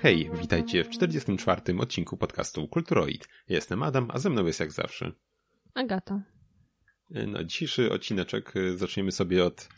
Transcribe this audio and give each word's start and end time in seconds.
Hej, 0.00 0.30
witajcie 0.40 0.84
w 0.84 0.90
44. 0.90 1.78
odcinku 1.78 2.16
podcastu 2.16 2.68
Kulturoid. 2.68 3.28
Jestem 3.48 3.82
Adam, 3.82 4.10
a 4.12 4.18
ze 4.18 4.30
mną 4.30 4.46
jest 4.46 4.60
jak 4.60 4.72
zawsze 4.72 5.12
Agata. 5.74 6.22
No, 7.10 7.44
dzisiejszy 7.44 7.92
odcineczek 7.92 8.56
y, 8.56 8.78
zaczniemy 8.78 9.12
sobie 9.12 9.44
od 9.44 9.68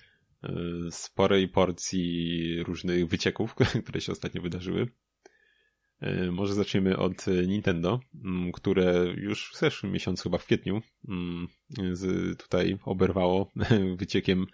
y, 0.45 0.48
sporej 0.91 1.48
porcji 1.48 2.62
różnych 2.62 3.09
wycieków, 3.09 3.55
które 3.84 4.01
się 4.01 4.12
ostatnio 4.12 4.43
wydarzyły. 4.43 4.88
Y, 6.02 6.32
może 6.32 6.55
zaczniemy 6.55 6.96
od 6.96 7.27
Nintendo, 7.46 8.01
mm, 8.24 8.52
które 8.52 9.15
już 9.16 9.51
w 9.51 9.59
zeszłym 9.59 9.93
miesiącu, 9.93 10.23
chyba 10.23 10.38
w 10.38 10.45
kwietniu, 10.45 10.82
mm, 11.09 11.48
tutaj 12.38 12.79
oberwało 12.84 13.52
wyciekiem 13.96 14.46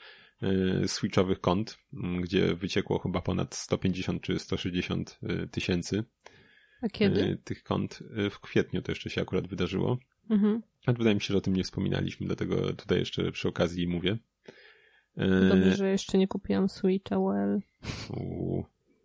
switchowych 0.87 1.41
kont, 1.41 1.79
mm, 1.95 2.21
gdzie 2.21 2.55
wyciekło 2.55 2.99
chyba 2.99 3.21
ponad 3.21 3.55
150 3.55 4.23
czy 4.23 4.39
160 4.39 5.19
tysięcy. 5.51 6.05
A 6.83 6.89
kiedy? 6.89 7.39
Tych 7.45 7.63
kont 7.63 8.03
w 8.31 8.41
kwietniu 8.41 8.83
to 8.83 8.93
jeszcze 8.93 9.11
się 9.11 9.23
akurat 9.23 9.47
wydarzyło. 9.47 9.99
Mhm. 10.31 10.63
A 10.87 10.93
wydaje 10.93 11.15
mi 11.15 11.21
się, 11.21 11.33
że 11.33 11.39
o 11.39 11.41
tym 11.41 11.57
nie 11.57 11.65
wspominaliśmy, 11.65 12.27
dlatego 12.27 12.73
tutaj 12.73 12.99
jeszcze 12.99 13.33
przy 13.33 13.49
okazji 13.49 13.89
mówię. 13.89 14.19
Dobrze, 15.49 15.77
że 15.77 15.91
jeszcze 15.91 16.19
nie 16.19 16.29
kupiłam 16.29 16.69
Switcha 16.69 17.17
well. 17.21 17.61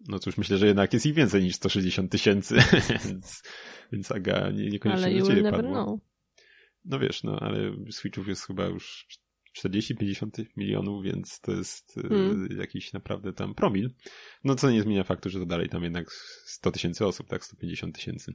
No 0.07 0.19
cóż, 0.19 0.37
myślę, 0.37 0.57
że 0.57 0.67
jednak 0.67 0.93
jest 0.93 1.05
ich 1.05 1.13
więcej 1.13 1.43
niż 1.43 1.55
160 1.55 2.11
tysięcy, 2.11 2.55
więc, 3.05 3.43
więc 3.91 4.11
Aga 4.11 4.51
nie, 4.51 4.69
niekoniecznie 4.69 5.05
ale 5.05 5.19
do 5.19 5.27
ciebie 5.27 5.51
padło. 5.51 5.71
Know. 5.71 5.99
No 6.85 6.99
wiesz, 6.99 7.23
no 7.23 7.39
ale 7.39 7.57
Switchów 7.91 8.27
jest 8.27 8.47
chyba 8.47 8.65
już 8.65 9.07
40-50 9.57 10.45
milionów, 10.57 11.03
więc 11.03 11.39
to 11.39 11.51
jest 11.51 11.95
hmm. 11.95 12.47
jakiś 12.57 12.93
naprawdę 12.93 13.33
tam 13.33 13.55
promil. 13.55 13.89
No 14.43 14.55
co 14.55 14.71
nie 14.71 14.81
zmienia 14.81 15.03
faktu, 15.03 15.29
że 15.29 15.39
to 15.39 15.45
dalej 15.45 15.69
tam 15.69 15.83
jednak 15.83 16.11
100 16.45 16.71
tysięcy 16.71 17.05
osób, 17.05 17.27
tak? 17.27 17.45
150 17.45 17.95
tysięcy. 17.95 18.33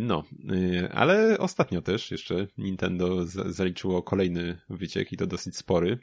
No, 0.00 0.24
y, 0.52 0.88
ale 0.92 1.38
ostatnio 1.38 1.82
też 1.82 2.10
jeszcze 2.10 2.46
Nintendo 2.58 3.26
zaliczyło 3.26 4.02
kolejny 4.02 4.58
wyciek 4.70 5.12
i 5.12 5.16
to 5.16 5.26
dosyć 5.26 5.56
spory. 5.56 5.98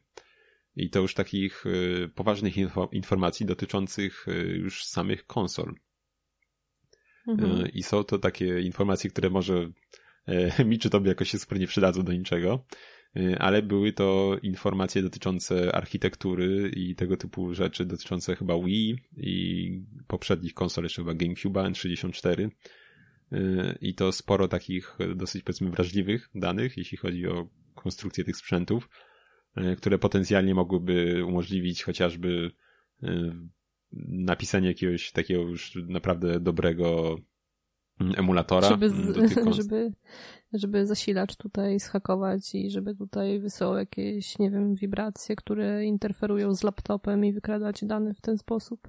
I 0.75 0.89
to 0.89 0.99
już 0.99 1.13
takich 1.13 1.63
poważnych 2.15 2.53
informacji 2.91 3.45
dotyczących 3.45 4.25
już 4.53 4.85
samych 4.85 5.25
konsol. 5.25 5.73
Mhm. 7.27 7.67
I 7.73 7.83
są 7.83 8.03
to 8.03 8.19
takie 8.19 8.61
informacje, 8.61 9.09
które 9.09 9.29
może 9.29 9.71
mi 10.65 10.79
czy 10.79 10.89
tobie 10.89 11.09
jakoś 11.09 11.29
się 11.29 11.39
super 11.39 11.59
nie 11.59 11.67
przydadzą 11.67 12.03
do 12.03 12.13
niczego, 12.13 12.65
ale 13.39 13.61
były 13.61 13.93
to 13.93 14.37
informacje 14.41 15.01
dotyczące 15.01 15.75
architektury 15.75 16.71
i 16.75 16.95
tego 16.95 17.17
typu 17.17 17.53
rzeczy, 17.53 17.85
dotyczące 17.85 18.35
chyba 18.35 18.63
Wii 18.63 18.97
i 19.17 19.81
poprzednich 20.07 20.53
konsol, 20.53 20.83
jeszcze 20.83 21.01
chyba 21.01 21.13
GameCube'a 21.13 21.71
N64 21.71 22.49
Y, 23.33 23.77
i 23.81 23.93
to 23.93 24.11
sporo 24.11 24.47
takich 24.47 24.97
dosyć 25.15 25.43
powiedzmy 25.43 25.69
wrażliwych 25.69 26.29
danych, 26.35 26.77
jeśli 26.77 26.97
chodzi 26.97 27.27
o 27.27 27.49
konstrukcję 27.75 28.23
tych 28.23 28.37
sprzętów, 28.37 28.89
y, 29.57 29.75
które 29.75 29.97
potencjalnie 29.97 30.55
mogłyby 30.55 31.25
umożliwić 31.25 31.83
chociażby 31.83 32.51
y, 33.03 33.07
napisanie 34.07 34.67
jakiegoś 34.67 35.11
takiego 35.11 35.41
już 35.41 35.75
naprawdę 35.87 36.39
dobrego 36.39 37.17
emulatora. 37.99 38.69
Żeby, 38.69 38.89
z, 38.89 39.17
żeby, 39.55 39.91
żeby 40.53 40.85
zasilacz 40.85 41.35
tutaj 41.35 41.79
schakować 41.79 42.55
i 42.55 42.71
żeby 42.71 42.95
tutaj 42.95 43.39
wysyłał 43.39 43.77
jakieś, 43.77 44.39
nie 44.39 44.51
wiem, 44.51 44.75
wibracje, 44.75 45.35
które 45.35 45.85
interferują 45.85 46.55
z 46.55 46.63
laptopem 46.63 47.25
i 47.25 47.33
wykradać 47.33 47.85
dane 47.85 48.13
w 48.13 48.21
ten 48.21 48.37
sposób. 48.37 48.87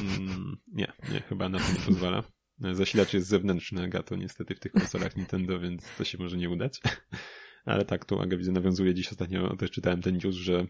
Mm, 0.00 0.56
nie, 0.72 0.92
nie, 1.12 1.20
chyba 1.20 1.48
na 1.48 1.58
to 1.58 1.64
nie 1.72 1.86
pozwala. 1.86 2.22
Zasilacz 2.72 3.14
jest 3.14 3.26
zewnętrzny, 3.26 3.82
Agato, 3.82 4.16
niestety 4.16 4.54
w 4.54 4.60
tych 4.60 4.72
konsolach 4.72 5.16
Nintendo, 5.16 5.60
więc 5.60 5.96
to 5.98 6.04
się 6.04 6.18
może 6.18 6.36
nie 6.36 6.50
udać. 6.50 6.80
Ale 7.64 7.84
tak, 7.84 8.04
tu 8.04 8.20
Aga 8.20 8.36
widzę 8.36 8.52
nawiązuje 8.52 8.94
dziś 8.94 9.12
ostatnio, 9.12 9.56
też 9.56 9.70
czytałem 9.70 10.02
ten 10.02 10.18
news, 10.24 10.34
że 10.34 10.66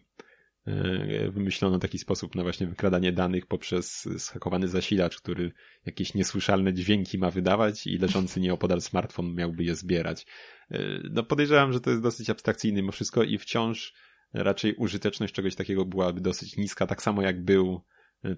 wymyślono 1.32 1.78
taki 1.78 1.98
sposób 1.98 2.34
na 2.34 2.42
właśnie 2.42 2.66
wykradanie 2.66 3.12
danych 3.12 3.47
poprzez 3.47 4.08
schakowany 4.19 4.69
zasilacz, 4.69 5.16
który 5.16 5.53
jakieś 5.86 6.14
niesłyszalne 6.14 6.75
dźwięki 6.75 7.19
ma 7.19 7.31
wydawać 7.31 7.86
i 7.86 7.98
leżący 7.98 8.41
nieopodal 8.41 8.80
smartfon 8.80 9.34
miałby 9.34 9.64
je 9.64 9.75
zbierać. 9.75 10.26
E, 10.70 10.78
no 11.10 11.22
podejrzewam, 11.22 11.72
że 11.72 11.80
to 11.80 11.91
jest 11.91 12.03
dosyć 12.03 12.30
abstrakcyjne 12.30 12.76
mimo 12.82 12.92
wszystko 12.92 13.22
i 13.22 13.38
wciąż 13.38 13.94
raczej 14.32 14.75
użyteczność 14.75 15.34
czegoś 15.34 15.54
takiego 15.54 15.84
byłaby 15.84 16.20
dosyć 16.20 16.56
niska, 16.56 16.86
tak 16.86 17.03
samo 17.03 17.22
jak 17.22 17.44
był 17.44 17.80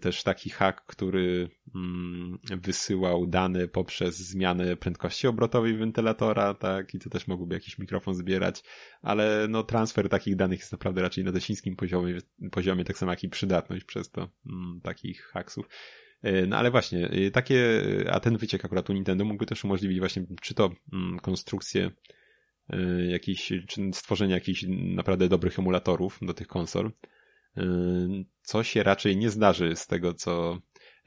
też 0.00 0.22
taki 0.22 0.50
hack, 0.50 0.87
który 0.87 1.48
mm, 1.75 2.38
wysyłał 2.62 3.26
dane 3.26 3.69
poprzez 3.69 4.16
zmianę 4.16 4.76
prędkości 4.76 5.26
obrotowej 5.26 5.76
wentylatora, 5.76 6.54
tak, 6.54 6.94
i 6.94 6.98
to 6.98 7.10
też 7.10 7.26
mógłby 7.26 7.54
jakiś 7.54 7.78
mikrofon 7.78 8.15
zbierać, 8.15 8.62
ale 9.03 9.47
no 9.48 9.62
transfer 9.62 10.09
takich 10.09 10.37
danych 10.37 10.60
jest 10.60 10.72
naprawdę 10.72 11.03
raczej 11.03 11.25
na 11.25 11.32
dość 11.32 11.48
niskim 11.48 11.76
poziomie, 11.76 12.19
poziomie 12.50 12.84
tak 12.84 12.98
samo 12.98 13.12
jak 13.12 13.25
i 13.25 13.28
przydatność 13.28 13.84
przez 13.84 14.10
to 14.10 14.28
mm, 14.47 14.81
takich 14.82 15.22
hacksów. 15.22 15.69
E, 16.22 16.47
no 16.47 16.56
ale 16.56 16.71
właśnie, 16.71 17.09
e, 17.09 17.31
takie, 17.31 17.81
a 18.10 18.21
ten 18.21 18.37
wyciek 18.37 18.65
akurat 18.65 18.91
u 18.91 18.92
Nintendo 18.92 19.25
mógłby 19.25 19.47
też 19.47 19.65
umożliwić 19.65 19.98
właśnie 19.98 20.26
czy 20.42 20.54
to 20.54 20.71
mm, 20.92 21.19
konstrukcję 21.19 21.91
jakiś, 23.09 23.53
czy 23.69 23.91
stworzenie 23.92 24.34
jakichś 24.34 24.65
naprawdę 24.69 25.28
dobrych 25.28 25.59
emulatorów 25.59 26.19
do 26.22 26.34
tych 26.34 26.47
konsol, 26.47 26.91
Y, 26.91 27.22
co 28.43 28.63
się 28.63 28.83
raczej 28.83 29.17
nie 29.17 29.31
zdarzy 29.31 29.77
z 29.77 29.87
tego, 29.87 30.15
co 30.15 30.59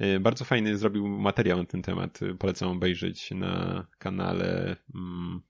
y, 0.01 0.19
bardzo 0.19 0.45
fajny 0.45 0.77
zrobił 0.77 1.07
materiał 1.07 1.57
na 1.57 1.65
ten 1.65 1.81
temat. 1.81 2.19
Polecam 2.39 2.69
obejrzeć 2.69 3.31
na 3.31 3.87
kanale. 3.99 4.75
Hmm. 4.93 5.41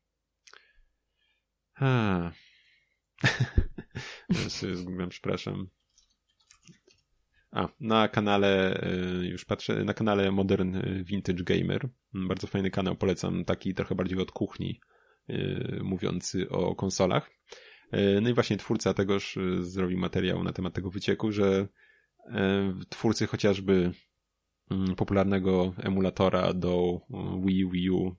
Zgubiłem, 4.74 5.10
przepraszam. 5.10 5.68
A, 7.52 7.68
na 7.80 8.08
kanale, 8.08 8.84
y, 9.22 9.28
już 9.28 9.46
patrzę, 9.46 9.84
na 9.84 9.94
kanale 9.94 10.32
Modern 10.32 11.04
Vintage 11.04 11.44
Gamer. 11.44 11.90
Bardzo 12.14 12.48
fajny 12.48 12.72
kanał, 12.72 12.96
polecam, 12.96 13.46
taki 13.46 13.74
trochę 13.74 13.96
bardziej 13.96 14.20
od 14.20 14.32
kuchni, 14.32 14.80
mówiący 15.84 16.50
o 16.50 16.76
konsolach. 16.76 17.32
E, 17.92 18.22
no 18.22 18.30
i 18.30 18.34
właśnie 18.34 18.58
twórca 18.58 18.94
tegoż 18.94 19.38
e, 19.38 19.64
zrobił 19.64 19.98
materiał 19.98 20.44
na 20.44 20.54
temat 20.54 20.74
tego 20.74 20.90
wycieku, 20.90 21.32
że 21.32 21.68
e, 22.32 22.74
twórcy 22.90 23.28
chociażby 23.28 23.92
mm, 24.72 24.96
popularnego 24.96 25.74
emulatora 25.78 26.54
do 26.54 27.02
Wii, 27.46 27.70
Wii 27.72 27.90
U 27.90 28.16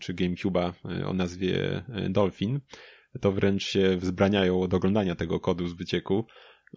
czy 0.00 0.14
GameCube'a 0.14 0.72
o 1.06 1.12
nazwie 1.12 1.84
Dolphin, 2.10 2.60
to 3.20 3.32
wręcz 3.32 3.64
się 3.64 3.96
wzbraniają 3.96 4.60
od 4.60 4.74
oglądania 4.74 5.14
tego 5.14 5.40
kodu 5.40 5.68
z 5.68 5.72
wycieku, 5.72 6.26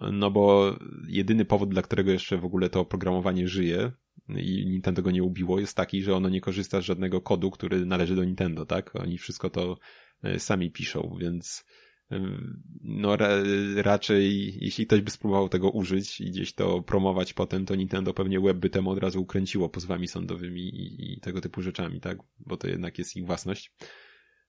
no 0.01 0.31
bo 0.31 0.75
jedyny 1.07 1.45
powód, 1.45 1.69
dla 1.69 1.81
którego 1.81 2.11
jeszcze 2.11 2.37
w 2.37 2.45
ogóle 2.45 2.69
to 2.69 2.79
oprogramowanie 2.79 3.47
żyje 3.47 3.91
i 4.29 4.65
Nintendo 4.67 5.01
go 5.01 5.11
nie 5.11 5.23
ubiło, 5.23 5.59
jest 5.59 5.77
taki, 5.77 6.03
że 6.03 6.15
ono 6.15 6.29
nie 6.29 6.41
korzysta 6.41 6.81
z 6.81 6.85
żadnego 6.85 7.21
kodu, 7.21 7.51
który 7.51 7.85
należy 7.85 8.15
do 8.15 8.23
Nintendo, 8.23 8.65
tak? 8.65 8.95
Oni 8.95 9.17
wszystko 9.17 9.49
to 9.49 9.77
sami 10.37 10.71
piszą, 10.71 11.17
więc 11.19 11.65
no 12.83 13.16
ra, 13.16 13.29
raczej 13.75 14.53
jeśli 14.66 14.88
ktoś 14.88 15.01
by 15.01 15.11
spróbował 15.11 15.49
tego 15.49 15.69
użyć 15.69 16.22
i 16.22 16.25
gdzieś 16.25 16.53
to 16.53 16.81
promować 16.81 17.33
potem, 17.33 17.66
to 17.66 17.75
Nintendo 17.75 18.13
pewnie 18.13 18.39
web 18.39 18.57
by 18.57 18.69
temu 18.69 18.90
od 18.90 18.99
razu 18.99 19.22
ukręciło 19.22 19.69
pozwami 19.69 20.08
sądowymi 20.08 20.61
i, 20.61 21.13
i 21.13 21.19
tego 21.19 21.41
typu 21.41 21.61
rzeczami, 21.61 22.02
tak? 22.02 22.17
Bo 22.40 22.58
to 22.58 22.67
jednak 22.67 22.97
jest 22.97 23.16
ich 23.16 23.25
własność 23.25 23.72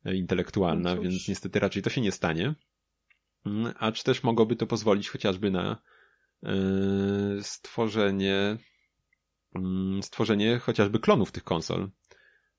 e, 0.05 0.17
intelektualna, 0.17 0.95
no 0.95 1.03
więc 1.03 1.29
niestety 1.29 1.61
raczej 1.61 1.83
to 1.83 1.91
się 1.91 2.01
nie 2.01 2.13
stanie. 2.13 2.55
Mm, 3.47 3.73
a 3.79 3.93
czy 3.93 4.05
też 4.05 4.23
mogłoby 4.23 4.57
to 4.57 4.67
pozwolić 4.67 5.09
chociażby 5.09 5.51
na 5.51 5.83
yy, 6.43 6.51
stworzenie 7.43 8.57
yy, 9.55 10.03
stworzenie 10.03 10.59
chociażby 10.59 10.99
klonów 10.99 11.33
tych 11.33 11.45
konsol. 11.45 11.91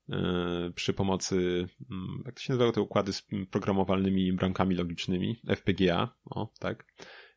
E, 0.09 0.71
przy 0.75 0.93
pomocy, 0.93 1.67
mm, 1.91 2.23
jak 2.25 2.35
to 2.35 2.41
się 2.41 2.53
nazywało, 2.53 2.71
te 2.71 2.81
układy 2.81 3.13
z 3.13 3.27
programowalnymi 3.51 4.33
bramkami 4.33 4.75
logicznymi, 4.75 5.41
FPGA, 5.47 6.15
o, 6.25 6.53
tak. 6.59 6.85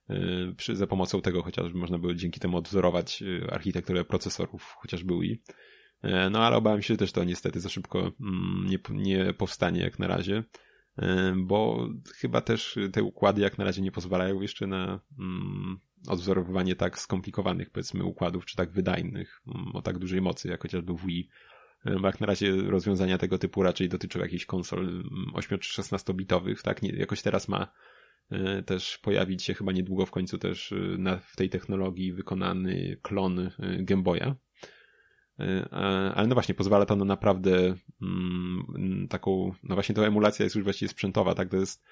E, 0.09 0.17
przy, 0.57 0.77
za 0.77 0.87
pomocą 0.87 1.21
tego 1.21 1.43
chociażby 1.43 1.79
można 1.79 1.99
było 1.99 2.15
dzięki 2.15 2.41
temu 2.41 2.57
odwzorować 2.57 3.23
e, 3.23 3.55
architekturę 3.55 4.05
procesorów, 4.05 4.75
chociażby 4.79 5.15
Wii. 5.21 5.43
No 6.31 6.45
ale 6.45 6.57
obawiam 6.57 6.83
się, 6.83 6.95
że 6.95 6.99
też 6.99 7.13
to 7.13 7.25
niestety 7.25 7.61
za 7.61 7.69
szybko 7.69 7.99
mm, 8.21 8.67
nie, 8.67 8.79
nie 8.91 9.33
powstanie 9.33 9.81
jak 9.81 9.99
na 9.99 10.07
razie, 10.07 10.45
bo 11.37 11.89
chyba 12.17 12.41
też 12.41 12.79
te 12.93 13.03
układy 13.03 13.43
jak 13.43 13.59
na 13.59 13.65
razie 13.65 13.83
nie 13.83 13.93
pozwalają 13.93 14.41
jeszcze 14.41 14.67
na 14.67 15.01
mm, 15.19 15.79
odwzorowywanie 16.09 16.77
tak 16.77 16.99
skomplikowanych 16.99 17.71
powiedzmy 17.71 18.05
układów, 18.05 18.47
czy 18.47 18.57
tak 18.57 18.71
wydajnych, 18.71 19.43
o 19.75 19.83
tak 19.83 19.99
dużej 19.99 20.21
mocy, 20.21 20.49
jak 20.49 20.63
chociażby 20.63 20.93
w 20.95 21.07
Wii 21.07 21.29
bo 21.85 22.07
jak 22.07 22.21
na 22.21 22.27
razie 22.27 22.53
rozwiązania 22.53 23.19
tego 23.19 23.39
typu 23.39 23.63
raczej 23.63 23.89
dotyczą 23.89 24.21
jakichś 24.21 24.47
konsol 24.47 25.05
8 25.35 25.49
mm, 25.51 25.61
czy 25.61 25.73
16 25.73 26.15
bitowych, 26.15 26.63
tak? 26.63 26.83
Nie, 26.83 26.91
jakoś 26.91 27.23
teraz 27.23 27.49
ma 27.49 27.73
e, 28.31 28.63
też 28.63 28.99
pojawić 28.99 29.43
się 29.43 29.55
chyba 29.55 29.73
niedługo 29.73 30.07
w 30.07 30.11
końcu 30.11 30.39
też 30.39 30.73
e, 30.73 30.77
na, 30.99 31.17
w 31.17 31.37
tej 31.37 31.51
technologii 31.51 32.13
wykonany 32.13 32.97
klon 33.03 33.39
e, 33.39 33.53
Game 33.59 34.03
Boya. 34.03 34.35
ale 36.15 36.27
no 36.27 36.35
właśnie, 36.35 36.55
pozwala 36.55 36.87
to 36.87 36.97
na 36.97 37.05
naprawdę 37.05 37.75
mm, 38.03 39.07
taką, 39.11 39.53
no 39.63 39.75
właśnie 39.75 39.95
ta 39.95 40.03
emulacja 40.03 40.45
jest 40.45 40.57
już 40.57 40.65
właściwie 40.65 40.89
sprzętowa, 40.89 41.35
tak, 41.35 41.49
to 41.49 41.57
jest 41.57 41.85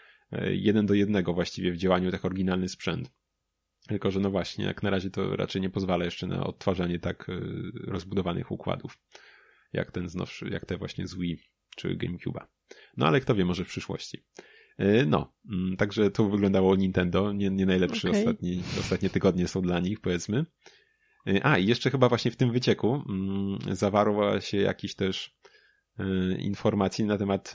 jeden 0.49 0.87
do 0.87 0.95
jednego 0.95 1.35
właściwie 1.35 1.73
w 1.73 1.77
działaniu 1.77 2.11
tak 2.11 2.25
oryginalny 2.25 2.69
sprzęt. 2.69 3.15
Tylko, 3.89 4.11
że 4.11 4.21
no 4.21 4.31
właśnie, 4.31 4.65
jak 4.65 4.83
na 4.83 4.91
razie 4.91 5.11
to 5.11 5.37
raczej 5.37 5.63
nie 5.63 5.71
pozwala 5.71 6.05
jeszcze 6.05 6.27
na 6.27 6.47
odtwarzanie 6.47 6.99
tak 6.99 7.27
rozbudowanych 7.87 8.51
układów, 8.51 8.99
jak 9.75 9.93
ten 9.93 10.09
znowszy, 10.09 10.49
jak 10.49 10.67
te 10.67 10.77
właśnie 10.77 11.07
z 11.07 11.15
Wii 11.15 11.39
czy 11.77 11.97
GameCube'a. 11.97 12.47
No 12.97 13.07
ale 13.07 13.21
kto 13.21 13.35
wie, 13.35 13.45
może 13.45 13.65
w 13.65 13.69
przyszłości. 13.69 14.25
E, 14.79 15.07
no, 15.07 15.35
mm, 15.51 15.77
także 15.77 16.11
to 16.11 16.29
wyglądało 16.29 16.77
Nintendo. 16.77 17.33
Nie, 17.33 17.51
nie 17.51 17.67
najlepsze 17.67 18.09
okay. 18.09 18.21
ostatnie, 18.21 18.57
ostatnie 18.81 19.11
tygodnie 19.11 19.49
są 19.49 19.63
dla 19.63 19.81
nich, 19.81 20.01
powiedzmy. 20.01 20.47
E, 21.27 21.47
a, 21.47 21.59
i 21.59 21.67
jeszcze 21.67 21.91
chyba 21.91 22.09
właśnie 22.09 22.31
w 22.31 22.37
tym 22.37 22.53
wycieku 22.53 23.03
mm, 23.09 23.59
zawarła 23.77 24.41
się 24.41 24.57
jakiś 24.59 24.95
też 24.95 25.37
e, 25.99 26.37
informacji 26.39 27.05
na 27.05 27.19
temat 27.19 27.53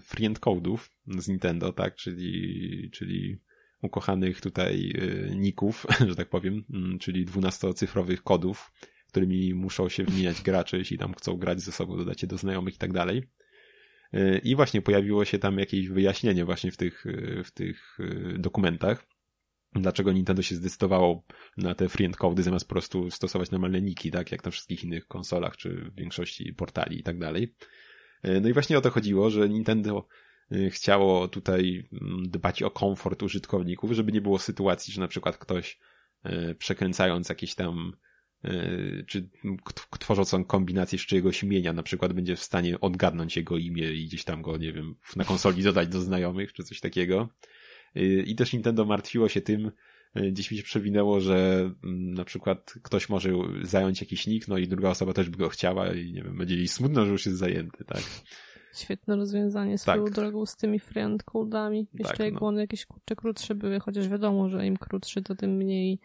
friend 0.00 0.40
code'ów 0.40 0.78
z 1.18 1.28
Nintendo, 1.28 1.72
tak, 1.72 1.94
czyli, 1.94 2.90
czyli 2.92 3.38
ukochanych 3.82 4.40
tutaj 4.40 4.92
ników, 5.36 5.86
że 6.08 6.16
tak 6.16 6.28
powiem, 6.28 6.64
mm, 6.70 6.98
czyli 6.98 7.24
dwunastocyfrowych 7.24 8.22
kodów, 8.22 8.72
którymi 9.16 9.54
muszą 9.54 9.88
się 9.88 10.04
wymieniać 10.04 10.42
gracze, 10.42 10.78
jeśli 10.78 10.98
tam 10.98 11.14
chcą 11.14 11.36
grać 11.36 11.60
ze 11.60 11.72
sobą, 11.72 11.96
dodać 11.96 12.22
je 12.22 12.28
do 12.28 12.38
znajomych 12.38 12.74
i 12.74 12.78
tak 12.78 12.92
dalej. 12.92 13.22
I 14.42 14.56
właśnie 14.56 14.82
pojawiło 14.82 15.24
się 15.24 15.38
tam 15.38 15.58
jakieś 15.58 15.88
wyjaśnienie 15.88 16.44
właśnie 16.44 16.70
w 16.70 16.76
tych, 16.76 17.04
w 17.44 17.50
tych 17.50 17.98
e, 18.00 18.38
dokumentach, 18.38 19.06
dlaczego 19.72 20.12
Nintendo 20.12 20.42
się 20.42 20.54
zdecydowało 20.54 21.24
na 21.56 21.74
te 21.74 21.88
friend 21.88 22.16
cody 22.16 22.42
zamiast 22.42 22.68
po 22.68 22.74
prostu 22.74 23.10
stosować 23.10 23.50
normalne 23.50 23.82
niki, 23.82 24.10
tak 24.10 24.32
jak 24.32 24.44
na 24.44 24.50
wszystkich 24.50 24.84
innych 24.84 25.06
konsolach 25.06 25.56
czy 25.56 25.70
w 25.70 25.94
większości 25.94 26.52
portali 26.52 26.98
i 27.00 27.02
tak 27.02 27.18
dalej. 27.18 27.54
E, 28.22 28.40
no 28.40 28.48
i 28.48 28.52
właśnie 28.52 28.78
o 28.78 28.80
to 28.80 28.90
chodziło, 28.90 29.30
że 29.30 29.48
Nintendo 29.48 30.08
e, 30.52 30.70
chciało 30.70 31.28
tutaj 31.28 31.88
mm, 31.92 32.30
dbać 32.30 32.62
o 32.62 32.70
komfort 32.70 33.22
użytkowników, 33.22 33.92
żeby 33.92 34.12
nie 34.12 34.20
było 34.20 34.38
sytuacji, 34.38 34.92
że 34.92 35.00
na 35.00 35.08
przykład 35.08 35.38
ktoś 35.38 35.78
przekręcając 36.58 37.28
jakieś 37.28 37.54
tam 37.54 37.92
czy 39.06 39.28
tworzącą 39.98 40.44
kombinację 40.44 40.98
z 40.98 41.02
czyjegoś 41.02 41.42
imienia 41.42 41.72
na 41.72 41.82
przykład 41.82 42.12
będzie 42.12 42.36
w 42.36 42.42
stanie 42.42 42.80
odgadnąć 42.80 43.36
jego 43.36 43.56
imię 43.56 43.92
i 43.92 44.06
gdzieś 44.06 44.24
tam 44.24 44.42
go, 44.42 44.56
nie 44.56 44.72
wiem, 44.72 44.94
na 45.16 45.24
konsoli 45.24 45.62
dodać 45.62 45.88
do 45.88 46.00
znajomych, 46.00 46.52
czy 46.52 46.64
coś 46.64 46.80
takiego. 46.80 47.28
E, 47.94 48.04
I 48.04 48.34
też 48.34 48.52
Nintendo 48.52 48.84
martwiło 48.84 49.28
się 49.28 49.40
tym, 49.40 49.70
e, 50.14 50.30
gdzieś 50.30 50.50
mi 50.50 50.56
się 50.56 50.62
przewinęło, 50.62 51.20
że 51.20 51.70
mm, 51.84 52.14
na 52.14 52.24
przykład 52.24 52.74
ktoś 52.82 53.08
może 53.08 53.30
zająć 53.62 54.00
jakiś 54.00 54.26
nick, 54.26 54.48
no 54.48 54.58
i 54.58 54.68
druga 54.68 54.90
osoba 54.90 55.12
też 55.12 55.30
by 55.30 55.38
go 55.38 55.48
chciała 55.48 55.92
i 55.92 56.12
nie 56.12 56.22
wiem, 56.22 56.38
będzie 56.38 56.56
jej 56.56 56.68
smutno, 56.68 57.04
że 57.04 57.12
już 57.12 57.26
jest 57.26 57.38
zajęty, 57.38 57.84
tak? 57.84 58.02
Świetne 58.74 59.16
rozwiązanie 59.16 59.78
swoją 59.78 60.04
tak. 60.04 60.14
drogą 60.14 60.46
z 60.46 60.56
tymi 60.56 60.78
friend 60.78 61.24
code'ami. 61.24 61.84
Jeszcze 61.94 62.16
tak, 62.16 62.26
jak 62.26 62.34
no. 62.34 62.40
one 62.40 62.60
jakieś 62.60 62.86
kurcze 62.86 63.16
krótsze 63.16 63.54
były, 63.54 63.80
chociaż 63.80 64.08
wiadomo, 64.08 64.48
że 64.48 64.66
im 64.66 64.76
krótszy, 64.76 65.22
to 65.22 65.34
tym 65.34 65.50
mniej 65.50 66.00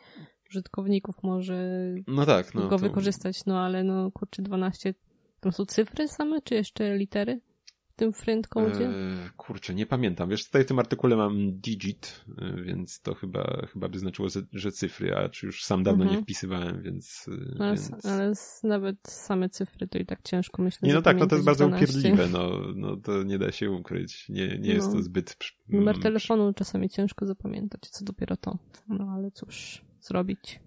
użytkowników 0.51 1.23
może 1.23 1.79
no 2.07 2.25
tak, 2.25 2.55
no, 2.55 2.61
go 2.61 2.69
to... 2.69 2.77
wykorzystać, 2.77 3.45
no 3.45 3.59
ale 3.59 3.83
no 3.83 4.11
kurczę 4.11 4.41
12, 4.41 4.93
to 5.39 5.51
są 5.51 5.65
cyfry 5.65 6.07
same, 6.07 6.41
czy 6.41 6.55
jeszcze 6.55 6.97
litery? 6.97 7.41
W 7.89 7.95
tym 7.95 8.13
friend 8.13 8.47
code? 8.47 8.79
Eee, 8.79 9.29
kurczę, 9.37 9.75
nie 9.75 9.85
pamiętam. 9.85 10.29
Wiesz, 10.29 10.45
tutaj 10.45 10.63
w 10.63 10.67
tym 10.67 10.79
artykule 10.79 11.15
mam 11.15 11.51
digit, 11.51 12.25
e, 12.37 12.61
więc 12.61 13.01
to 13.01 13.13
chyba, 13.13 13.67
chyba 13.73 13.89
by 13.89 13.99
znaczyło, 13.99 14.27
że 14.53 14.71
cyfry, 14.71 15.15
a 15.15 15.29
czy 15.29 15.45
już 15.45 15.63
sam 15.63 15.83
dawno 15.83 16.03
mhm. 16.03 16.19
nie 16.19 16.23
wpisywałem, 16.23 16.81
więc... 16.81 17.29
E, 17.57 17.61
ale, 17.61 17.75
więc... 17.75 18.05
ale 18.05 18.33
nawet 18.63 18.97
same 19.07 19.49
cyfry 19.49 19.87
to 19.87 19.97
i 19.97 20.05
tak 20.05 20.21
ciężko 20.21 20.61
myślę. 20.61 20.87
Nie, 20.87 20.93
no 20.93 21.01
tak, 21.01 21.19
no 21.19 21.27
to 21.27 21.35
jest 21.35 21.45
bardzo 21.45 21.67
12. 21.67 21.85
upierdliwe, 21.85 22.29
no, 22.29 22.51
no 22.75 22.97
to 22.97 23.23
nie 23.23 23.37
da 23.37 23.51
się 23.51 23.71
ukryć. 23.71 24.29
Nie, 24.29 24.47
nie 24.47 24.69
no. 24.69 24.73
jest 24.73 24.91
to 24.91 25.01
zbyt... 25.01 25.37
Numer 25.69 25.99
telefonu 25.99 26.53
czasami 26.53 26.89
ciężko 26.89 27.25
zapamiętać, 27.25 27.81
co 27.81 28.05
dopiero 28.05 28.37
to. 28.37 28.57
No 28.87 29.11
ale 29.15 29.31
cóż 29.31 29.81
zrobić. 30.01 30.59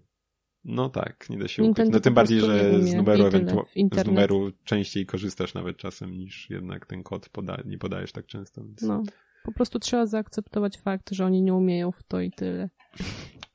No 0.64 0.88
tak, 0.88 1.30
nie 1.30 1.38
da 1.38 1.48
się 1.48 1.62
ukryć. 1.62 1.90
No 1.92 2.00
tym 2.00 2.14
bardziej, 2.14 2.40
że 2.40 2.82
z 2.82 2.94
numeru, 2.94 3.30
z 3.92 4.06
numeru 4.06 4.52
częściej 4.64 5.06
korzystasz 5.06 5.54
nawet 5.54 5.76
czasem 5.76 6.18
niż 6.18 6.50
jednak 6.50 6.86
ten 6.86 7.02
kod 7.02 7.28
poda 7.28 7.62
nie 7.64 7.78
podajesz 7.78 8.12
tak 8.12 8.26
często. 8.26 8.64
Więc... 8.64 8.82
No, 8.82 9.02
po 9.44 9.52
prostu 9.52 9.78
trzeba 9.78 10.06
zaakceptować 10.06 10.78
fakt, 10.78 11.10
że 11.10 11.26
oni 11.26 11.42
nie 11.42 11.54
umieją 11.54 11.92
w 11.92 12.02
to 12.02 12.20
i 12.20 12.30
tyle. 12.30 12.70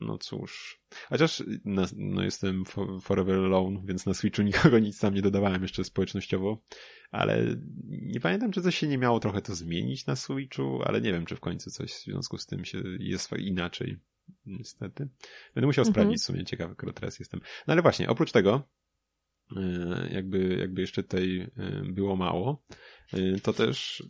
No 0.01 0.17
cóż. 0.17 0.81
Chociaż 1.09 1.43
na, 1.65 1.85
no 1.95 2.23
jestem 2.23 2.63
forever 3.01 3.35
alone, 3.35 3.81
więc 3.85 4.05
na 4.05 4.13
Switchu 4.13 4.41
nikogo 4.41 4.79
nic 4.79 4.99
tam 4.99 5.13
nie 5.13 5.21
dodawałem 5.21 5.61
jeszcze 5.61 5.83
społecznościowo, 5.83 6.63
ale 7.11 7.55
nie 7.89 8.19
pamiętam, 8.19 8.51
czy 8.51 8.61
coś 8.61 8.77
się 8.77 8.87
nie 8.87 8.97
miało 8.97 9.19
trochę 9.19 9.41
to 9.41 9.55
zmienić 9.55 10.05
na 10.05 10.15
Switchu, 10.15 10.81
ale 10.85 11.01
nie 11.01 11.13
wiem, 11.13 11.25
czy 11.25 11.35
w 11.35 11.39
końcu 11.39 11.71
coś 11.71 11.91
w 11.91 12.03
związku 12.03 12.37
z 12.37 12.45
tym 12.45 12.65
się 12.65 12.81
jest 12.99 13.31
inaczej 13.37 13.99
niestety. 14.45 15.09
Będę 15.55 15.67
musiał 15.67 15.81
mhm. 15.81 15.93
sprawdzić 15.93 16.21
w 16.21 16.25
sumie, 16.25 16.45
ciekawy, 16.45 16.75
który 16.75 16.93
teraz 16.93 17.19
jestem. 17.19 17.39
No 17.67 17.73
ale 17.73 17.81
właśnie, 17.81 18.09
oprócz 18.09 18.31
tego, 18.31 18.69
e, 19.57 20.09
jakby, 20.13 20.57
jakby 20.59 20.81
jeszcze 20.81 21.03
tutaj 21.03 21.51
e, 21.57 21.81
było 21.83 22.15
mało, 22.15 22.63
e, 23.13 23.39
to 23.39 23.53
też 23.53 24.03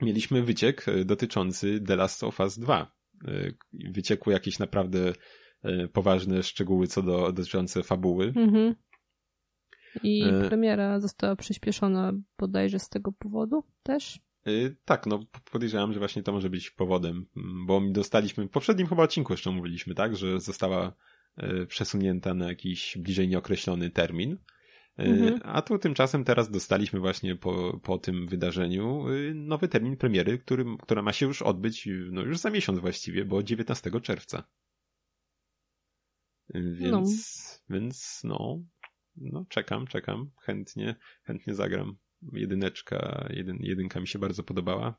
mieliśmy 0.00 0.42
wyciek 0.42 0.86
dotyczący 1.04 1.80
The 1.80 1.96
Last 1.96 2.24
of 2.24 2.40
Us 2.40 2.58
2. 2.58 2.92
Wyciekły 3.72 4.32
jakieś 4.32 4.58
naprawdę 4.58 5.12
poważne 5.92 6.42
szczegóły 6.42 6.86
co 6.86 7.02
do 7.02 7.32
dotyczące 7.32 7.82
fabuły. 7.82 8.32
Mhm. 8.36 8.74
I 10.02 10.24
premiera 10.48 11.00
została 11.00 11.36
przyspieszona 11.36 12.12
bodajże 12.38 12.78
z 12.78 12.88
tego 12.88 13.12
powodu 13.12 13.64
też? 13.82 14.20
Yy, 14.46 14.76
tak, 14.84 15.06
no 15.06 15.24
podejrzewam, 15.52 15.92
że 15.92 15.98
właśnie 15.98 16.22
to 16.22 16.32
może 16.32 16.50
być 16.50 16.70
powodem, 16.70 17.26
mm, 17.36 17.66
bo 17.66 17.80
dostaliśmy, 17.80 18.46
w 18.46 18.50
poprzednim 18.50 18.86
chyba 18.86 19.02
odcinku 19.02 19.32
jeszcze 19.32 19.50
mówiliśmy, 19.50 19.94
tak, 19.94 20.16
że 20.16 20.40
została 20.40 20.92
yy, 21.36 21.66
przesunięta 21.66 22.34
na 22.34 22.48
jakiś 22.48 22.98
bliżej 22.98 23.28
nieokreślony 23.28 23.90
termin. 23.90 24.38
Yy, 24.98 25.06
mhm. 25.06 25.40
A 25.44 25.62
tu 25.62 25.78
tymczasem 25.78 26.24
teraz 26.24 26.50
dostaliśmy 26.50 27.00
właśnie 27.00 27.36
po, 27.36 27.80
po 27.82 27.98
tym 27.98 28.26
wydarzeniu 28.26 29.08
y, 29.08 29.32
nowy 29.34 29.68
termin 29.68 29.96
premiery, 29.96 30.38
który, 30.38 30.64
która 30.82 31.02
ma 31.02 31.12
się 31.12 31.26
już 31.26 31.42
odbyć 31.42 31.88
no 32.10 32.22
już 32.22 32.38
za 32.38 32.50
miesiąc 32.50 32.78
właściwie, 32.78 33.24
bo 33.24 33.42
19 33.42 33.90
czerwca. 34.02 34.44
Y, 36.54 36.74
więc, 36.74 36.90
no. 37.68 37.76
więc 37.76 38.20
no, 38.24 38.62
no 39.16 39.44
czekam, 39.48 39.86
czekam, 39.86 40.30
chętnie, 40.40 40.96
chętnie 41.22 41.54
zagram 41.54 41.96
jedyneczka, 42.32 43.28
jedyn, 43.30 43.58
jedynka 43.60 44.00
mi 44.00 44.08
się 44.08 44.18
bardzo 44.18 44.42
podobała, 44.42 44.98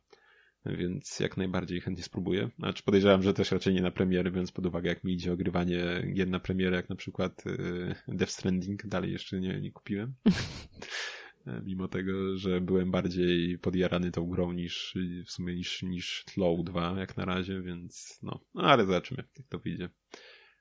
więc 0.66 1.20
jak 1.20 1.38
najbardziej 1.38 1.82
chętnie 1.82 2.04
spróbuję. 2.04 2.50
Znaczy 2.60 2.84
podejrzewam, 2.84 3.24
że 3.24 3.34
też 3.34 3.52
raczej 3.52 3.74
nie 3.74 3.82
na 3.82 3.92
premiery, 3.92 4.32
biorąc 4.32 4.52
pod 4.52 4.66
uwagę 4.66 4.90
jak 4.90 5.04
mi 5.04 5.14
idzie 5.14 5.34
ogrywanie 5.34 5.84
gier 6.14 6.28
na 6.28 6.40
premierę, 6.40 6.76
jak 6.76 6.90
na 6.90 6.96
przykład 6.96 7.48
y, 7.48 7.96
Death 8.08 8.32
Stranding, 8.32 8.88
dalej 8.88 9.12
jeszcze 9.12 9.40
nie, 9.40 9.62
nie 9.62 9.72
kupiłem. 9.72 10.14
Mimo 11.66 11.88
tego, 11.88 12.38
że 12.38 12.62
byłem 12.62 12.92
bardziej 12.92 13.60
podjarany 13.60 14.12
tą 14.12 14.30
grą 14.30 14.52
niż 14.52 14.98
w 15.28 15.32
sumie 15.32 15.56
niż, 15.56 15.84
niż 15.84 16.24
Tlow 16.26 16.64
2 16.64 16.96
jak 17.00 17.18
na 17.18 17.26
razie, 17.26 17.62
więc 17.62 18.20
no, 18.22 18.40
no 18.54 18.64
ale 18.64 18.86
zobaczymy, 18.86 19.24
jak 19.38 19.48
to 19.48 19.60
wyjdzie. 19.60 19.90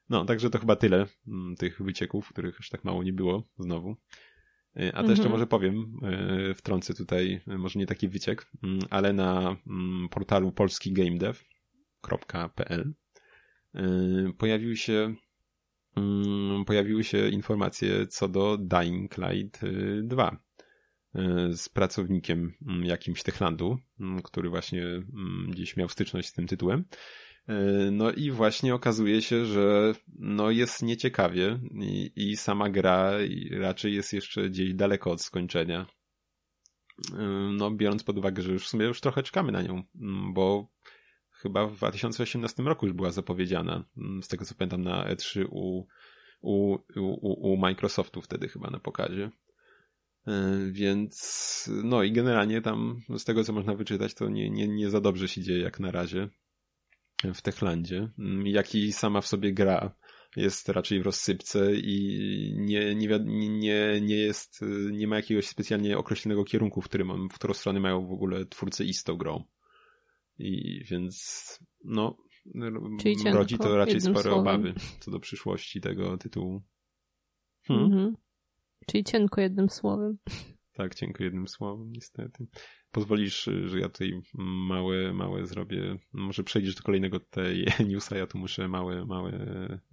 No, 0.08 0.24
także 0.24 0.50
to 0.50 0.58
chyba 0.58 0.76
tyle 0.76 1.06
m, 1.28 1.54
tych 1.58 1.82
wycieków, 1.82 2.28
których 2.28 2.56
już 2.56 2.68
tak 2.68 2.84
mało 2.84 3.02
nie 3.02 3.12
było 3.12 3.48
znowu. 3.58 3.96
E, 4.76 4.96
a 4.96 5.02
to 5.02 5.10
jeszcze 5.10 5.24
mhm. 5.24 5.32
może 5.32 5.46
powiem, 5.46 6.00
e, 6.02 6.54
wtrącę 6.54 6.94
tutaj, 6.94 7.40
e, 7.48 7.58
może 7.58 7.78
nie 7.78 7.86
taki 7.86 8.08
wyciek, 8.08 8.50
mm, 8.62 8.78
ale 8.90 9.12
na 9.12 9.56
mm, 9.66 10.08
portalu 10.08 10.52
polskigamedev.pl 10.52 12.94
pojawił 14.38 14.76
się 14.76 15.14
mm, 15.96 16.64
pojawiły 16.64 17.04
się 17.04 17.28
informacje 17.28 18.06
co 18.06 18.28
do 18.28 18.58
Dying 18.58 19.18
Light 19.18 19.60
2 20.02 20.36
z 21.52 21.68
pracownikiem 21.68 22.52
jakimś 22.82 23.22
Techlandu, 23.22 23.78
który 24.24 24.50
właśnie 24.50 24.84
gdzieś 25.48 25.76
miał 25.76 25.88
styczność 25.88 26.28
z 26.28 26.32
tym 26.32 26.46
tytułem. 26.46 26.84
E, 27.48 27.90
no 27.90 28.12
i 28.12 28.30
właśnie 28.30 28.74
okazuje 28.74 29.22
się, 29.22 29.44
że 29.44 29.94
no 30.18 30.50
jest 30.50 30.82
nieciekawie 30.82 31.58
i, 31.74 32.12
i 32.16 32.36
sama 32.36 32.70
gra 32.70 33.12
raczej 33.50 33.94
jest 33.94 34.12
jeszcze 34.12 34.50
gdzieś 34.50 34.74
daleko 34.74 35.10
od 35.10 35.22
skończenia. 35.22 35.86
E, 37.12 37.22
no 37.52 37.70
biorąc 37.70 38.04
pod 38.04 38.18
uwagę, 38.18 38.42
że 38.42 38.52
już 38.52 38.64
w 38.64 38.68
sumie 38.68 38.86
już 38.86 39.00
trochę 39.00 39.22
czekamy 39.22 39.52
na 39.52 39.62
nią, 39.62 39.82
bo 40.32 40.68
chyba 41.30 41.66
w 41.66 41.76
2018 41.76 42.62
roku 42.62 42.86
już 42.86 42.94
była 42.94 43.10
zapowiedziana, 43.10 43.84
z 44.22 44.28
tego 44.28 44.44
co 44.44 44.54
pamiętam 44.54 44.82
na 44.82 45.14
E3 45.14 45.46
u, 45.50 45.86
u, 46.40 46.78
u, 46.96 47.52
u 47.52 47.56
Microsoftu 47.56 48.20
wtedy 48.20 48.48
chyba 48.48 48.70
na 48.70 48.78
pokazie. 48.78 49.30
E, 50.26 50.58
więc 50.70 51.70
no 51.84 52.02
i 52.02 52.12
generalnie 52.12 52.60
tam 52.60 53.00
z 53.18 53.24
tego 53.24 53.44
co 53.44 53.52
można 53.52 53.74
wyczytać 53.74 54.14
to 54.14 54.28
nie, 54.28 54.50
nie, 54.50 54.68
nie 54.68 54.90
za 54.90 55.00
dobrze 55.00 55.28
się 55.28 55.42
dzieje 55.42 55.60
jak 55.60 55.80
na 55.80 55.90
razie 55.90 56.28
w 57.34 57.42
Techlandzie, 57.42 58.08
mm, 58.18 58.46
jak 58.46 58.74
i 58.74 58.92
sama 58.92 59.20
w 59.20 59.26
sobie 59.26 59.52
gra 59.52 59.94
jest 60.36 60.68
raczej 60.68 61.00
w 61.00 61.06
rozsypce 61.06 61.74
i 61.74 62.54
nie, 62.58 62.94
nie, 62.94 63.18
nie, 63.48 64.00
nie 64.00 64.16
jest, 64.16 64.60
nie 64.92 65.08
ma 65.08 65.16
jakiegoś 65.16 65.46
specjalnie 65.46 65.98
określonego 65.98 66.44
kierunku, 66.44 66.82
w 66.82 66.84
którym, 66.84 67.28
w 67.28 67.34
którą 67.34 67.54
stronę 67.54 67.80
mają 67.80 68.06
w 68.06 68.12
ogóle 68.12 68.46
twórcy 68.46 68.84
istą 68.84 69.16
grą. 69.16 69.44
I 70.38 70.84
więc, 70.84 71.58
no, 71.84 72.16
Czyli 73.00 73.16
rodzi 73.32 73.58
to 73.58 73.76
raczej 73.76 74.00
spore 74.00 74.22
słowem. 74.22 74.40
obawy 74.40 74.74
co 75.00 75.10
do 75.10 75.20
przyszłości 75.20 75.80
tego 75.80 76.18
tytułu. 76.18 76.62
Hmm? 77.66 77.86
Mhm. 77.86 78.16
Czyli 78.86 79.04
cienko 79.04 79.40
jednym 79.40 79.68
słowem. 79.70 80.18
Tak, 80.72 80.94
cienko 80.94 81.24
jednym 81.24 81.48
słowem, 81.48 81.92
niestety. 81.92 82.46
Pozwolisz, 82.92 83.50
że 83.64 83.80
ja 83.80 83.88
tutaj 83.88 84.22
małe, 84.68 85.12
małe 85.12 85.46
zrobię. 85.46 85.96
Może 86.12 86.44
przejdziesz 86.44 86.74
do 86.74 86.82
kolejnego 86.82 87.20
tej 87.20 87.66
newsa, 87.90 88.16
ja 88.16 88.26
tu 88.26 88.38
muszę 88.38 88.68
małe, 88.68 89.06
małe 89.06 89.32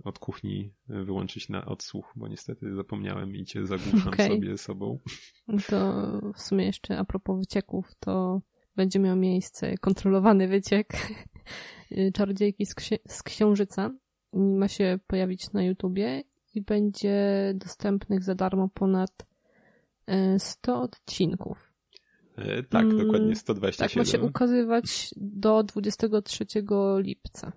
od 0.04 0.20
kuchni 0.20 0.74
wyłączyć 0.88 1.50
na 1.50 1.66
odsłuch, 1.66 2.14
bo 2.16 2.28
niestety 2.28 2.76
zapomniałem 2.76 3.36
i 3.36 3.46
cię 3.46 3.66
zagłuszam 3.68 4.14
okay. 4.14 4.28
sobie 4.28 4.58
sobą. 4.58 5.00
To 5.68 6.12
w 6.34 6.42
sumie 6.42 6.66
jeszcze 6.66 6.98
a 6.98 7.06
propos 7.06 7.40
wycieków, 7.40 7.96
to 8.00 8.42
będzie 8.76 9.00
miał 9.00 9.16
miejsce 9.16 9.78
kontrolowany 9.78 10.48
wyciek 10.48 10.88
Czarodziejki 12.14 12.66
z, 12.66 12.76
ksi 12.76 12.96
z 13.08 13.24
Księżyca. 13.24 13.92
Ma 14.34 14.68
się 14.68 15.00
pojawić 15.08 15.52
na 15.52 15.64
YouTubie 15.64 16.24
i 16.54 16.62
będzie 16.62 17.52
dostępnych 17.56 18.24
za 18.24 18.36
darmo 18.36 18.70
ponad 18.74 19.29
100 20.38 20.72
e, 20.72 20.76
odcinków. 20.76 21.74
E, 22.36 22.64
tak, 22.64 22.84
mm, 22.84 22.98
dokładnie 22.98 23.36
127. 23.36 23.90
Tak, 23.90 23.96
ma 23.96 24.06
się 24.12 24.28
ukazywać 24.28 25.10
do 25.18 25.64
23 25.64 26.46
lipca. 26.98 27.52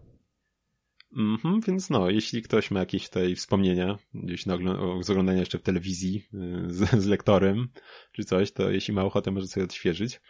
Mhm, 1.17 1.61
więc 1.61 1.91
no, 1.91 2.11
jeśli 2.11 2.43
ktoś 2.43 2.71
ma 2.71 2.81
jakieś 2.81 3.09
tutaj 3.09 3.35
wspomnienia, 3.35 3.99
gdzieś 4.15 4.47
na 4.47 4.59
z 5.01 5.11
oglądania 5.11 5.41
jeszcze 5.41 5.59
w 5.59 5.63
telewizji 5.63 6.29
e, 6.35 6.73
z, 6.73 6.91
z 7.03 7.07
lektorem, 7.07 7.69
czy 8.13 8.25
coś, 8.25 8.53
to 8.53 8.71
jeśli 8.71 8.95
ma 8.95 9.05
ochotę, 9.05 9.31
może 9.31 9.47
sobie 9.47 9.65
odświeżyć. 9.65 10.21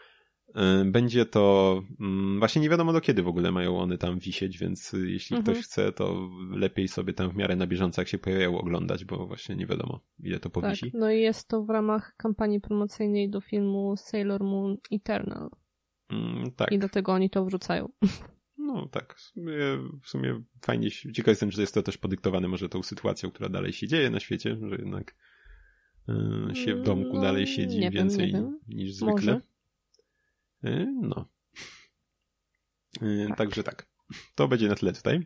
Y, 0.56 0.85
będzie 0.90 1.26
to 1.26 1.82
mm, 2.00 2.38
właśnie 2.38 2.62
nie 2.62 2.68
wiadomo 2.68 2.92
do 2.92 3.00
kiedy 3.00 3.23
w 3.23 3.28
ogóle 3.28 3.52
mają 3.52 3.78
one 3.78 3.99
tam 3.99 4.18
wisieć, 4.18 4.59
więc 4.59 4.92
jeśli 5.04 5.37
mhm. 5.37 5.42
ktoś 5.42 5.64
chce, 5.64 5.92
to 5.92 6.30
lepiej 6.50 6.88
sobie 6.88 7.12
tam 7.12 7.30
w 7.30 7.37
miarę 7.37 7.56
na 7.56 7.66
bieżąco, 7.66 8.00
jak 8.00 8.09
się 8.09 8.18
pojawiają, 8.18 8.59
oglądać, 8.59 9.04
bo 9.04 9.26
właśnie 9.26 9.56
nie 9.56 9.66
wiadomo, 9.66 10.00
ile 10.18 10.40
to 10.40 10.50
powisi. 10.50 10.90
Tak, 10.90 11.00
no 11.00 11.11
i 11.11 11.21
jest 11.21 11.49
to 11.49 11.64
w 11.64 11.71
ramach 11.71 12.14
kampanii 12.16 12.61
promocyjnej 12.61 13.30
do 13.30 13.40
filmu 13.40 13.94
Sailor 13.97 14.44
Moon 14.44 14.76
Eternal. 14.92 15.50
Mm, 16.11 16.50
tak. 16.50 16.73
I 16.73 16.78
dlatego 16.78 17.12
oni 17.12 17.30
to 17.30 17.44
wrzucają. 17.44 17.88
No 18.59 18.88
tak, 18.88 19.14
w 19.14 19.21
sumie, 19.21 19.56
w 20.02 20.09
sumie 20.09 20.42
fajnie, 20.61 20.90
ciekaw 20.90 21.28
jestem, 21.28 21.50
że 21.50 21.61
jest 21.61 21.75
to 21.75 21.82
też 21.82 21.99
podyktowane 21.99 22.49
może 22.49 22.68
tą 22.68 22.82
sytuacją, 22.82 23.30
która 23.30 23.49
dalej 23.49 23.73
się 23.73 23.88
dzieje 23.88 24.11
na 24.11 24.21
świecie, 24.21 24.56
że 24.68 24.76
jednak 24.76 25.14
y, 26.52 26.54
się 26.54 26.75
w 26.75 26.82
domku 26.82 27.14
no, 27.14 27.23
dalej 27.23 27.47
siedzi 27.47 27.90
więcej 27.90 28.32
wiem, 28.32 28.59
niż 28.68 28.94
zwykle. 28.94 29.32
Może. 29.35 29.51
Y, 30.64 30.87
no. 31.00 31.28
Tak. 33.28 33.38
Także 33.38 33.62
tak. 33.62 33.88
To 34.35 34.49
będzie 34.49 34.69
na 34.69 34.75
tyle 34.75 34.92
tutaj. 34.92 35.21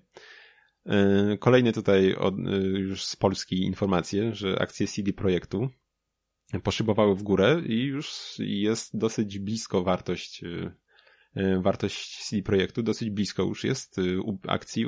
Y, 0.87 1.39
kolejne 1.39 1.73
tutaj 1.73 2.15
od, 2.15 2.35
już 2.75 3.05
z 3.05 3.17
Polski 3.17 3.63
informacje, 3.63 4.35
że 4.35 4.59
akcje 4.59 4.87
CD 4.87 5.13
Projektu 5.13 5.69
poszybowały 6.63 7.17
w 7.17 7.23
górę 7.23 7.63
i 7.67 7.83
już 7.83 8.35
jest 8.39 8.99
dosyć 8.99 9.39
blisko 9.39 9.83
wartość 9.83 10.45
wartość 11.61 12.25
CD 12.25 12.43
Projektu, 12.43 12.83
dosyć 12.83 13.11
blisko 13.11 13.43
już 13.43 13.65
jest 13.65 13.97
akcji 14.49 14.87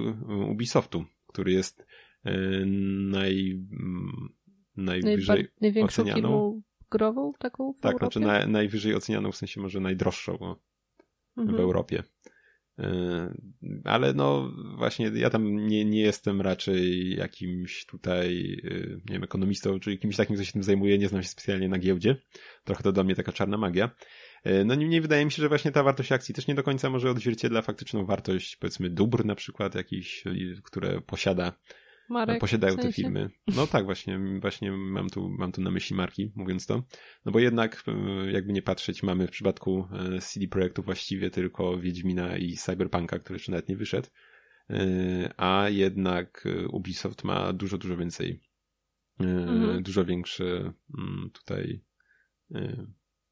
Ubisoftu, 0.48 1.04
który 1.26 1.52
jest 1.52 1.86
naj, 3.10 3.50
mm, 3.50 4.28
najwyżej 4.76 5.48
Najba, 5.60 5.80
ocenianą 5.80 6.62
grową 6.90 7.32
taką 7.38 7.72
w 7.72 7.80
Tak, 7.80 7.92
Europie? 7.92 8.20
znaczy 8.20 8.20
na, 8.20 8.52
najwyżej 8.52 8.94
ocenianą, 8.94 9.32
w 9.32 9.36
sensie 9.36 9.60
może 9.60 9.80
najdroższą 9.80 10.56
mhm. 11.36 11.56
w 11.56 11.60
Europie. 11.60 12.02
E, 12.78 13.34
ale 13.84 14.14
no 14.14 14.52
właśnie 14.76 15.10
ja 15.14 15.30
tam 15.30 15.66
nie, 15.66 15.84
nie 15.84 16.00
jestem 16.00 16.40
raczej 16.40 17.10
jakimś 17.16 17.86
tutaj, 17.86 18.60
e, 18.64 18.70
nie 18.88 19.12
wiem, 19.12 19.24
ekonomistą, 19.24 19.80
czy 19.80 19.96
kimś 19.96 20.16
takim, 20.16 20.36
kto 20.36 20.44
się 20.44 20.52
tym 20.52 20.62
zajmuje, 20.62 20.98
nie 20.98 21.08
znam 21.08 21.22
się 21.22 21.28
specjalnie 21.28 21.68
na 21.68 21.78
giełdzie. 21.78 22.16
Trochę 22.64 22.82
to 22.82 22.92
dla 22.92 23.04
mnie 23.04 23.14
taka 23.14 23.32
czarna 23.32 23.56
magia. 23.56 23.90
E, 24.44 24.64
no 24.64 24.74
niemniej 24.74 25.00
wydaje 25.00 25.24
mi 25.24 25.32
się, 25.32 25.42
że 25.42 25.48
właśnie 25.48 25.72
ta 25.72 25.82
wartość 25.82 26.12
akcji 26.12 26.34
też 26.34 26.46
nie 26.46 26.54
do 26.54 26.62
końca 26.62 26.90
może 26.90 27.10
odzwierciedla 27.10 27.62
faktyczną 27.62 28.06
wartość, 28.06 28.56
powiedzmy, 28.56 28.90
dóbr 28.90 29.24
na 29.24 29.34
przykład 29.34 29.74
jakiś, 29.74 30.24
które 30.64 31.00
posiada 31.00 31.52
Marek, 32.08 32.40
posiadają 32.40 32.74
w 32.74 32.76
sensie? 32.76 32.88
te 32.88 33.02
filmy. 33.02 33.30
No 33.56 33.66
tak, 33.66 33.84
właśnie, 33.84 34.20
właśnie 34.40 34.72
mam 34.72 35.10
tu, 35.10 35.28
mam 35.28 35.52
tu 35.52 35.60
na 35.60 35.70
myśli 35.70 35.96
marki, 35.96 36.32
mówiąc 36.34 36.66
to. 36.66 36.82
No 37.24 37.32
bo 37.32 37.38
jednak, 37.38 37.84
e, 37.86 38.32
jakby 38.32 38.52
nie 38.52 38.62
patrzeć, 38.62 39.02
mamy 39.02 39.26
w 39.26 39.30
przypadku 39.30 39.88
e, 39.92 40.20
CD 40.20 40.48
Projektu 40.48 40.82
właściwie 40.82 41.30
tylko 41.30 41.78
Wiedźmina 41.78 42.36
i 42.36 42.56
Cyberpunka, 42.56 43.18
który 43.18 43.34
jeszcze 43.34 43.52
nawet 43.52 43.68
nie 43.68 43.76
wyszedł. 43.76 44.08
E, 44.70 45.34
a 45.36 45.68
jednak 45.68 46.48
Ubisoft 46.70 47.24
ma 47.24 47.52
dużo, 47.52 47.78
dużo 47.78 47.96
więcej, 47.96 48.40
mhm. 49.20 49.82
dużo 49.82 50.04
większe 50.04 50.72
mm, 50.98 51.30
tutaj 51.32 51.80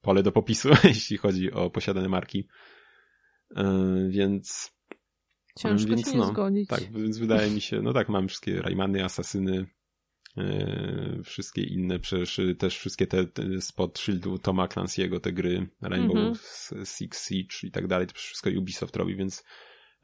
pole 0.00 0.22
do 0.22 0.32
popisu, 0.32 0.68
jeśli 0.84 1.16
chodzi 1.16 1.52
o 1.52 1.70
posiadane 1.70 2.08
marki. 2.08 2.48
Więc 4.08 4.75
Ciężko 5.58 5.88
więc, 5.88 6.10
się 6.10 6.16
no, 6.16 6.24
nie 6.24 6.32
zgodzić. 6.32 6.68
Tak, 6.68 6.92
więc 6.92 7.18
wydaje 7.18 7.50
mi 7.50 7.60
się, 7.60 7.82
no 7.82 7.92
tak, 7.92 8.08
mam 8.08 8.28
wszystkie 8.28 8.62
Raymany, 8.62 9.04
Asasyny, 9.04 9.66
yy, 10.36 11.22
wszystkie 11.24 11.62
inne, 11.62 11.98
przecież 11.98 12.40
też 12.58 12.78
wszystkie 12.78 13.06
te, 13.06 13.26
te 13.26 13.60
spod 13.60 13.98
szyldu 13.98 14.38
Toma 14.38 14.66
Clancy'ego, 14.66 15.20
te 15.20 15.32
gry, 15.32 15.68
Rainbow 15.82 16.16
mm 16.16 16.32
-hmm. 16.32 16.96
Six 16.96 17.28
Siege 17.28 17.68
i 17.68 17.70
tak 17.70 17.86
dalej, 17.86 18.06
to 18.06 18.14
wszystko 18.14 18.50
Ubisoft 18.58 18.96
robi, 18.96 19.16
więc 19.16 19.44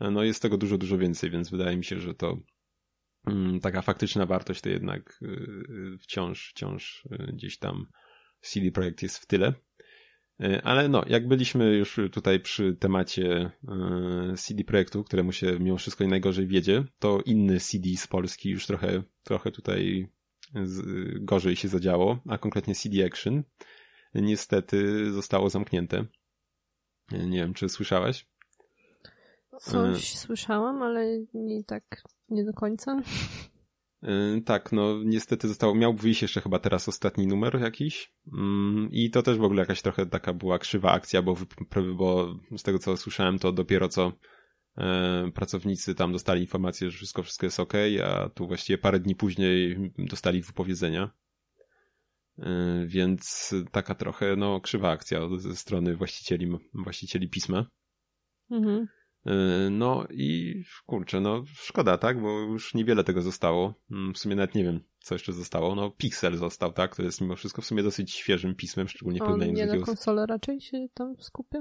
no 0.00 0.22
jest 0.22 0.42
tego 0.42 0.58
dużo, 0.58 0.78
dużo 0.78 0.98
więcej, 0.98 1.30
więc 1.30 1.50
wydaje 1.50 1.76
mi 1.76 1.84
się, 1.84 2.00
że 2.00 2.14
to 2.14 2.38
yy, 3.26 3.60
taka 3.60 3.82
faktyczna 3.82 4.26
wartość 4.26 4.60
to 4.60 4.68
jednak 4.68 5.18
yy, 5.20 5.98
wciąż, 5.98 6.50
wciąż 6.50 7.04
y, 7.04 7.32
gdzieś 7.32 7.58
tam 7.58 7.86
CD 8.40 8.70
Projekt 8.70 9.02
jest 9.02 9.18
w 9.18 9.26
tyle. 9.26 9.54
E, 10.40 10.62
ale 10.62 10.88
no, 10.88 11.04
jak 11.06 11.28
byliśmy 11.28 11.76
już 11.76 12.00
tutaj 12.12 12.40
przy 12.40 12.76
temacie 12.76 13.50
e, 13.68 14.34
CD 14.36 14.64
Projektu, 14.64 15.04
któremu 15.04 15.32
się 15.32 15.58
mimo 15.60 15.76
wszystko 15.76 16.06
najgorzej 16.06 16.46
wiedzie, 16.46 16.84
to 16.98 17.20
inny 17.20 17.60
CD 17.60 17.96
z 17.96 18.06
Polski 18.06 18.50
już 18.50 18.66
trochę, 18.66 19.02
trochę 19.24 19.50
tutaj 19.50 20.08
gorzej 21.20 21.56
się 21.56 21.68
zadziało, 21.68 22.18
a 22.28 22.38
konkretnie 22.38 22.74
CD 22.74 23.06
Action 23.06 23.42
niestety 24.14 25.12
zostało 25.12 25.50
zamknięte. 25.50 26.04
E, 27.12 27.26
nie 27.26 27.38
wiem, 27.38 27.54
czy 27.54 27.68
słyszałaś? 27.68 28.26
Coś 29.60 30.18
słyszałam, 30.18 30.82
ale 30.82 31.18
nie 31.34 31.64
tak, 31.64 32.02
nie 32.28 32.44
do 32.44 32.52
końca. 32.52 33.02
Yy, 34.02 34.42
tak, 34.42 34.72
no 34.72 35.02
niestety 35.04 35.48
zostało, 35.48 35.74
miał 35.74 35.94
wyjść 35.94 36.22
jeszcze 36.22 36.40
chyba 36.40 36.58
teraz 36.58 36.88
ostatni 36.88 37.26
numer 37.26 37.60
jakiś 37.60 38.12
mm, 38.32 38.88
i 38.92 39.10
to 39.10 39.22
też 39.22 39.38
w 39.38 39.42
ogóle 39.42 39.60
jakaś 39.60 39.82
trochę 39.82 40.06
taka 40.06 40.34
była 40.34 40.58
krzywa 40.58 40.92
akcja, 40.92 41.22
bo, 41.22 41.36
bo 41.96 42.34
z 42.56 42.62
tego 42.62 42.78
co 42.78 42.96
słyszałem 42.96 43.38
to 43.38 43.52
dopiero 43.52 43.88
co 43.88 44.12
e, 44.78 45.30
pracownicy 45.34 45.94
tam 45.94 46.12
dostali 46.12 46.40
informację, 46.40 46.90
że 46.90 46.96
wszystko, 46.96 47.22
wszystko 47.22 47.46
jest 47.46 47.60
ok, 47.60 47.72
a 48.04 48.28
tu 48.28 48.46
właściwie 48.46 48.78
parę 48.78 49.00
dni 49.00 49.14
później 49.14 49.92
dostali 49.98 50.42
wypowiedzenia. 50.42 51.10
E, 52.38 52.84
więc 52.86 53.54
taka 53.72 53.94
trochę 53.94 54.36
no 54.36 54.60
krzywa 54.60 54.90
akcja 54.90 55.20
ze 55.36 55.56
strony 55.56 55.96
właścicieli, 55.96 56.58
właścicieli 56.74 57.28
pisma. 57.28 57.66
Mhm. 58.50 58.86
E, 59.26 59.70
no 59.70 60.06
i 60.10 60.62
kurczę, 60.86 61.20
no 61.20 61.44
szkoda, 61.54 61.98
tak? 61.98 62.20
Bo 62.20 62.40
już 62.40 62.74
niewiele 62.74 63.04
tego 63.04 63.22
zostało. 63.22 63.74
Mm, 63.90 64.14
w 64.14 64.18
sumie 64.18 64.36
nawet 64.36 64.54
nie 64.54 64.64
wiem, 64.64 64.80
co 65.00 65.14
jeszcze 65.14 65.32
zostało. 65.32 65.74
No 65.74 65.90
Pixel 65.90 66.36
został, 66.36 66.72
tak? 66.72 66.96
To 66.96 67.02
jest 67.02 67.20
mimo 67.20 67.36
wszystko 67.36 67.62
w 67.62 67.66
sumie 67.66 67.82
dosyć 67.82 68.12
świeżym 68.12 68.54
pismem, 68.54 68.88
szczególnie 68.88 69.18
porównając 69.18 69.58
nie 69.58 69.66
na 69.66 69.78
konsolę 69.78 70.26
raczej 70.26 70.60
się 70.60 70.86
tam 70.94 71.16
skupia? 71.18 71.58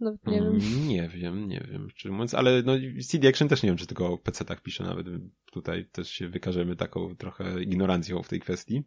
Nawet 0.00 0.26
nie 0.26 0.34
wiem. 0.34 0.46
Mm, 0.46 0.88
nie 0.88 1.08
wiem, 1.08 1.48
nie 1.48 1.66
wiem, 1.70 1.88
czy 1.94 2.10
mówiąc, 2.10 2.34
ale 2.34 2.62
no 2.62 2.72
CD 3.08 3.28
Action 3.28 3.48
też 3.48 3.62
nie 3.62 3.68
wiem, 3.68 3.76
czy 3.76 3.86
tylko 3.86 4.06
o 4.06 4.18
PC 4.18 4.44
tak 4.44 4.62
pisze 4.62 4.84
nawet. 4.84 5.06
Tutaj 5.52 5.86
też 5.92 6.10
się 6.10 6.28
wykażemy 6.28 6.76
taką 6.76 7.16
trochę 7.16 7.62
ignorancją 7.62 8.22
w 8.22 8.28
tej 8.28 8.40
kwestii. 8.40 8.82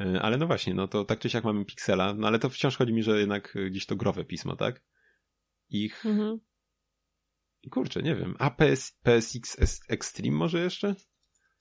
E, 0.00 0.22
ale 0.22 0.36
no 0.36 0.46
właśnie, 0.46 0.74
no 0.74 0.88
to 0.88 1.04
tak 1.04 1.18
czy 1.18 1.30
siak 1.30 1.44
mamy 1.44 1.64
Pixela, 1.64 2.14
no 2.14 2.26
ale 2.26 2.38
to 2.38 2.48
wciąż 2.48 2.76
chodzi 2.76 2.92
mi, 2.92 3.02
że 3.02 3.18
jednak 3.18 3.54
gdzieś 3.70 3.86
to 3.86 3.96
growe 3.96 4.24
pismo, 4.24 4.56
tak? 4.56 4.82
Ich 5.70 6.06
mhm 6.06 6.40
kurczę, 7.70 8.02
nie 8.02 8.14
wiem. 8.14 8.34
A 8.38 8.50
PS, 8.50 8.98
PSX 9.02 9.80
Extreme 9.88 10.36
może 10.36 10.60
jeszcze 10.60 10.94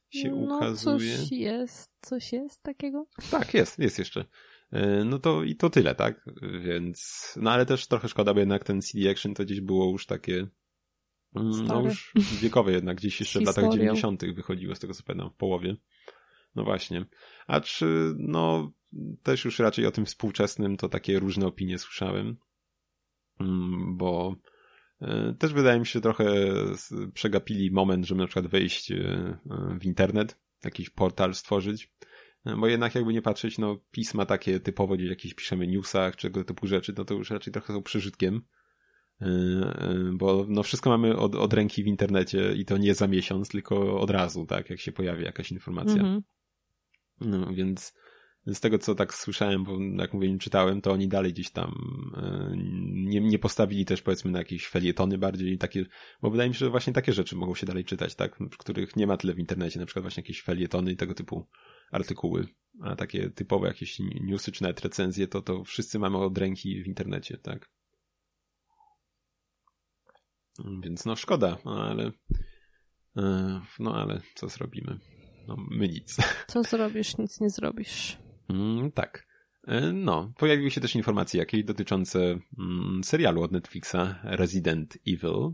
się 0.09 0.31
no, 0.31 0.57
ukazuje? 0.57 1.17
coś 1.17 1.31
jest, 1.31 1.91
coś 2.01 2.33
jest 2.33 2.63
takiego? 2.63 3.05
Tak, 3.31 3.53
jest, 3.53 3.79
jest 3.79 3.99
jeszcze. 3.99 4.25
E, 4.71 5.03
no 5.03 5.19
to 5.19 5.43
i 5.43 5.55
to 5.55 5.69
tyle, 5.69 5.95
tak? 5.95 6.25
Więc, 6.61 7.29
no 7.41 7.51
ale 7.51 7.65
też 7.65 7.87
trochę 7.87 8.07
szkoda, 8.09 8.33
bo 8.33 8.39
jednak 8.39 8.63
ten 8.63 8.81
CD 8.81 9.11
Action 9.11 9.33
to 9.33 9.43
gdzieś 9.43 9.61
było 9.61 9.91
już 9.91 10.05
takie 10.05 10.47
Mm, 11.35 11.65
no 11.65 11.81
już 11.81 12.13
wiekowe 12.41 12.71
jednak, 12.71 12.97
gdzieś 12.97 13.19
jeszcze 13.19 13.39
w 13.39 13.43
latach 13.43 13.71
90. 13.71 14.25
wychodziło 14.33 14.75
z 14.75 14.79
tego 14.79 14.93
co 14.93 15.03
pamiętam, 15.03 15.29
w 15.29 15.35
połowie. 15.35 15.75
No 16.55 16.63
właśnie. 16.63 17.05
A 17.47 17.61
czy, 17.61 18.13
no, 18.17 18.71
też 19.23 19.45
już 19.45 19.59
raczej 19.59 19.85
o 19.85 19.91
tym 19.91 20.05
współczesnym 20.05 20.77
to 20.77 20.89
takie 20.89 21.19
różne 21.19 21.47
opinie 21.47 21.79
słyszałem, 21.79 22.37
mm, 23.39 23.97
bo 23.97 24.35
też 25.39 25.53
wydaje 25.53 25.79
mi 25.79 25.85
się, 25.85 25.91
że 25.91 26.01
trochę 26.01 26.25
przegapili 27.13 27.71
moment, 27.71 28.05
żeby 28.05 28.21
na 28.21 28.27
przykład 28.27 28.47
wejść 28.47 28.91
e, 28.91 29.37
w 29.79 29.85
internet, 29.85 30.39
jakiś 30.63 30.89
portal 30.89 31.35
stworzyć, 31.35 31.91
e, 32.45 32.55
bo 32.55 32.67
jednak 32.67 32.95
jakby 32.95 33.13
nie 33.13 33.21
patrzeć, 33.21 33.57
no 33.57 33.77
pisma 33.91 34.25
takie 34.25 34.59
typowo, 34.59 34.95
gdzie 34.95 35.07
jakieś 35.07 35.33
piszemy 35.33 35.67
newsach, 35.67 36.15
czy 36.15 36.29
tego 36.29 36.43
typu 36.43 36.67
rzeczy, 36.67 36.93
no 36.97 37.05
to 37.05 37.13
już 37.13 37.29
raczej 37.29 37.53
trochę 37.53 37.73
są 37.73 37.83
przeżytkiem, 37.83 38.41
bo 40.13 40.45
no 40.49 40.63
wszystko 40.63 40.89
mamy 40.89 41.17
od, 41.17 41.35
od 41.35 41.53
ręki 41.53 41.83
w 41.83 41.87
internecie 41.87 42.53
i 42.55 42.65
to 42.65 42.77
nie 42.77 42.93
za 42.93 43.07
miesiąc, 43.07 43.49
tylko 43.49 43.99
od 43.99 44.09
razu, 44.09 44.45
tak, 44.45 44.69
jak 44.69 44.79
się 44.79 44.91
pojawi 44.91 45.23
jakaś 45.23 45.51
informacja. 45.51 46.01
Mm 46.01 46.19
-hmm. 46.19 46.23
No 47.21 47.53
więc 47.53 47.93
z 48.53 48.59
tego, 48.59 48.77
co 48.77 48.95
tak 48.95 49.13
słyszałem, 49.13 49.63
bo 49.63 49.77
jak 49.97 50.13
mówię, 50.13 50.31
nie 50.31 50.39
czytałem, 50.39 50.81
to 50.81 50.91
oni 50.91 51.07
dalej 51.07 51.33
gdzieś 51.33 51.51
tam 51.51 51.71
e, 52.17 52.53
nie, 52.93 53.21
nie 53.21 53.39
postawili 53.39 53.85
też 53.85 54.01
powiedzmy 54.01 54.31
na 54.31 54.39
jakieś 54.39 54.67
felietony 54.67 55.17
bardziej 55.17 55.57
takie, 55.57 55.85
bo 56.21 56.29
wydaje 56.29 56.49
mi 56.49 56.55
się, 56.55 56.59
że 56.59 56.69
właśnie 56.69 56.93
takie 56.93 57.13
rzeczy 57.13 57.35
mogą 57.35 57.55
się 57.55 57.65
dalej 57.65 57.85
czytać, 57.85 58.15
tak, 58.15 58.39
których 58.57 58.95
nie 58.95 59.07
ma 59.07 59.17
tyle 59.17 59.33
w 59.33 59.39
internecie, 59.39 59.79
na 59.79 59.85
przykład 59.85 60.03
właśnie 60.03 60.21
jakieś 60.21 60.41
felietony 60.41 60.91
i 60.91 60.97
tego 60.97 61.13
typu 61.13 61.47
artykuły, 61.91 62.47
a 62.81 62.95
takie 62.95 63.29
typowe 63.29 63.67
jakieś 63.67 63.99
newsy 63.99 64.51
czy 64.51 64.63
nawet 64.63 64.81
recenzje, 64.81 65.27
to 65.27 65.41
to 65.41 65.63
wszyscy 65.63 65.99
mamy 65.99 66.17
od 66.17 66.37
ręki 66.37 66.83
w 66.83 66.87
internecie, 66.87 67.37
tak. 67.37 67.69
Więc 70.83 71.05
no 71.05 71.15
szkoda, 71.15 71.57
no 71.65 71.83
ale 71.83 72.11
e, 73.17 73.61
no 73.79 73.95
ale 73.95 74.21
co 74.35 74.49
zrobimy? 74.49 74.99
No 75.47 75.55
my 75.71 75.87
nic. 75.87 76.17
Co 76.47 76.63
zrobisz, 76.63 77.17
nic 77.17 77.39
nie 77.39 77.49
zrobisz. 77.49 78.17
Mm, 78.49 78.91
tak. 78.91 79.27
E, 79.67 79.93
no, 79.93 80.33
pojawiły 80.37 80.71
się 80.71 80.81
też 80.81 80.95
informacje 80.95 81.39
jakieś 81.39 81.63
dotyczące 81.63 82.39
mm, 82.59 83.03
serialu 83.03 83.43
od 83.43 83.51
Netflixa 83.51 84.19
Resident 84.23 84.97
Evil. 85.07 85.53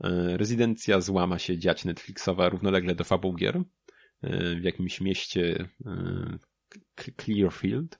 E, 0.00 0.36
rezydencja 0.36 1.00
złama 1.00 1.38
się 1.38 1.58
dziać 1.58 1.84
Netflixowa 1.84 2.48
równolegle 2.48 2.94
do 2.94 3.04
fabuł 3.04 3.34
gier 3.34 3.56
e, 3.56 3.62
w 4.56 4.64
jakimś 4.64 5.00
mieście 5.00 5.68
Clearfield. 7.16 7.98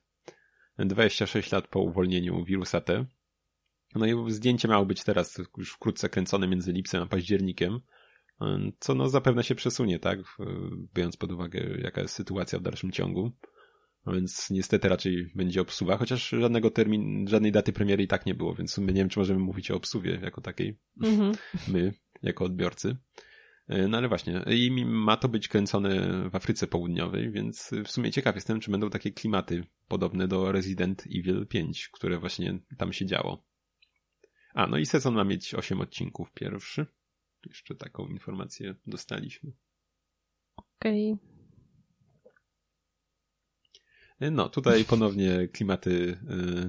26 0.78 1.52
lat 1.52 1.68
po 1.68 1.80
uwolnieniu 1.80 2.44
wirusa 2.44 2.80
T. 2.80 3.06
No 3.94 4.06
i 4.06 4.32
zdjęcie 4.32 4.68
miało 4.68 4.86
być 4.86 5.04
teraz 5.04 5.40
już 5.58 5.72
wkrótce 5.72 6.08
kręcone 6.08 6.48
między 6.48 6.72
lipcem 6.72 7.02
a 7.02 7.06
październikiem, 7.06 7.80
co 8.80 8.94
no 8.94 9.08
zapewne 9.08 9.44
się 9.44 9.54
przesunie, 9.54 9.98
tak? 9.98 10.18
Biorąc 10.94 11.16
pod 11.16 11.32
uwagę 11.32 11.60
jaka 11.82 12.00
jest 12.00 12.14
sytuacja 12.14 12.58
w 12.58 12.62
dalszym 12.62 12.92
ciągu. 12.92 13.32
No 14.06 14.12
więc 14.12 14.50
niestety 14.50 14.88
raczej 14.88 15.30
będzie 15.34 15.60
obsuwa, 15.60 15.96
chociaż 15.96 16.28
żadnego 16.28 16.70
termin, 16.70 17.28
żadnej 17.28 17.52
daty 17.52 17.72
premiery 17.72 18.02
i 18.02 18.08
tak 18.08 18.26
nie 18.26 18.34
było, 18.34 18.54
więc 18.54 18.78
nie 18.78 18.94
wiem, 18.94 19.08
czy 19.08 19.18
możemy 19.18 19.40
mówić 19.40 19.70
o 19.70 19.76
obsuwie 19.76 20.20
jako 20.22 20.40
takiej. 20.40 20.78
Mm 21.02 21.16
-hmm. 21.16 21.38
My, 21.68 21.92
jako 22.22 22.44
odbiorcy. 22.44 22.96
E, 23.68 23.88
no 23.88 23.98
ale 23.98 24.08
właśnie, 24.08 24.44
i 24.46 24.84
ma 24.84 25.16
to 25.16 25.28
być 25.28 25.48
kręcone 25.48 25.90
w 26.30 26.36
Afryce 26.36 26.66
Południowej, 26.66 27.30
więc 27.30 27.70
w 27.84 27.90
sumie 27.90 28.10
ciekaw 28.10 28.34
jestem, 28.34 28.60
czy 28.60 28.70
będą 28.70 28.90
takie 28.90 29.10
klimaty 29.10 29.64
podobne 29.88 30.28
do 30.28 30.52
Resident 30.52 31.04
Evil 31.06 31.46
5, 31.46 31.88
które 31.88 32.18
właśnie 32.18 32.58
tam 32.78 32.92
się 32.92 33.06
działo. 33.06 33.44
A, 34.54 34.66
no 34.66 34.78
i 34.78 34.86
sezon 34.86 35.14
ma 35.14 35.24
mieć 35.24 35.54
8 35.54 35.80
odcinków 35.80 36.32
pierwszy. 36.32 36.86
Jeszcze 37.46 37.74
taką 37.74 38.06
informację 38.06 38.74
dostaliśmy. 38.86 39.52
Okej. 40.56 41.12
Okay. 41.12 41.33
No, 44.20 44.48
tutaj 44.48 44.84
ponownie 44.84 45.48
klimaty 45.48 45.90
y, 45.90 46.16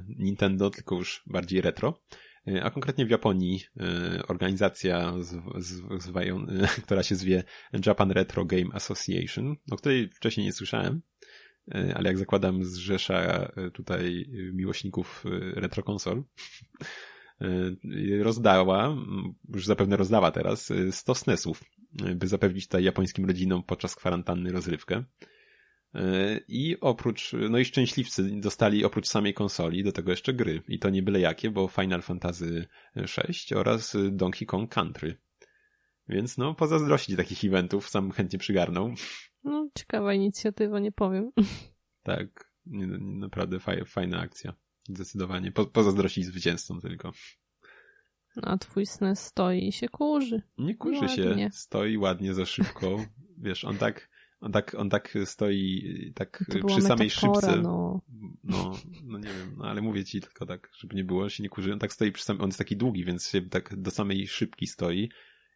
Nintendo, 0.08 0.70
tylko 0.70 0.96
już 0.96 1.24
bardziej 1.28 1.62
retro. 1.62 2.02
Y, 2.48 2.64
a 2.64 2.70
konkretnie 2.72 3.06
w 3.06 3.10
Japonii 3.10 3.64
y, 4.18 4.28
organizacja, 4.28 5.14
z, 5.20 5.30
z, 5.66 6.04
z, 6.04 6.12
która 6.84 7.04
się 7.04 7.16
zwie 7.16 7.44
Japan 7.86 8.12
Retro 8.12 8.46
Game 8.46 8.74
Association, 8.74 9.56
o 9.72 9.76
której 9.76 10.10
wcześniej 10.10 10.46
nie 10.46 10.54
słyszałem, 10.54 11.02
ale 11.96 12.10
jak 12.10 12.18
zakładam 12.18 12.64
zrzesza 12.64 13.52
tutaj 13.74 14.30
miłośników 14.54 15.24
retro 15.56 15.84
konsol, 15.84 16.24
rozdała, 18.22 18.98
już 19.54 19.66
zapewne 19.66 19.98
rozdała 19.98 20.32
teraz, 20.32 20.74
100 20.92 21.16
SNESów, 21.16 21.64
by 22.16 22.28
zapewnić 22.28 22.68
tutaj 22.68 22.84
japońskim 22.84 23.26
rodzinom 23.26 23.64
podczas 23.64 23.96
kwarantanny 23.96 24.52
rozrywkę. 24.52 25.04
I 26.48 26.78
oprócz, 26.82 27.32
no 27.50 27.58
i 27.58 27.66
szczęśliwcy 27.66 28.40
dostali 28.40 28.86
oprócz 28.86 29.08
samej 29.08 29.34
konsoli 29.34 29.84
do 29.84 29.92
tego 29.92 30.12
jeszcze 30.12 30.34
gry. 30.34 30.62
I 30.68 30.80
to 30.80 30.90
nie 30.90 31.04
byle 31.04 31.20
jakie, 31.20 31.52
bo 31.52 31.68
Final 31.68 32.02
Fantasy 32.02 32.68
VI 32.96 33.56
oraz 33.56 33.98
Donkey 34.12 34.46
Kong 34.46 34.74
Country. 34.74 35.18
Więc 36.10 36.38
no, 36.38 36.54
pozazdrościć 36.54 37.18
takich 37.18 37.44
eventów, 37.44 37.90
sam 37.90 38.12
chętnie 38.12 38.40
przygarnął. 38.40 38.94
No, 39.44 39.70
ciekawa 39.76 40.14
inicjatywa, 40.14 40.80
nie 40.80 40.92
powiem. 40.92 41.32
Tak, 42.04 42.52
nie, 42.66 42.88
naprawdę 43.02 43.60
faj, 43.60 43.86
fajna 43.86 44.20
akcja. 44.20 44.54
Zdecydowanie. 44.90 45.52
Po, 45.52 45.66
pozazdrościć 45.66 46.26
zwycięzcom 46.26 46.82
tylko. 46.82 47.12
No, 48.36 48.42
a 48.46 48.58
twój 48.58 48.86
SNES 48.86 49.20
stoi 49.20 49.68
i 49.68 49.72
się 49.72 49.90
kurzy. 49.90 50.42
Nie 50.58 50.76
kurzy 50.76 51.00
ładnie. 51.00 51.16
się, 51.16 51.50
stoi 51.52 51.98
ładnie 51.98 52.34
za 52.34 52.46
szybko. 52.46 53.06
Wiesz, 53.46 53.66
on 53.66 53.78
tak 53.78 54.10
on 54.42 54.52
tak, 54.52 54.76
on 54.78 54.90
tak 54.90 55.14
stoi 55.26 56.12
tak 56.16 56.44
przy 56.68 56.82
samej 56.82 57.10
szybce. 57.10 57.62
No. 57.62 58.02
no. 58.44 58.78
No, 59.04 59.18
nie 59.18 59.34
wiem, 59.34 59.56
no 59.58 59.66
ale 59.66 59.82
mówię 59.82 60.06
ci 60.06 60.22
tylko 60.22 60.46
tak, 60.46 60.72
żeby 60.80 60.96
nie 60.96 61.04
było, 61.04 61.30
się 61.30 61.44
nie 61.44 61.50
kurzy. 61.50 61.74
On 61.74 61.80
tak 61.80 61.94
stoi 61.94 62.12
przy 62.12 62.24
samej, 62.24 62.44
on 62.44 62.48
jest 62.48 62.58
taki 62.58 62.78
długi, 62.78 63.06
więc 63.06 63.30
się 63.30 63.42
tak 63.42 63.76
do 63.76 63.92
samej 63.92 64.28
szybki 64.28 64.68
stoi 64.68 65.10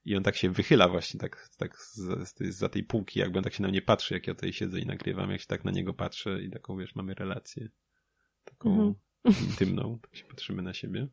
i 0.06 0.16
on 0.16 0.24
tak 0.24 0.36
się 0.36 0.50
wychyla 0.50 0.90
właśnie 0.90 1.20
tak, 1.20 1.50
tak 1.58 1.78
z, 1.78 2.38
za 2.40 2.70
tej 2.70 2.84
półki, 2.84 3.20
jakby 3.20 3.38
on 3.38 3.44
tak 3.44 3.54
się 3.54 3.64
na 3.64 3.70
mnie 3.70 3.82
patrzy, 3.82 4.14
jak 4.14 4.28
ja 4.28 4.36
tutaj 4.36 4.54
siedzę 4.54 4.80
i 4.80 4.86
nagrywam, 4.86 5.32
jak 5.32 5.42
się 5.42 5.48
tak 5.48 5.66
na 5.66 5.72
niego 5.72 5.94
patrzę 5.94 6.44
i 6.44 6.50
taką, 6.50 6.78
wiesz, 6.78 6.96
mamy 6.96 7.14
relację 7.14 7.70
taką 8.44 8.70
mhm. 9.26 9.50
intymną, 9.50 10.00
tak 10.02 10.16
się 10.16 10.26
patrzymy 10.26 10.62
na 10.62 10.74
siebie 10.74 11.08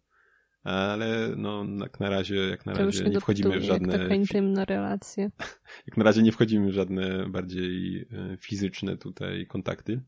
ale 0.66 1.35
no 1.37 1.66
jak 1.81 2.00
na 2.00 2.11
razie, 2.11 2.37
jak 2.37 2.66
na 2.66 2.72
to 2.72 2.85
razie 2.85 3.05
nie 3.05 3.20
wchodzimy 3.20 3.61
w 3.61 3.62
żadne... 3.62 3.98
Taka 3.98 4.14
intymna 4.14 4.64
relacja. 4.64 5.29
Jak 5.87 5.96
na 5.96 6.05
razie 6.05 6.22
nie 6.22 6.33
wchodzimy 6.33 6.70
w 6.70 6.74
żadne 6.74 7.29
bardziej 7.29 7.98
e, 8.12 8.37
fizyczne 8.37 8.96
tutaj 8.96 9.46
kontakty. 9.46 10.02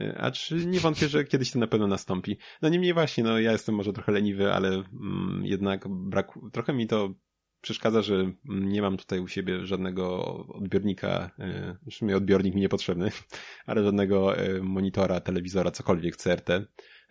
E, 0.00 0.18
a 0.20 0.30
czy 0.30 0.66
nie 0.66 0.80
wątpię, 0.80 1.08
że 1.08 1.24
kiedyś 1.24 1.50
to 1.50 1.58
na 1.58 1.66
pewno 1.66 1.86
nastąpi. 1.86 2.38
No 2.62 2.68
niemniej 2.68 2.94
właśnie, 2.94 3.24
no 3.24 3.38
ja 3.38 3.52
jestem 3.52 3.74
może 3.74 3.92
trochę 3.92 4.12
leniwy, 4.12 4.52
ale 4.52 4.68
mm, 4.68 5.42
jednak 5.44 5.88
brak, 5.88 6.28
trochę 6.52 6.72
mi 6.72 6.86
to 6.86 7.14
przeszkadza, 7.60 8.02
że 8.02 8.32
nie 8.44 8.82
mam 8.82 8.96
tutaj 8.96 9.20
u 9.20 9.28
siebie 9.28 9.66
żadnego 9.66 10.24
odbiornika, 10.48 11.30
e, 11.38 11.76
w 11.90 11.94
sumie 11.94 12.16
odbiornik 12.16 12.54
mi 12.54 12.60
niepotrzebny, 12.60 13.10
ale 13.66 13.84
żadnego 13.84 14.34
monitora, 14.62 15.20
telewizora, 15.20 15.70
cokolwiek 15.70 16.16
CRT, 16.16 16.50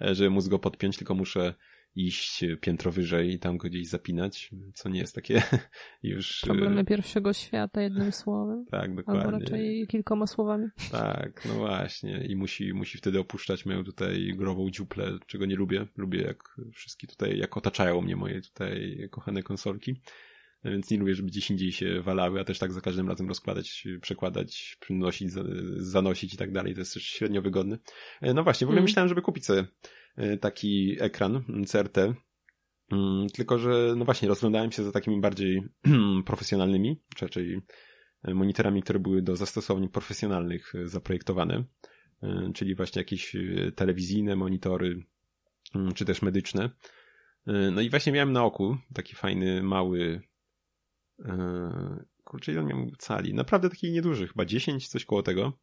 żeby 0.02 0.30
móc 0.30 0.48
go 0.48 0.60
podpiąć, 0.60 0.98
tylko 0.98 1.16
muszę 1.16 1.54
iść 1.98 2.46
piętro 2.62 2.92
wyżej 2.92 3.34
i 3.34 3.40
tam 3.40 3.58
go 3.58 3.68
gdzieś 3.68 3.88
zapinać, 3.88 4.50
co 4.74 4.90
nie 4.90 5.00
jest 5.00 5.16
takie 5.16 5.42
już... 6.04 6.42
Problemy 6.42 6.82
e, 6.82 6.86
pierwszego 6.86 7.34
świata, 7.34 7.82
jednym 7.82 8.12
słowem. 8.12 8.66
Tak, 8.72 8.96
dokładnie. 8.96 9.24
Albo 9.24 9.40
raczej 9.40 9.88
kilkoma 9.88 10.28
słowami. 10.28 10.68
Tak, 10.92 11.46
no 11.46 11.54
właśnie. 11.54 12.26
I 12.28 12.36
musi, 12.36 12.74
musi 12.74 12.98
wtedy 12.98 13.20
opuszczać 13.20 13.66
moją 13.66 13.84
tutaj 13.84 14.34
grową 14.36 14.70
dziuplę, 14.70 15.18
czego 15.28 15.46
nie 15.46 15.56
lubię. 15.56 15.88
Lubię 15.98 16.22
jak 16.22 16.44
wszystkie 16.74 17.08
tutaj, 17.08 17.38
jak 17.38 17.58
otaczają 17.58 18.02
mnie 18.02 18.16
moje 18.16 18.42
tutaj 18.42 19.08
kochane 19.12 19.44
konsolki. 19.44 20.02
Więc 20.64 20.92
nie 20.92 20.98
lubię, 20.98 21.16
żeby 21.16 21.28
gdzieś 21.28 21.52
indziej 21.52 21.72
się 21.72 22.02
walały, 22.02 22.40
a 22.40 22.44
też 22.44 22.60
tak 22.60 22.74
za 22.74 22.82
każdym 22.82 23.10
razem 23.10 23.28
rozkładać, 23.28 23.88
przekładać, 24.02 24.78
przynosić, 24.80 25.32
zanosić 25.78 26.34
i 26.34 26.38
tak 26.38 26.52
dalej. 26.52 26.74
To 26.74 26.80
jest 26.80 26.94
też 26.94 27.04
średnio 27.04 27.42
wygodne. 27.42 27.78
E, 28.22 28.34
no 28.34 28.44
właśnie, 28.44 28.66
w 28.66 28.70
ogóle 28.70 28.80
mm. 28.80 28.84
myślałem, 28.84 29.10
żeby 29.10 29.22
kupić 29.22 29.46
sobie 29.46 29.66
taki 30.42 30.98
ekran 31.00 31.44
CRT. 31.68 31.98
Mm, 32.92 33.28
tylko, 33.30 33.58
że 33.58 33.94
no 33.98 34.06
właśnie, 34.06 34.28
rozglądałem 34.28 34.72
się 34.72 34.84
za 34.84 34.92
takimi 34.92 35.22
bardziej 35.22 35.64
profesjonalnymi, 36.26 37.02
czy 37.16 37.26
raczej 37.26 37.62
e, 38.24 38.34
monitorami, 38.34 38.82
które 38.84 39.00
były 39.00 39.22
do 39.22 39.36
zastosowni 39.36 39.90
profesjonalnych 39.90 40.76
e, 40.76 40.88
zaprojektowane, 40.88 41.64
czyli 42.54 42.76
właśnie 42.76 43.00
jakieś 43.00 43.36
telewizyjne 43.76 44.36
monitory, 44.36 45.04
mm, 45.76 45.94
czy 45.94 46.06
też 46.06 46.22
medyczne. 46.22 46.70
No 47.72 47.82
i 47.82 47.90
właśnie 47.90 48.12
miałem 48.12 48.32
na 48.32 48.44
oku 48.46 48.78
taki 48.94 49.16
fajny, 49.16 49.64
mały, 49.64 50.22
kurczę, 52.24 52.52
ile 52.52 52.64
miał 52.64 52.92
cali? 52.98 53.34
Naprawdę 53.34 53.70
taki 53.70 53.92
nieduży, 53.92 54.28
chyba 54.28 54.46
10, 54.46 54.88
coś 54.88 55.06
koło 55.06 55.24
tego. 55.24 55.54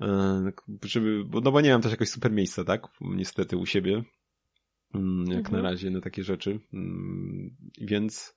E, 0.00 0.52
żeby, 0.84 1.24
no 1.32 1.52
bo 1.52 1.60
nie 1.60 1.72
mam 1.72 1.82
też 1.82 1.90
jakoś 1.90 2.08
super 2.08 2.32
miejsca, 2.32 2.64
tak? 2.64 2.82
Niestety 3.00 3.56
u 3.56 3.66
siebie. 3.66 4.02
Mm, 4.94 5.26
jak 5.26 5.38
mhm. 5.38 5.62
na 5.62 5.70
razie 5.70 5.90
na 5.90 6.00
takie 6.00 6.22
rzeczy. 6.22 6.60
Mm, 6.72 7.56
więc 7.80 8.36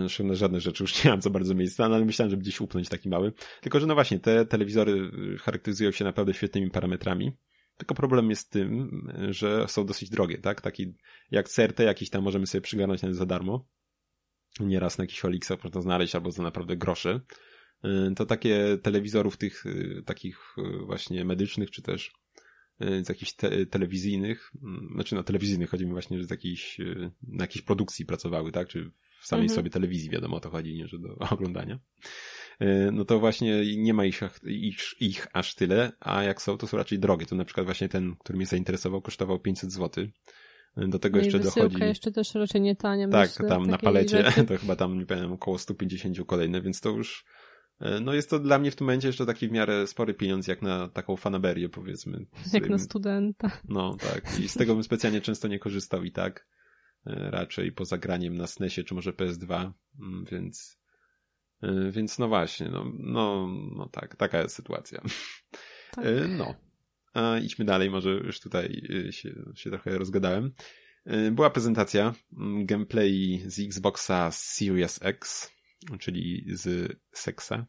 Zresztą 0.00 0.24
na 0.24 0.34
żadne 0.34 0.60
rzeczy 0.60 0.84
już 0.84 0.94
nie 1.04 1.10
mam 1.10 1.22
za 1.22 1.30
bardzo 1.30 1.54
miejsca, 1.54 1.88
no 1.88 1.94
ale 1.94 2.04
myślałem, 2.04 2.30
żeby 2.30 2.42
gdzieś 2.42 2.60
upnąć 2.60 2.88
taki 2.88 3.08
mały. 3.08 3.32
Tylko, 3.60 3.80
że 3.80 3.86
no 3.86 3.94
właśnie, 3.94 4.18
te 4.18 4.46
telewizory 4.46 5.10
charakteryzują 5.40 5.90
się 5.90 6.04
naprawdę 6.04 6.34
świetnymi 6.34 6.70
parametrami. 6.70 7.32
Tylko 7.76 7.94
problem 7.94 8.30
jest 8.30 8.50
tym, 8.50 9.02
że 9.30 9.68
są 9.68 9.86
dosyć 9.86 10.10
drogie, 10.10 10.38
tak? 10.38 10.60
Taki 10.60 10.94
jak 11.30 11.48
CRT 11.48 11.80
jakiś 11.80 12.10
tam 12.10 12.22
możemy 12.22 12.46
sobie 12.46 12.62
przygarnąć 12.62 13.02
nawet 13.02 13.16
za 13.16 13.26
darmo. 13.26 13.68
Nieraz 14.60 14.98
na 14.98 15.04
jakichś 15.04 15.24
Olixach 15.24 15.64
można 15.64 15.80
znaleźć 15.80 16.14
albo 16.14 16.30
za 16.30 16.42
naprawdę 16.42 16.76
grosze. 16.76 17.20
To 18.16 18.26
takie 18.26 18.78
telewizorów 18.82 19.36
tych 19.36 19.64
takich 20.06 20.56
właśnie 20.86 21.24
medycznych, 21.24 21.70
czy 21.70 21.82
też 21.82 22.12
z 22.80 23.08
jakichś 23.08 23.32
te 23.32 23.66
telewizyjnych, 23.66 24.52
znaczy 24.94 25.14
na 25.14 25.20
no, 25.20 25.24
telewizyjnych 25.24 25.70
chodzi 25.70 25.86
mi 25.86 25.92
właśnie, 25.92 26.18
że 26.18 26.24
z 26.24 26.30
jakiejś, 26.30 26.78
na 27.22 27.44
jakiejś 27.44 27.64
produkcji 27.64 28.06
pracowały, 28.06 28.52
tak? 28.52 28.68
Czy 28.68 28.90
w 29.20 29.26
samej 29.26 29.44
mhm. 29.44 29.56
sobie 29.56 29.70
telewizji, 29.70 30.10
wiadomo 30.10 30.36
o 30.36 30.40
to 30.40 30.50
chodzi, 30.50 30.74
nie, 30.74 30.88
że 30.88 30.98
do 30.98 31.16
oglądania. 31.34 31.78
No 32.92 33.04
to 33.04 33.18
właśnie 33.18 33.76
nie 33.76 33.94
ma 33.94 34.04
ich, 34.04 34.20
ich, 34.44 34.78
ich 35.00 35.26
aż 35.32 35.54
tyle, 35.54 35.92
a 36.00 36.22
jak 36.22 36.42
są, 36.42 36.58
to 36.58 36.66
są 36.66 36.76
raczej 36.76 36.98
drogie. 36.98 37.26
To 37.26 37.36
na 37.36 37.44
przykład 37.44 37.66
właśnie 37.66 37.88
ten, 37.88 38.16
który 38.16 38.36
mnie 38.36 38.46
zainteresował, 38.46 39.02
kosztował 39.02 39.40
500 39.40 39.72
zł. 39.72 40.06
Do 40.76 40.98
tego 40.98 41.18
no 41.18 41.24
jeszcze 41.24 41.38
dochodzi. 41.38 41.80
jeszcze 41.80 42.12
też 42.12 42.34
raczej 42.34 42.60
nie 42.60 42.76
tania. 42.76 43.08
Tak, 43.08 43.30
myślę, 43.30 43.48
tam 43.48 43.66
na 43.66 43.78
palecie 43.78 44.24
rzeczy. 44.24 44.44
to 44.48 44.58
chyba 44.58 44.76
tam, 44.76 44.98
nie 44.98 45.06
pamiętam, 45.06 45.32
około 45.32 45.58
150 45.58 46.16
kolejne, 46.26 46.62
więc 46.62 46.80
to 46.80 46.90
już 46.90 47.24
no 48.00 48.14
jest 48.14 48.30
to 48.30 48.38
dla 48.38 48.58
mnie 48.58 48.70
w 48.70 48.76
tym 48.76 48.86
momencie 48.86 49.08
jeszcze 49.08 49.26
taki 49.26 49.48
w 49.48 49.52
miarę 49.52 49.86
spory 49.86 50.14
pieniądz, 50.14 50.46
jak 50.46 50.62
na 50.62 50.88
taką 50.88 51.16
fanaberię, 51.16 51.68
powiedzmy. 51.68 52.26
Jak 52.52 52.68
na 52.68 52.78
studenta. 52.78 53.50
No, 53.68 53.96
tak. 54.00 54.40
I 54.40 54.48
z 54.48 54.54
tego 54.54 54.74
bym 54.74 54.84
specjalnie 54.84 55.20
często 55.20 55.48
nie 55.48 55.58
korzystał 55.58 56.04
i 56.04 56.12
tak. 56.12 56.46
Raczej 57.06 57.72
poza 57.72 57.98
graniem 57.98 58.36
na 58.36 58.46
SNESie, 58.46 58.84
czy 58.84 58.94
może 58.94 59.12
PS2, 59.12 59.72
mm, 60.00 60.24
więc 60.24 60.78
E, 61.62 61.90
więc 61.90 62.18
no 62.18 62.28
właśnie, 62.28 62.68
no, 62.68 62.92
no, 62.98 63.48
no 63.76 63.88
tak, 63.88 64.16
taka 64.16 64.42
jest 64.42 64.54
sytuacja. 64.54 65.02
Tak. 65.90 66.06
E, 66.06 66.28
no. 66.28 66.54
A 67.14 67.38
idźmy 67.38 67.64
dalej, 67.64 67.90
może 67.90 68.10
już 68.10 68.40
tutaj 68.40 68.82
e, 69.08 69.12
się, 69.12 69.34
się 69.54 69.70
trochę 69.70 69.98
rozgadałem. 69.98 70.52
Była 71.32 71.50
prezentacja 71.50 72.14
mm, 72.32 72.66
gameplay 72.66 73.42
z 73.46 73.60
Xboxa 73.60 74.30
Series 74.32 74.98
X, 75.02 75.52
czyli 76.00 76.44
z 76.48 76.96
Sexa. 77.12 77.66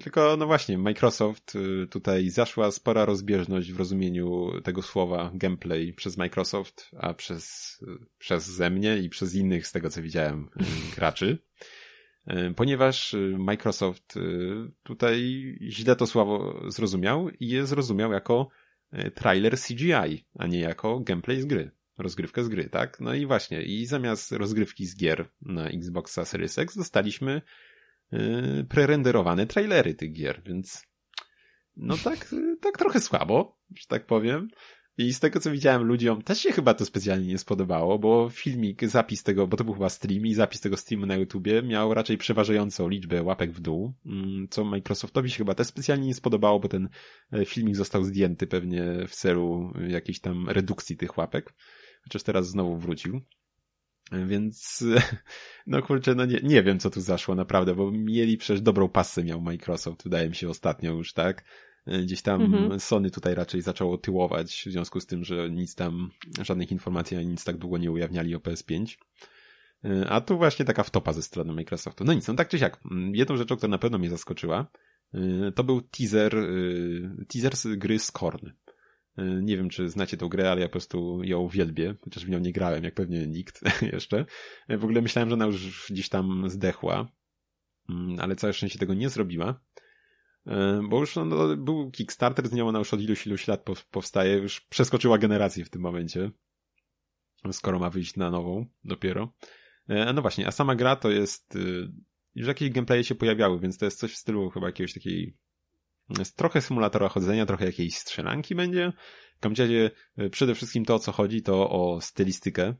Tylko, 0.00 0.36
no 0.36 0.46
właśnie, 0.46 0.78
Microsoft 0.78 1.52
tutaj 1.90 2.30
zaszła 2.30 2.70
spora 2.70 3.04
rozbieżność 3.04 3.72
w 3.72 3.78
rozumieniu 3.78 4.60
tego 4.64 4.82
słowa 4.82 5.30
gameplay 5.34 5.92
przez 5.92 6.16
Microsoft, 6.16 6.90
a 6.98 7.14
przez, 7.14 7.76
przez 8.18 8.46
ze 8.46 8.70
mnie 8.70 8.98
i 8.98 9.08
przez 9.08 9.34
innych, 9.34 9.66
z 9.66 9.72
tego 9.72 9.90
co 9.90 10.02
widziałem, 10.02 10.50
graczy. 10.96 11.38
E, 12.26 12.54
ponieważ 12.54 13.14
e, 13.14 13.18
Microsoft 13.18 14.16
e, 14.16 14.20
tutaj 14.82 15.18
źle 15.60 15.96
to 15.96 16.06
słowo 16.06 16.62
zrozumiał 16.70 17.30
i 17.30 17.48
je 17.48 17.66
zrozumiał 17.66 18.12
jako 18.12 18.48
trailer 19.14 19.58
CGI, 19.58 20.24
a 20.38 20.46
nie 20.46 20.60
jako 20.60 21.00
gameplay 21.00 21.40
z 21.40 21.44
gry. 21.44 21.70
Rozgrywkę 21.98 22.44
z 22.44 22.48
gry, 22.48 22.68
tak? 22.68 23.00
No 23.00 23.14
i 23.14 23.26
właśnie, 23.26 23.62
i 23.62 23.86
zamiast 23.86 24.32
rozgrywki 24.32 24.86
z 24.86 24.96
gier 24.96 25.28
na 25.42 25.68
Xboxa 25.68 26.24
Series 26.24 26.58
X 26.58 26.76
dostaliśmy 26.76 27.42
prerenderowane 28.68 29.46
trailery 29.46 29.94
tych 29.94 30.12
gier, 30.12 30.42
więc 30.46 30.86
no 31.76 31.96
tak, 32.04 32.34
tak 32.60 32.78
trochę 32.78 33.00
słabo, 33.00 33.58
że 33.76 33.86
tak 33.86 34.06
powiem. 34.06 34.48
I 34.98 35.12
z 35.12 35.20
tego 35.20 35.40
co 35.40 35.50
widziałem 35.50 35.82
ludziom, 35.82 36.22
też 36.22 36.38
się 36.38 36.52
chyba 36.52 36.74
to 36.74 36.84
specjalnie 36.84 37.26
nie 37.26 37.38
spodobało, 37.38 37.98
bo 37.98 38.30
filmik, 38.30 38.84
zapis 38.84 39.22
tego, 39.22 39.46
bo 39.46 39.56
to 39.56 39.64
był 39.64 39.74
chyba 39.74 39.88
stream 39.88 40.26
i 40.26 40.34
zapis 40.34 40.60
tego 40.60 40.76
streamu 40.76 41.06
na 41.06 41.16
YouTubie 41.16 41.62
miał 41.62 41.94
raczej 41.94 42.18
przeważającą 42.18 42.88
liczbę 42.88 43.22
łapek 43.22 43.52
w 43.52 43.60
dół, 43.60 43.92
mm, 44.06 44.48
co 44.50 44.64
Microsoftowi 44.64 45.30
się 45.30 45.36
chyba 45.36 45.54
też 45.54 45.66
specjalnie 45.66 46.06
nie 46.06 46.14
spodobało, 46.14 46.60
bo 46.60 46.68
ten 46.68 46.88
e, 47.32 47.44
filmik 47.44 47.76
został 47.76 48.04
zdjęty 48.04 48.46
pewnie 48.46 48.84
w 49.08 49.14
celu 49.14 49.72
jakiejś 49.88 50.20
tam 50.20 50.48
redukcji 50.48 50.96
tych 50.96 51.18
łapek, 51.18 51.54
chociaż 52.04 52.22
teraz 52.22 52.48
znowu 52.48 52.76
wrócił. 52.76 53.20
E, 54.12 54.26
więc, 54.26 54.84
no 55.66 55.82
kurczę, 55.82 56.14
no 56.14 56.24
nie, 56.24 56.40
nie 56.42 56.62
wiem 56.62 56.78
co 56.78 56.90
tu 56.90 57.00
zaszło 57.00 57.34
naprawdę, 57.34 57.74
bo 57.74 57.90
mieli 57.90 58.36
przecież 58.36 58.60
dobrą 58.60 58.88
pasę 58.88 59.24
miał 59.24 59.40
Microsoft, 59.40 60.04
wydaje 60.04 60.28
mi 60.28 60.34
się 60.34 60.48
ostatnio 60.48 60.92
już, 60.92 61.12
tak? 61.12 61.44
E, 61.86 62.02
gdzieś 62.02 62.22
tam 62.22 62.42
mhm. 62.42 62.80
Sony 62.80 63.10
tutaj 63.10 63.34
raczej 63.34 63.62
zaczęło 63.62 63.98
tyłować 63.98 64.64
w 64.66 64.72
związku 64.72 65.00
z 65.00 65.06
tym, 65.06 65.24
że 65.24 65.50
nic 65.50 65.74
tam, 65.74 66.10
żadnych 66.40 66.72
informacji 66.72 67.16
ani 67.16 67.26
nic 67.26 67.44
tak 67.44 67.56
długo 67.56 67.78
nie 67.78 67.90
ujawniali 67.90 68.34
o 68.34 68.38
PS5. 68.38 68.96
E, 69.84 70.10
a 70.10 70.20
tu 70.20 70.36
właśnie 70.36 70.64
taka 70.64 70.82
wtopa 70.82 71.12
ze 71.12 71.22
strony 71.22 71.52
Microsoftu. 71.52 72.04
No 72.04 72.12
nic, 72.12 72.28
no 72.28 72.34
tak 72.34 72.48
czy 72.48 72.58
siak. 72.58 72.80
Jedną 73.12 73.36
rzeczą, 73.36 73.56
która 73.56 73.70
na 73.70 73.78
pewno 73.78 73.98
mnie 73.98 74.10
zaskoczyła, 74.10 74.66
to 75.54 75.64
był 75.64 75.80
teaser, 75.80 76.36
teaser 77.28 77.56
z 77.56 77.78
gry 77.78 77.98
Scorn. 77.98 78.46
Nie 79.16 79.56
wiem, 79.56 79.68
czy 79.68 79.88
znacie 79.88 80.16
tą 80.16 80.28
grę, 80.28 80.50
ale 80.50 80.60
ja 80.60 80.66
po 80.66 80.72
prostu 80.72 81.20
ją 81.22 81.48
wielbię, 81.48 81.94
chociaż 82.00 82.26
w 82.26 82.28
nią 82.28 82.38
nie 82.38 82.52
grałem, 82.52 82.84
jak 82.84 82.94
pewnie 82.94 83.26
nikt 83.26 83.60
jeszcze. 83.92 84.24
W 84.68 84.84
ogóle 84.84 85.02
myślałem, 85.02 85.28
że 85.28 85.34
ona 85.34 85.46
już 85.46 85.86
gdzieś 85.90 86.08
tam 86.08 86.50
zdechła, 86.50 87.08
mm, 87.88 88.16
ale 88.20 88.36
całe 88.36 88.52
szczęście 88.52 88.78
tego 88.78 88.94
nie 88.94 89.08
zrobiła. 89.08 89.60
E, 90.46 90.82
bo 90.88 91.00
już 91.00 91.16
no, 91.16 91.56
był 91.56 91.90
Kickstarter 91.90 92.48
z 92.48 92.52
nią, 92.52 92.68
ona 92.68 92.78
już 92.78 92.94
od 92.94 93.00
iluś, 93.00 93.26
iluś 93.26 93.48
lat 93.48 93.64
powstaje, 93.90 94.34
już 94.36 94.60
przeskoczyła 94.60 95.18
generację 95.18 95.64
w 95.64 95.70
tym 95.70 95.82
momencie, 95.82 96.30
skoro 97.52 97.78
ma 97.78 97.90
wyjść 97.90 98.16
na 98.16 98.30
nową 98.30 98.66
dopiero. 98.84 99.32
E, 99.88 100.12
no 100.12 100.22
właśnie, 100.22 100.46
a 100.46 100.50
sama 100.50 100.74
gra 100.74 100.96
to 100.96 101.10
jest, 101.10 101.56
y, 101.56 101.92
już 102.34 102.48
jakieś 102.48 102.70
gameplaye 102.70 103.04
się 103.04 103.14
pojawiały, 103.14 103.60
więc 103.60 103.78
to 103.78 103.84
jest 103.84 103.98
coś 103.98 104.12
w 104.12 104.16
stylu 104.16 104.50
chyba 104.50 104.66
jakiegoś 104.66 104.94
takiej, 104.94 105.36
jest 106.18 106.36
trochę 106.36 106.60
symulatora 106.60 107.08
chodzenia, 107.08 107.46
trochę 107.46 107.64
jakiejś 107.66 107.96
strzelanki 107.96 108.54
będzie. 108.54 108.92
W 109.42 109.58
razie 109.58 109.90
y, 110.18 110.30
przede 110.30 110.54
wszystkim 110.54 110.84
to, 110.84 110.94
o 110.94 110.98
co 110.98 111.12
chodzi, 111.12 111.42
to 111.42 111.70
o 111.70 112.00
stylistykę, 112.00 112.74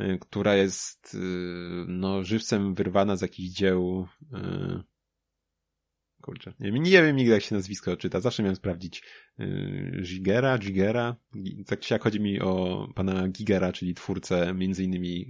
y, 0.00 0.18
która 0.20 0.54
jest 0.54 1.16
no, 1.86 2.24
żywcem 2.24 2.74
wyrwana 2.74 3.16
z 3.16 3.22
jakichś 3.22 3.48
dzieł 3.48 4.06
kurczę. 6.22 6.54
Nie, 6.60 6.70
nie 6.70 7.02
wiem 7.02 7.16
nigdy 7.16 7.32
jak 7.32 7.42
się 7.42 7.54
nazwisko 7.54 7.96
czyta, 7.96 8.20
zawsze 8.20 8.42
miałem 8.42 8.56
sprawdzić 8.56 9.02
Gigera, 10.02 10.58
Gigera, 10.58 11.16
tak 11.66 11.80
czy 11.80 11.94
jak 11.94 12.02
chodzi 12.02 12.20
mi 12.20 12.40
o 12.40 12.86
pana 12.94 13.28
Gigera, 13.28 13.72
czyli 13.72 13.94
twórcę 13.94 14.54
między 14.54 14.84
innymi 14.84 15.28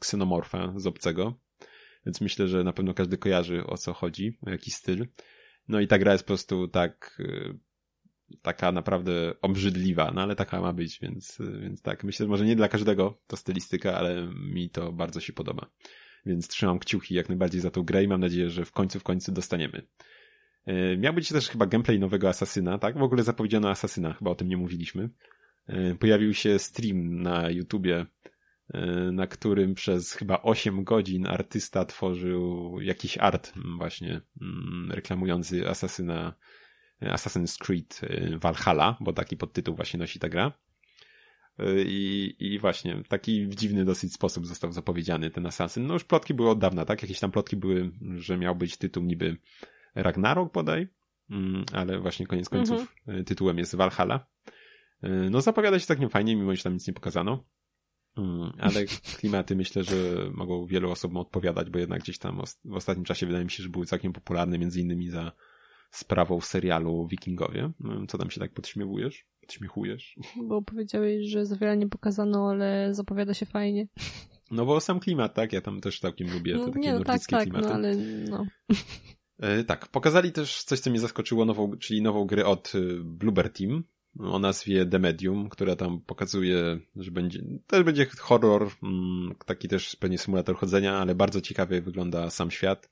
Ksenomorfa 0.00 0.72
z 0.76 0.86
Obcego, 0.86 1.40
więc 2.06 2.20
myślę, 2.20 2.48
że 2.48 2.64
na 2.64 2.72
pewno 2.72 2.94
każdy 2.94 3.18
kojarzy 3.18 3.66
o 3.66 3.78
co 3.78 3.92
chodzi, 3.92 4.38
o 4.46 4.50
jaki 4.50 4.70
styl. 4.70 5.06
No 5.68 5.80
i 5.80 5.86
ta 5.86 5.98
gra 5.98 6.12
jest 6.12 6.24
po 6.24 6.28
prostu 6.28 6.68
tak 6.68 7.16
yy, 7.18 7.58
taka 8.42 8.72
naprawdę 8.72 9.34
obrzydliwa, 9.42 10.12
no 10.14 10.22
ale 10.22 10.36
taka 10.36 10.60
ma 10.60 10.72
być, 10.72 10.98
więc, 11.00 11.38
więc 11.60 11.82
tak, 11.82 12.04
myślę, 12.04 12.26
że 12.26 12.30
może 12.30 12.44
nie 12.44 12.56
dla 12.56 12.68
każdego 12.68 13.18
to 13.26 13.36
stylistyka, 13.36 13.94
ale 13.94 14.28
mi 14.34 14.70
to 14.70 14.92
bardzo 14.92 15.20
się 15.20 15.32
podoba 15.32 15.70
więc 16.26 16.48
trzymam 16.48 16.78
kciuki 16.78 17.14
jak 17.14 17.28
najbardziej 17.28 17.60
za 17.60 17.70
tą 17.70 17.82
grę 17.82 18.04
i 18.04 18.08
mam 18.08 18.20
nadzieję, 18.20 18.50
że 18.50 18.64
w 18.64 18.72
końcu, 18.72 19.00
w 19.00 19.02
końcu 19.02 19.32
dostaniemy. 19.32 19.86
E, 20.66 20.96
miał 20.96 21.14
być 21.14 21.28
też 21.28 21.48
chyba 21.48 21.66
gameplay 21.66 21.98
nowego 21.98 22.28
Asasyna, 22.28 22.78
tak? 22.78 22.98
W 22.98 23.02
ogóle 23.02 23.22
zapowiedziano 23.22 23.70
Asasyna, 23.70 24.12
chyba 24.12 24.30
o 24.30 24.34
tym 24.34 24.48
nie 24.48 24.56
mówiliśmy. 24.56 25.10
Pojawił 25.98 26.34
się 26.34 26.58
stream 26.58 27.22
na 27.22 27.50
YouTubie, 27.50 28.06
na 29.12 29.26
którym 29.26 29.74
przez 29.74 30.12
chyba 30.12 30.42
8 30.42 30.84
godzin 30.84 31.26
artysta 31.26 31.84
tworzył 31.84 32.76
jakiś 32.80 33.18
art 33.18 33.52
właśnie 33.78 34.20
mm, 34.40 34.92
reklamujący 34.92 35.68
Asasyna 35.68 36.34
Assassin's 37.00 37.58
Creed 37.58 38.00
Valhalla, 38.40 38.96
bo 39.00 39.12
taki 39.12 39.36
podtytuł 39.36 39.74
właśnie 39.74 39.98
nosi 39.98 40.18
ta 40.18 40.28
gra. 40.28 40.52
I, 41.86 42.34
I 42.38 42.58
właśnie, 42.58 43.02
w 43.04 43.08
taki 43.08 43.48
dziwny 43.48 43.84
dosyć 43.84 44.14
sposób 44.14 44.46
został 44.46 44.72
zapowiedziany 44.72 45.30
ten 45.30 45.46
Assassin. 45.46 45.86
No 45.86 45.94
już 45.94 46.04
plotki 46.04 46.34
były 46.34 46.50
od 46.50 46.58
dawna, 46.58 46.84
tak? 46.84 47.02
Jakieś 47.02 47.20
tam 47.20 47.30
plotki 47.30 47.56
były, 47.56 47.90
że 48.16 48.38
miał 48.38 48.56
być 48.56 48.76
tytuł 48.76 49.04
niby 49.04 49.36
Ragnarok 49.94 50.52
bodaj, 50.52 50.88
mm, 51.30 51.64
ale 51.72 52.00
właśnie 52.00 52.26
koniec 52.26 52.48
końców 52.48 52.94
mhm. 53.06 53.24
tytułem 53.24 53.58
jest 53.58 53.74
Valhalla. 53.74 54.26
No 55.30 55.40
zapowiada 55.40 55.78
się 55.78 55.86
całkiem 55.86 56.10
fajnie, 56.10 56.36
mimo 56.36 56.56
że 56.56 56.62
tam 56.62 56.72
nic 56.72 56.86
nie 56.86 56.94
pokazano. 56.94 57.44
Mm, 58.16 58.52
ale 58.58 58.84
klimaty 59.18 59.56
myślę, 59.56 59.84
że 59.84 59.94
mogą 60.34 60.66
wielu 60.66 60.90
osobom 60.90 61.16
odpowiadać, 61.16 61.70
bo 61.70 61.78
jednak 61.78 62.02
gdzieś 62.02 62.18
tam 62.18 62.42
w 62.64 62.74
ostatnim 62.74 63.04
czasie 63.04 63.26
wydaje 63.26 63.44
mi 63.44 63.50
się, 63.50 63.62
że 63.62 63.68
były 63.68 63.86
całkiem 63.86 64.12
popularne, 64.12 64.58
między 64.58 64.80
innymi 64.80 65.08
za 65.08 65.32
sprawą 65.90 66.40
serialu 66.40 67.06
Wikingowie. 67.06 67.70
Mm, 67.84 68.06
co 68.06 68.18
tam 68.18 68.30
się 68.30 68.40
tak 68.40 68.52
podśmiewujesz? 68.52 69.26
Podśmiechujesz? 69.40 70.16
Bo 70.48 70.62
powiedziałeś, 70.62 71.26
że 71.26 71.46
za 71.46 71.56
wiele 71.56 71.76
nie 71.76 71.88
pokazano, 71.88 72.50
ale 72.50 72.94
zapowiada 72.94 73.34
się 73.34 73.46
fajnie. 73.46 73.86
No 74.50 74.66
bo 74.66 74.80
sam 74.80 75.00
klimat, 75.00 75.34
tak? 75.34 75.52
Ja 75.52 75.60
tam 75.60 75.80
też 75.80 76.00
całkiem 76.00 76.32
lubię 76.32 76.54
no, 76.54 76.60
te 76.60 76.66
takie 76.66 76.80
nie, 76.80 76.92
no, 76.92 77.04
tak, 77.04 77.26
tak, 77.26 77.42
klimaty. 77.42 77.68
No, 77.68 77.74
ale 77.74 77.96
no. 78.30 78.46
E, 79.38 79.64
tak, 79.64 79.88
pokazali 79.88 80.32
też 80.32 80.64
coś, 80.64 80.80
co 80.80 80.90
mnie 80.90 81.00
zaskoczyło, 81.00 81.44
nową, 81.44 81.76
czyli 81.76 82.02
nową 82.02 82.24
grę 82.24 82.46
od 82.46 82.72
e, 82.74 82.78
Bloober 83.04 83.52
Team. 83.52 83.84
O 84.18 84.38
nazwie 84.38 84.86
The 84.86 84.98
Medium, 84.98 85.48
która 85.48 85.76
tam 85.76 86.00
pokazuje, 86.00 86.78
że 86.96 87.10
będzie, 87.10 87.42
też 87.66 87.82
będzie 87.82 88.06
horror, 88.18 88.70
mm, 88.82 89.34
taki 89.46 89.68
też 89.68 89.96
pewnie 89.96 90.18
symulator 90.18 90.56
chodzenia, 90.56 90.96
ale 90.96 91.14
bardzo 91.14 91.40
ciekawie 91.40 91.80
wygląda 91.80 92.30
sam 92.30 92.50
świat, 92.50 92.90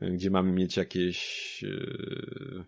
gdzie 0.00 0.30
mamy 0.30 0.52
mieć 0.52 0.76
jakieś 0.76 1.64
e, 1.64 2.64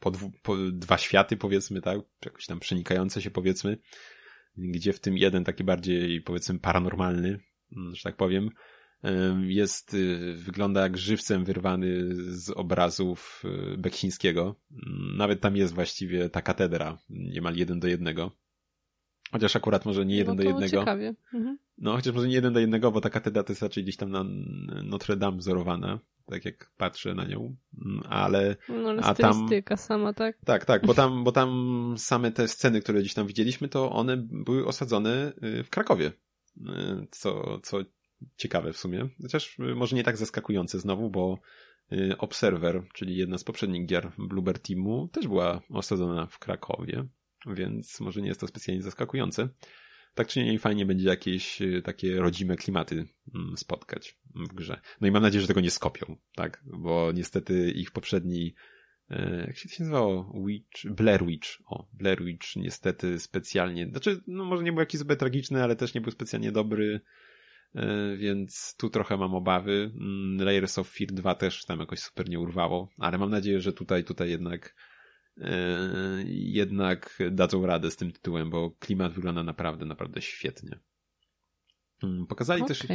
po, 0.00 0.12
po 0.42 0.56
dwa 0.72 0.98
światy 0.98 1.36
powiedzmy, 1.36 1.80
tak, 1.80 1.98
jakoś 2.24 2.46
tam 2.46 2.60
przenikające 2.60 3.22
się 3.22 3.30
powiedzmy, 3.30 3.78
gdzie 4.56 4.92
w 4.92 5.00
tym 5.00 5.18
jeden 5.18 5.44
taki 5.44 5.64
bardziej 5.64 6.20
powiedzmy 6.20 6.58
paranormalny, 6.58 7.40
mm, 7.76 7.94
że 7.94 8.02
tak 8.02 8.16
powiem, 8.16 8.50
jest, 9.46 9.94
y, 9.94 10.34
wygląda 10.34 10.80
jak 10.80 10.98
żywcem 10.98 11.44
wyrwany 11.44 12.14
z 12.14 12.50
obrazów 12.50 13.42
y, 13.74 13.78
Beksińskiego. 13.78 14.54
Nawet 15.16 15.40
tam 15.40 15.56
jest 15.56 15.74
właściwie 15.74 16.28
ta 16.28 16.42
katedra, 16.42 16.98
niemal 17.10 17.56
jeden 17.56 17.80
do 17.80 17.88
jednego. 17.88 18.30
Chociaż 19.32 19.56
akurat 19.56 19.86
może 19.86 20.06
nie 20.06 20.16
jeden 20.16 20.36
no 20.36 20.42
do 20.42 20.48
jednego. 20.48 20.80
Ciekawie. 20.80 21.14
Mhm. 21.34 21.58
No, 21.78 21.92
chociaż 21.92 22.14
może 22.14 22.28
nie 22.28 22.34
jeden 22.34 22.52
do 22.52 22.60
jednego, 22.60 22.92
bo 22.92 23.00
ta 23.00 23.10
katedra 23.10 23.42
to 23.42 23.52
jest 23.52 23.62
raczej 23.62 23.82
gdzieś 23.82 23.96
tam 23.96 24.10
na 24.10 24.24
Notre 24.84 25.16
Dame 25.16 25.36
wzorowana, 25.36 25.98
tak 26.26 26.44
jak 26.44 26.70
patrzę 26.76 27.14
na 27.14 27.24
nią, 27.24 27.56
mm, 27.84 28.02
ale... 28.08 28.56
No, 28.68 28.88
ale 28.88 29.02
a 29.02 29.14
tam 29.14 29.48
sama, 29.76 30.12
tak? 30.12 30.38
Tak, 30.44 30.64
tak, 30.64 30.86
bo 30.86 30.94
tam, 30.94 31.24
bo 31.24 31.32
tam 31.32 31.94
same 31.98 32.32
te 32.32 32.48
sceny, 32.48 32.80
które 32.80 33.00
gdzieś 33.00 33.14
tam 33.14 33.26
widzieliśmy, 33.26 33.68
to 33.68 33.92
one 33.92 34.16
były 34.16 34.66
osadzone 34.66 35.32
y, 35.42 35.64
w 35.64 35.70
Krakowie, 35.70 36.12
co, 37.10 37.60
co 37.62 37.78
ciekawe 38.36 38.72
w 38.72 38.76
sumie. 38.76 39.08
Chociaż 39.22 39.58
y, 39.58 39.74
może 39.74 39.96
nie 39.96 40.04
tak 40.04 40.16
zaskakujące 40.16 40.78
znowu, 40.78 41.10
bo 41.10 41.38
y, 41.92 42.18
Observer, 42.18 42.82
czyli 42.94 43.16
jedna 43.16 43.38
z 43.38 43.44
poprzednich 43.44 43.86
gier 43.86 44.12
Bluebird 44.18 44.68
Teamu, 44.68 45.08
też 45.08 45.28
była 45.28 45.60
osadzona 45.70 46.26
w 46.26 46.38
Krakowie, 46.38 47.04
więc 47.46 48.00
może 48.00 48.22
nie 48.22 48.28
jest 48.28 48.40
to 48.40 48.46
specjalnie 48.46 48.82
zaskakujące. 48.82 49.48
Tak 50.14 50.28
czy 50.28 50.44
nie, 50.44 50.58
fajnie 50.58 50.86
będzie 50.86 51.08
jakieś 51.08 51.62
y, 51.62 51.82
takie 51.82 52.16
rodzime 52.16 52.56
klimaty 52.56 53.06
mm, 53.34 53.56
spotkać 53.56 54.18
w 54.34 54.54
grze. 54.54 54.80
No 55.00 55.08
i 55.08 55.10
mam 55.10 55.22
nadzieję, 55.22 55.42
że 55.42 55.48
tego 55.48 55.60
nie 55.60 55.70
skopią, 55.70 56.16
tak? 56.34 56.62
Bo 56.64 57.12
niestety 57.12 57.70
ich 57.70 57.90
poprzedni 57.90 58.54
jak 59.46 59.56
się 59.56 59.68
to 59.68 59.74
się 59.74 59.82
nazywało? 59.82 60.32
Witch, 60.46 60.86
Blair 60.86 61.26
Witch. 61.26 61.48
O, 61.66 61.88
Blair 61.92 62.24
Witch 62.24 62.56
niestety 62.56 63.18
specjalnie, 63.18 63.88
znaczy, 63.90 64.20
no 64.26 64.44
może 64.44 64.62
nie 64.62 64.72
był 64.72 64.80
jakiś 64.80 65.00
zbyt 65.00 65.18
tragiczny, 65.18 65.62
ale 65.62 65.76
też 65.76 65.94
nie 65.94 66.00
był 66.00 66.10
specjalnie 66.10 66.52
dobry. 66.52 67.00
E, 67.74 68.16
więc 68.16 68.74
tu 68.78 68.90
trochę 68.90 69.16
mam 69.16 69.34
obawy. 69.34 69.90
Mm, 69.94 70.46
Layers 70.46 70.78
of 70.78 70.88
Fear 70.88 71.12
2 71.12 71.34
też 71.34 71.64
tam 71.64 71.80
jakoś 71.80 72.00
super 72.00 72.28
nie 72.28 72.40
urwało, 72.40 72.88
ale 72.98 73.18
mam 73.18 73.30
nadzieję, 73.30 73.60
że 73.60 73.72
tutaj, 73.72 74.04
tutaj 74.04 74.30
jednak 74.30 74.74
e, 75.40 76.22
jednak 76.26 77.18
dadzą 77.30 77.66
radę 77.66 77.90
z 77.90 77.96
tym 77.96 78.12
tytułem, 78.12 78.50
bo 78.50 78.70
klimat 78.70 79.12
wygląda 79.12 79.42
naprawdę, 79.42 79.86
naprawdę 79.86 80.22
świetnie. 80.22 80.78
Mm, 82.02 82.26
pokazali 82.26 82.62
okay. 82.62 82.76
też. 82.76 82.86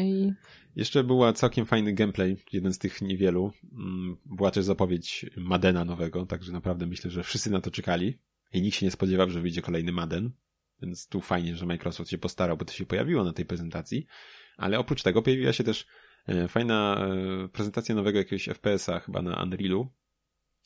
Jeszcze 0.76 1.04
była 1.04 1.34
całkiem 1.34 1.66
fajny 1.66 1.94
gameplay, 1.94 2.38
jeden 2.54 2.74
z 2.74 2.78
tych 2.78 3.02
niewielu. 3.02 3.52
Mm, 3.74 4.18
była 4.26 4.52
też 4.52 4.66
zapowiedź 4.66 5.26
Madena 5.38 5.86
nowego, 5.86 6.26
także 6.26 6.52
naprawdę 6.52 6.88
myślę, 6.88 7.12
że 7.12 7.24
wszyscy 7.24 7.52
na 7.52 7.62
to 7.62 7.72
czekali 7.72 8.20
i 8.54 8.62
nikt 8.62 8.78
się 8.78 8.86
nie 8.86 8.92
spodziewał, 8.92 9.30
że 9.30 9.42
wyjdzie 9.42 9.62
kolejny 9.62 9.92
Maden. 9.92 10.32
Więc 10.82 11.08
tu 11.08 11.22
fajnie, 11.22 11.56
że 11.56 11.66
Microsoft 11.66 12.10
się 12.10 12.18
postarał, 12.18 12.58
bo 12.58 12.66
to 12.66 12.74
się 12.74 12.86
pojawiło 12.86 13.24
na 13.24 13.34
tej 13.34 13.46
prezentacji. 13.46 14.06
Ale 14.58 14.80
oprócz 14.80 15.04
tego 15.04 15.22
pojawiła 15.22 15.54
się 15.54 15.64
też 15.64 15.86
e, 16.28 16.48
fajna 16.48 17.08
e, 17.46 17.48
prezentacja 17.48 17.96
nowego 17.96 18.18
jakiegoś 18.18 18.46
FPS-a 18.46 19.00
chyba 19.00 19.22
na 19.22 19.44
Unrealu, 19.44 19.94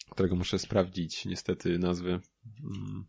którego 0.10 0.36
muszę 0.36 0.60
sprawdzić 0.60 1.26
niestety 1.26 1.80
nazwy. 1.80 2.19
Mm. 2.63 3.08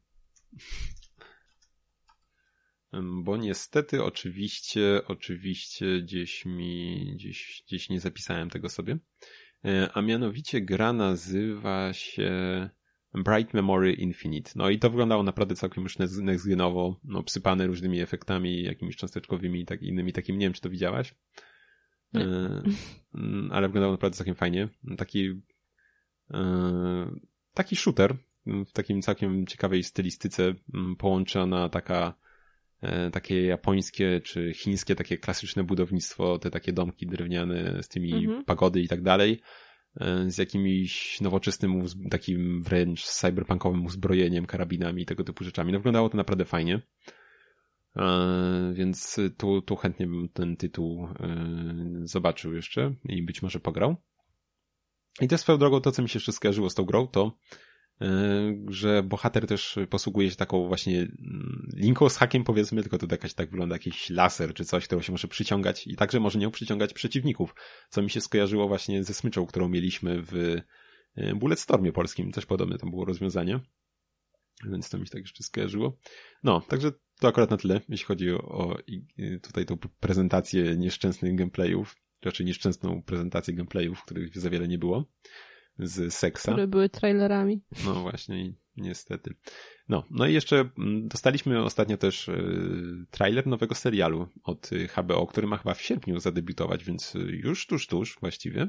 Bo 3.25 3.37
niestety 3.37 4.05
oczywiście, 4.05 5.01
oczywiście 5.07 6.03
gdzieś 6.03 6.45
mi, 6.45 7.13
gdzieś, 7.15 7.63
gdzieś 7.67 7.89
nie 7.89 8.01
zapisałem 8.01 8.51
tego 8.51 8.69
sobie. 8.69 8.99
E, 9.65 9.91
a 9.95 10.03
mianowicie 10.03 10.61
gra 10.61 10.93
nazywa 10.93 11.93
się 11.93 12.31
Bright 13.15 13.55
Memory 13.55 13.93
Infinite. 13.93 14.51
No 14.57 14.71
i 14.71 14.79
to 14.79 14.91
wyglądało 14.91 15.23
naprawdę 15.23 15.55
całkiem 15.55 15.85
już 15.85 15.99
next-genowo, 15.99 16.95
no 17.05 17.23
psypane 17.23 17.67
różnymi 17.67 18.01
efektami, 18.01 18.63
jakimiś 18.63 18.97
cząsteczkowymi 18.97 19.61
i 19.61 19.67
tak, 19.67 19.83
innymi 19.83 20.13
takimi. 20.13 20.39
Nie 20.39 20.47
wiem, 20.47 20.53
czy 20.53 20.61
to 20.61 20.71
widziałaś. 20.71 21.15
E, 22.15 22.21
mm, 23.15 23.49
ale 23.53 23.69
wyglądało 23.69 23.93
naprawdę 23.93 24.17
całkiem 24.17 24.35
fajnie. 24.35 24.69
Taki 24.97 25.41
e, 26.31 27.11
taki 27.55 27.77
shooter 27.77 28.17
w 28.47 28.73
takim 28.73 29.03
całkiem 29.03 29.47
ciekawej 29.47 29.83
stylistyce 29.83 30.55
mm, 30.75 30.97
połączona 30.97 31.69
taka 31.69 32.15
e, 32.81 33.11
takie 33.11 33.43
japońskie 33.43 34.21
czy 34.21 34.53
chińskie 34.55 34.95
takie 34.95 35.19
klasyczne 35.19 35.65
budownictwo, 35.65 36.39
te 36.39 36.51
takie 36.51 36.73
domki 36.73 37.07
drewniane 37.07 37.83
z 37.83 37.89
tymi 37.89 38.13
mhm. 38.13 38.45
pagody 38.45 38.81
i 38.81 38.89
tak 38.89 39.03
dalej 39.03 39.41
z 40.27 40.39
jakimś 40.39 41.21
nowoczesnym, 41.21 41.89
takim 42.11 42.63
wręcz 42.63 43.05
cyberpunkowym 43.05 43.87
uzbrojeniem, 43.87 44.47
karabinami 44.47 45.03
i 45.03 45.07
tego 45.07 45.25
typu 45.25 45.45
rzeczami. 45.45 45.73
No 45.73 45.79
wyglądało 45.79 46.09
to 46.09 46.17
naprawdę 46.17 46.45
fajnie. 46.45 46.83
E, 47.97 48.73
więc 48.75 49.17
tu, 49.39 49.63
tu 49.63 49.77
chętnie 49.77 50.07
bym 50.07 50.29
ten 50.29 50.57
tytuł 50.57 51.09
e, 51.21 51.37
zobaczył 52.03 52.55
jeszcze 52.55 52.95
i 53.05 53.23
być 53.23 53.43
może 53.43 53.61
pograł. 53.61 53.97
I 55.21 55.29
też 55.29 55.41
swoją 55.41 55.59
drogą 55.59 55.81
to, 55.81 55.93
co 55.93 56.03
mi 56.03 56.09
się 56.09 56.17
jeszcze 56.17 56.33
skojarzyło 56.33 56.71
z 56.71 56.75
tą 56.75 56.85
grą, 56.85 57.07
to 57.07 57.39
że 58.69 59.03
bohater 59.03 59.47
też 59.47 59.79
posługuje 59.91 60.31
się 60.31 60.37
taką 60.37 60.69
właśnie 60.69 61.01
mm, 61.01 61.69
linką 61.77 62.09
z 62.09 62.17
hakiem 62.17 62.45
powiedzmy, 62.45 62.83
tylko 62.83 62.99
to 62.99 63.07
jakaś 63.11 63.35
tak 63.35 63.51
wygląda 63.51 63.75
jakiś 63.75 64.11
laser 64.11 64.55
czy 64.55 64.65
coś, 64.65 64.85
którą 64.85 65.03
się 65.03 65.13
może 65.13 65.29
przyciągać 65.29 65.87
i 65.87 65.97
także 65.97 66.21
może 66.21 66.39
nią 66.39 66.51
przyciągać 66.51 66.93
przeciwników, 66.93 67.55
co 67.91 68.03
mi 68.03 68.11
się 68.11 68.21
skojarzyło 68.21 68.69
właśnie 68.69 69.05
ze 69.05 69.15
smyczą, 69.15 69.47
którą 69.47 69.69
mieliśmy 69.69 70.23
w 70.23 70.35
e, 71.15 71.35
Bulletstormie 71.35 71.93
polskim, 71.93 72.33
coś 72.33 72.47
podobne 72.47 72.79
tam 72.79 72.91
było 72.91 73.05
rozwiązanie, 73.05 73.61
więc 74.65 74.91
to 74.91 74.99
mi 74.99 75.07
się 75.07 75.11
tak 75.11 75.23
jeszcze 75.23 75.45
skojarzyło. 75.45 75.99
No, 76.43 76.61
także 76.61 76.93
to 77.21 77.29
akurat 77.29 77.51
na 77.51 77.57
tyle, 77.57 77.81
jeśli 77.89 78.07
chodzi 78.07 78.31
o 78.31 78.77
tutaj 79.43 79.67
tą 79.67 79.77
prezentację 80.01 80.77
nieszczęsnych 80.77 81.35
gameplayów, 81.35 81.97
raczej 82.25 82.47
nieszczęsną 82.47 83.03
prezentację 83.03 83.55
gameplayów, 83.55 84.03
których 84.05 84.39
za 84.39 84.51
wiele 84.51 84.69
nie 84.69 84.79
było 84.79 85.05
z 85.79 86.15
seksa. 86.15 86.53
Które 86.53 86.67
były 86.67 86.89
trailerami. 86.89 87.61
No 87.85 87.95
właśnie, 87.95 88.53
niestety. 88.77 89.35
No, 89.89 90.05
no 90.11 90.27
i 90.27 90.35
jeszcze 90.35 90.71
mm, 90.79 91.09
dostaliśmy 91.09 91.63
ostatnio 91.63 91.97
też 91.97 92.29
y, 92.29 93.07
trailer 93.11 93.47
nowego 93.47 93.75
serialu 93.75 94.29
od 94.45 94.71
HBO, 94.97 95.27
który 95.27 95.47
ma 95.47 95.57
chyba 95.57 95.75
w 95.75 95.83
sierpniu 95.83 96.21
zadebiutować, 96.21 96.85
więc 96.85 97.15
już 97.29 97.67
tuż, 97.67 97.87
tuż 97.87 98.19
właściwie. 98.21 98.69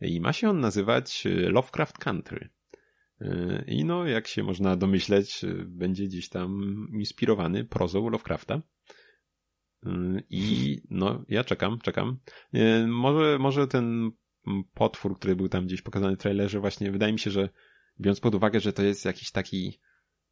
I 0.00 0.20
ma 0.20 0.32
się 0.32 0.50
on 0.50 0.60
nazywać 0.60 1.26
y, 1.26 1.50
Lovecraft 1.50 1.98
Country. 1.98 2.48
Y, 3.22 3.64
I 3.66 3.84
no, 3.84 4.06
jak 4.06 4.26
się 4.26 4.42
można 4.42 4.76
domyśleć, 4.76 5.44
będzie 5.66 6.04
gdzieś 6.04 6.28
tam 6.28 6.60
inspirowany 6.92 7.64
prozą 7.64 8.08
Lovecrafta. 8.08 8.62
I 10.30 10.80
no, 10.90 11.24
ja 11.28 11.44
czekam, 11.44 11.78
czekam. 11.78 12.18
Może, 12.86 13.38
może 13.38 13.66
ten 13.68 14.12
potwór, 14.74 15.18
który 15.18 15.36
był 15.36 15.48
tam 15.48 15.66
gdzieś 15.66 15.82
pokazany 15.82 16.16
w 16.16 16.18
trailerze, 16.18 16.60
właśnie 16.60 16.92
wydaje 16.92 17.12
mi 17.12 17.18
się, 17.18 17.30
że 17.30 17.48
biorąc 18.00 18.20
pod 18.20 18.34
uwagę, 18.34 18.60
że 18.60 18.72
to 18.72 18.82
jest 18.82 19.04
jakiś 19.04 19.30
taki 19.30 19.80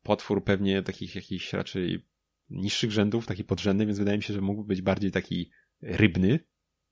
potwór 0.03 0.45
pewnie 0.45 0.83
takich 0.83 1.15
jakichś 1.15 1.53
raczej 1.53 2.07
niższych 2.51 2.91
rzędów, 2.91 3.27
taki 3.27 3.45
podrzędny, 3.45 3.87
więc 3.87 3.99
wydaje 3.99 4.19
mi 4.19 4.23
się, 4.23 4.35
że 4.35 4.41
mógłby 4.41 4.69
być 4.69 4.83
bardziej 4.83 5.11
taki 5.11 5.51
rybny 5.83 6.39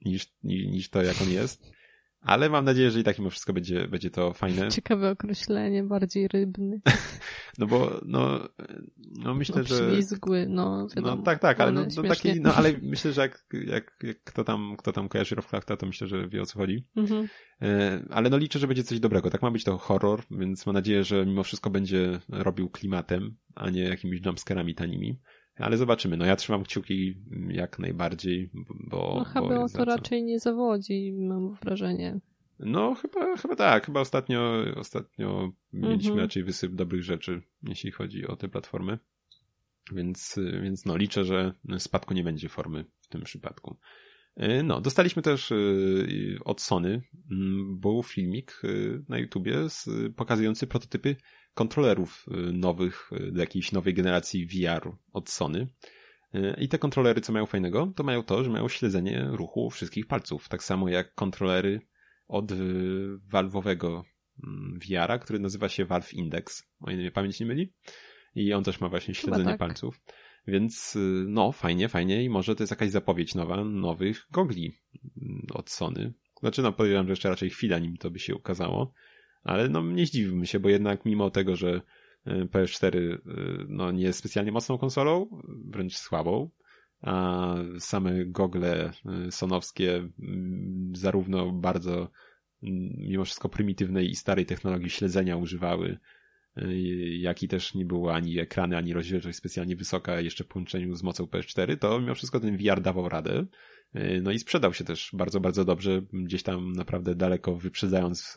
niż, 0.04 0.34
niż, 0.42 0.66
niż 0.66 0.90
to, 0.90 1.02
jak 1.02 1.22
on 1.22 1.30
jest. 1.30 1.72
Ale 2.20 2.50
mam 2.50 2.64
nadzieję, 2.64 2.90
że 2.90 3.00
i 3.00 3.04
tak 3.04 3.18
mimo 3.18 3.30
wszystko 3.30 3.52
będzie, 3.52 3.88
będzie 3.88 4.10
to 4.10 4.32
fajne. 4.32 4.68
Ciekawe 4.80 5.10
określenie, 5.10 5.84
bardziej 5.84 6.28
rybny. 6.28 6.80
no 7.58 7.66
bo, 7.66 8.00
no, 8.06 8.48
no 8.98 9.34
myślę, 9.34 9.56
no, 9.56 9.64
że... 9.64 10.02
Zgły, 10.02 10.46
no, 10.48 10.86
wiadomo, 10.96 11.16
no 11.16 11.22
tak, 11.22 11.38
tak, 11.38 11.60
ale 11.60 11.72
no, 11.72 11.86
no, 11.96 12.02
taki, 12.02 12.40
no 12.40 12.54
ale 12.54 12.72
myślę, 12.82 13.12
że 13.12 13.20
jak, 13.20 13.46
jak, 13.66 13.96
jak 14.02 14.24
kto 14.24 14.44
tam, 14.44 14.74
kto 14.78 14.92
tam 14.92 15.08
kojarzy 15.08 15.36
Lovecrafta, 15.36 15.76
to 15.76 15.86
myślę, 15.86 16.06
że 16.06 16.28
wie 16.28 16.42
o 16.42 16.46
co 16.46 16.58
chodzi. 16.58 16.86
Mhm. 16.96 17.28
E, 17.62 18.02
ale 18.10 18.30
no 18.30 18.36
liczę, 18.36 18.58
że 18.58 18.66
będzie 18.66 18.84
coś 18.84 19.00
dobrego. 19.00 19.30
Tak 19.30 19.42
ma 19.42 19.50
być 19.50 19.64
to 19.64 19.78
horror, 19.78 20.22
więc 20.30 20.66
mam 20.66 20.74
nadzieję, 20.74 21.04
że 21.04 21.26
mimo 21.26 21.42
wszystko 21.42 21.70
będzie 21.70 22.20
robił 22.28 22.70
klimatem, 22.70 23.36
a 23.54 23.70
nie 23.70 23.82
jakimiś 23.82 24.26
jumpscarami 24.26 24.74
tanimi 24.74 25.20
ale 25.60 25.76
zobaczymy. 25.76 26.16
No 26.16 26.24
ja 26.24 26.36
trzymam 26.36 26.62
kciuki 26.62 27.14
jak 27.48 27.78
najbardziej, 27.78 28.50
bo... 28.68 29.24
No 29.34 29.42
HBO 29.42 29.68
to 29.68 29.84
raczej 29.84 30.24
nie 30.24 30.38
zawodzi, 30.38 31.12
mam 31.12 31.52
wrażenie. 31.52 32.20
No 32.58 32.94
chyba, 32.94 33.36
chyba 33.36 33.56
tak. 33.56 33.86
Chyba 33.86 34.00
ostatnio, 34.00 34.64
ostatnio 34.76 35.52
mieliśmy 35.72 36.10
mhm. 36.10 36.18
raczej 36.18 36.44
wysyp 36.44 36.74
dobrych 36.74 37.02
rzeczy, 37.02 37.42
jeśli 37.62 37.90
chodzi 37.90 38.26
o 38.26 38.36
te 38.36 38.48
platformy. 38.48 38.98
Więc, 39.92 40.38
więc 40.62 40.84
no 40.84 40.96
liczę, 40.96 41.24
że 41.24 41.52
spadku 41.78 42.14
nie 42.14 42.24
będzie 42.24 42.48
formy 42.48 42.84
w 43.00 43.08
tym 43.08 43.22
przypadku. 43.22 43.76
No, 44.64 44.80
dostaliśmy 44.80 45.22
też 45.22 45.52
od 46.44 46.60
Sony, 46.60 47.02
mm, 47.30 47.80
był 47.80 48.02
filmik 48.02 48.62
na 49.08 49.18
YouTubie 49.18 49.56
pokazujący 50.16 50.66
prototypy 50.66 51.16
kontrolerów 51.54 52.26
nowych, 52.52 53.10
do 53.32 53.40
jakiejś 53.40 53.72
nowej 53.72 53.94
generacji 53.94 54.46
VR 54.46 54.92
od 55.12 55.30
Sony. 55.30 55.66
I 56.58 56.68
te 56.68 56.78
kontrolery, 56.78 57.20
co 57.20 57.32
mają 57.32 57.46
fajnego, 57.46 57.92
to 57.96 58.04
mają 58.04 58.22
to, 58.22 58.44
że 58.44 58.50
mają 58.50 58.68
śledzenie 58.68 59.28
ruchu 59.30 59.70
wszystkich 59.70 60.06
palców. 60.06 60.48
Tak 60.48 60.64
samo 60.64 60.88
jak 60.88 61.14
kontrolery 61.14 61.80
od 62.28 62.52
Valve'owego 63.32 64.02
mm, 64.44 64.78
VR-a, 64.88 65.18
który 65.18 65.38
nazywa 65.38 65.68
się 65.68 65.84
Valve 65.84 66.14
Index, 66.14 66.68
o 66.80 66.90
ile 66.90 67.00
mnie 67.00 67.10
pamięć 67.10 67.40
nie 67.40 67.46
myli. 67.46 67.72
I 68.34 68.52
on 68.52 68.64
też 68.64 68.80
ma 68.80 68.88
właśnie 68.88 69.14
śledzenie 69.14 69.44
tak. 69.44 69.58
palców. 69.58 70.00
Więc 70.50 70.96
y, 70.96 71.24
no, 71.28 71.52
fajnie, 71.52 71.88
fajnie 71.88 72.24
i 72.24 72.30
może 72.30 72.56
to 72.56 72.62
jest 72.62 72.70
jakaś 72.70 72.90
zapowiedź 72.90 73.34
nowa, 73.34 73.64
nowych 73.64 74.26
gogli 74.30 74.78
mm, 75.22 75.46
od 75.54 75.70
Sony. 75.70 76.12
Znaczy, 76.40 76.62
no 76.62 76.72
powiedziałem, 76.72 77.06
że 77.06 77.12
jeszcze 77.12 77.28
raczej 77.28 77.50
chwila 77.50 77.78
nim 77.78 77.96
to 77.96 78.10
by 78.10 78.18
się 78.18 78.34
ukazało, 78.34 78.92
ale 79.42 79.68
no 79.68 79.82
nie 79.82 80.06
zdziwiłbym 80.06 80.46
się, 80.46 80.60
bo 80.60 80.68
jednak 80.68 81.04
mimo 81.04 81.30
tego, 81.30 81.56
że 81.56 81.80
y, 82.26 82.30
PS4 82.30 82.96
y, 82.96 83.20
no, 83.68 83.90
nie 83.90 84.02
jest 84.02 84.18
specjalnie 84.18 84.52
mocną 84.52 84.78
konsolą, 84.78 85.40
wręcz 85.64 85.96
słabą, 85.96 86.50
a 87.02 87.54
same 87.78 88.26
gogle 88.26 88.92
sonowskie 89.30 89.96
mm, 89.96 90.92
zarówno 90.94 91.52
bardzo 91.52 92.10
mm, 92.62 92.90
mimo 92.98 93.24
wszystko 93.24 93.48
prymitywnej 93.48 94.10
i 94.10 94.14
starej 94.14 94.46
technologii 94.46 94.90
śledzenia 94.90 95.36
używały 95.36 95.98
jak 97.18 97.42
i 97.42 97.48
też 97.48 97.74
nie 97.74 97.84
było 97.84 98.14
ani 98.14 98.38
ekrany, 98.38 98.76
ani 98.76 98.92
rozdzielczość 98.92 99.38
specjalnie 99.38 99.76
wysoka 99.76 100.20
jeszcze 100.20 100.44
w 100.44 100.46
połączeniu 100.46 100.94
z 100.94 101.02
mocą 101.02 101.24
PS4, 101.24 101.76
to 101.76 102.00
mimo 102.00 102.14
wszystko 102.14 102.40
ten 102.40 102.56
VR 102.56 102.80
dawał 102.80 103.08
radę. 103.08 103.46
No 104.22 104.30
i 104.30 104.38
sprzedał 104.38 104.74
się 104.74 104.84
też 104.84 105.10
bardzo, 105.12 105.40
bardzo 105.40 105.64
dobrze, 105.64 106.02
gdzieś 106.12 106.42
tam 106.42 106.72
naprawdę 106.72 107.14
daleko 107.14 107.56
wyprzedzając 107.56 108.36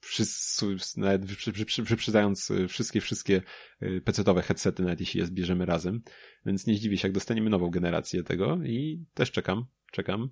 wszyscy, 0.00 0.66
nawet 0.96 1.24
wyprzedzając 1.82 2.52
wszystkie, 2.68 3.00
wszystkie 3.00 3.42
PC-owe 4.04 4.42
headsety, 4.42 4.82
nawet 4.82 5.00
jeśli 5.00 5.20
je 5.20 5.26
zbierzemy 5.26 5.66
razem. 5.66 6.02
Więc 6.46 6.66
nie 6.66 6.74
zdziwię 6.74 6.96
się, 6.98 7.08
jak 7.08 7.14
dostaniemy 7.14 7.50
nową 7.50 7.70
generację 7.70 8.22
tego 8.22 8.58
i 8.64 9.04
też 9.14 9.30
czekam, 9.30 9.64
czekam. 9.92 10.30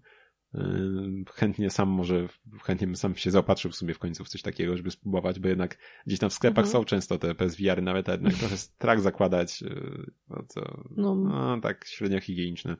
Chętnie 1.35 1.71
sam 1.71 1.89
może, 1.89 2.29
chętnie 2.63 2.87
bym 2.87 2.97
sam 2.97 3.17
się 3.17 3.31
zaopatrzył 3.31 3.71
w 3.71 3.77
sumie 3.77 3.95
w 3.95 3.99
końcu 3.99 4.25
w 4.25 4.29
coś 4.29 4.43
takiego, 4.43 4.77
żeby 4.77 4.91
spróbować, 4.91 5.41
bo 5.41 5.49
jednak 5.49 5.79
gdzieś 6.07 6.19
tam 6.19 6.31
w 6.31 6.35
sklepach 6.35 6.65
mhm. 6.65 6.73
są 6.73 6.85
często 6.85 7.19
te 7.19 7.35
PSVR 7.35 7.83
nawet, 7.83 8.09
a 8.09 8.13
jednak 8.13 8.35
trochę 8.35 8.57
strach 8.57 9.01
zakładać, 9.01 9.63
yy, 9.63 10.11
no 10.29 10.45
co, 10.49 10.85
no. 10.97 11.15
no 11.15 11.61
tak 11.61 11.85
średnio 11.87 12.21
higieniczne. 12.21 12.77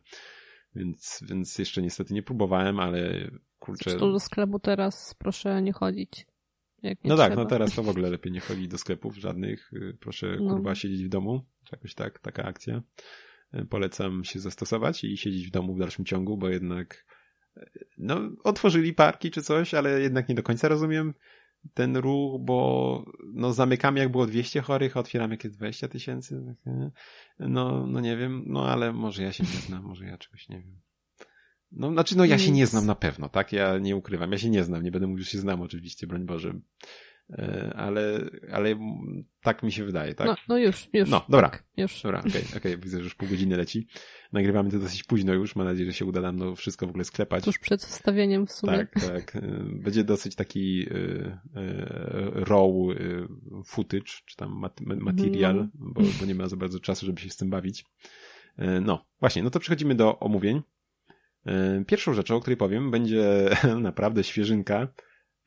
Więc, 0.75 1.25
więc 1.29 1.59
jeszcze 1.59 1.83
niestety 1.83 2.15
nie 2.15 2.23
próbowałem, 2.23 2.81
ale 2.81 3.31
kurczę. 3.59 3.91
Zresztą 3.91 4.13
do 4.13 4.21
sklepu 4.21 4.59
teraz 4.59 5.15
proszę 5.19 5.63
nie 5.63 5.73
chodzić. 5.73 6.27
Nie 6.83 6.91
no 6.91 7.15
trzeba. 7.15 7.29
tak, 7.29 7.37
no 7.37 7.45
teraz 7.45 7.75
to 7.75 7.83
w 7.83 7.89
ogóle 7.89 8.11
lepiej 8.11 8.33
nie 8.33 8.41
chodzić 8.41 8.69
do 8.69 8.79
sklepów 8.79 9.17
żadnych. 9.17 9.71
Yy, 9.73 9.97
proszę 10.01 10.37
no. 10.41 10.55
kurwa 10.55 10.75
siedzieć 10.75 11.05
w 11.05 11.09
domu. 11.09 11.45
Jakoś 11.73 11.95
tak, 11.95 12.19
taka 12.19 12.45
akcja. 12.45 12.83
Polecam 13.71 14.25
się 14.25 14.41
zastosować 14.41 15.05
i 15.05 15.17
siedzieć 15.17 15.47
w 15.47 15.51
domu 15.51 15.75
w 15.75 15.79
dalszym 15.79 16.05
ciągu, 16.05 16.37
bo 16.37 16.49
jednak 16.49 17.05
no, 17.99 18.21
otworzyli 18.45 18.95
parki 18.95 19.31
czy 19.31 19.43
coś, 19.43 19.75
ale 19.75 20.01
jednak 20.01 20.29
nie 20.29 20.35
do 20.35 20.43
końca 20.43 20.69
rozumiem 20.69 21.15
ten 21.75 21.97
ruch, 21.97 22.41
bo 22.41 23.05
no 23.35 23.53
zamykamy 23.53 24.01
jak 24.01 24.09
było 24.09 24.27
200 24.27 24.61
chorych, 24.61 24.97
otwieramy 24.97 25.35
jakieś 25.35 25.53
20 25.53 25.89
tysięcy. 25.89 26.57
No, 27.39 27.87
no 27.87 28.01
nie 28.01 28.17
wiem, 28.17 28.45
no 28.47 28.69
ale 28.69 28.93
może 28.93 29.23
ja 29.23 29.33
się 29.33 29.45
nie 29.45 29.61
znam, 29.61 29.83
może 29.83 30.07
ja 30.07 30.19
czegoś 30.19 30.49
nie 30.49 30.61
wiem. 30.61 30.81
No, 31.73 31.93
znaczy, 31.93 32.17
no 32.17 32.25
ja 32.25 32.39
się 32.39 32.51
nie 32.51 32.67
znam 32.67 32.87
na 32.87 32.95
pewno, 32.95 33.29
tak? 33.29 33.53
Ja 33.53 33.79
nie 33.79 33.97
ukrywam, 33.97 34.33
ja 34.33 34.39
się 34.39 34.51
nie 34.51 34.65
znam, 34.65 34.83
nie 34.83 34.91
będę 34.91 35.07
mówił, 35.07 35.25
że 35.25 35.31
się 35.31 35.39
znam 35.39 35.61
oczywiście, 35.61 36.07
broń 36.07 36.27
Boże. 36.27 36.61
E, 37.33 37.73
ale, 37.77 38.21
ale 38.53 38.77
tak 39.43 39.63
mi 39.63 39.73
się 39.73 39.85
wydaje, 39.85 40.15
tak? 40.15 40.27
No, 40.27 40.37
no 40.49 40.59
już, 40.59 40.89
już. 40.93 41.11
No, 41.11 41.27
dobra. 41.29 41.49
Tak, 41.49 41.65
już. 41.77 42.03
Dobra, 42.03 42.19
okej, 42.19 42.31
okay, 42.31 42.57
okay, 42.59 42.79
widzę, 42.79 42.99
że 42.99 43.05
już 43.05 43.15
pół 43.15 43.29
godziny 43.29 43.57
leci. 43.57 43.87
Nagrywamy 44.33 44.71
to 44.71 44.79
dosyć 44.79 45.05
późno 45.05 45.35
już, 45.35 45.57
mam 45.57 45.67
nadzieję, 45.67 45.87
że 45.87 45.93
się 45.93 46.05
uda 46.05 46.21
nam 46.21 46.39
to 46.39 46.57
wszystko 46.57 46.87
w 46.87 46.89
ogóle 46.89 47.05
sklepać. 47.05 47.45
Tuż 47.45 47.59
przed 47.59 47.85
wstawieniem 47.85 48.47
w 48.47 48.53
sumie. 48.53 48.73
Tak, 48.73 48.93
tak. 48.93 49.37
E, 49.37 49.41
będzie 49.83 50.05
dosyć 50.05 50.35
taki 50.35 50.87
y, 50.91 51.39
raw 52.35 52.71
footage, 53.67 54.13
czy 54.27 54.37
tam 54.37 54.53
mat 54.53 54.81
material, 54.81 55.57
no. 55.57 55.69
bo, 55.75 56.01
bo 56.21 56.27
nie 56.27 56.35
ma 56.35 56.49
za 56.49 56.57
bardzo 56.57 56.81
czasu, 56.81 57.07
żeby 57.07 57.21
się 57.21 57.31
z 57.31 57.37
tym 57.37 57.51
bawić. 57.51 57.85
No, 58.83 59.07
właśnie, 59.21 59.43
no 59.43 59.51
to 59.51 59.61
przechodzimy 59.61 59.95
do 59.95 60.19
omówień. 60.19 60.63
Pierwszą 61.87 62.15
rzeczą, 62.15 62.37
o 62.37 62.41
której 62.41 62.57
powiem, 62.57 62.91
będzie 62.91 63.51
naprawdę 63.81 64.25
świeżynka, 64.25 64.89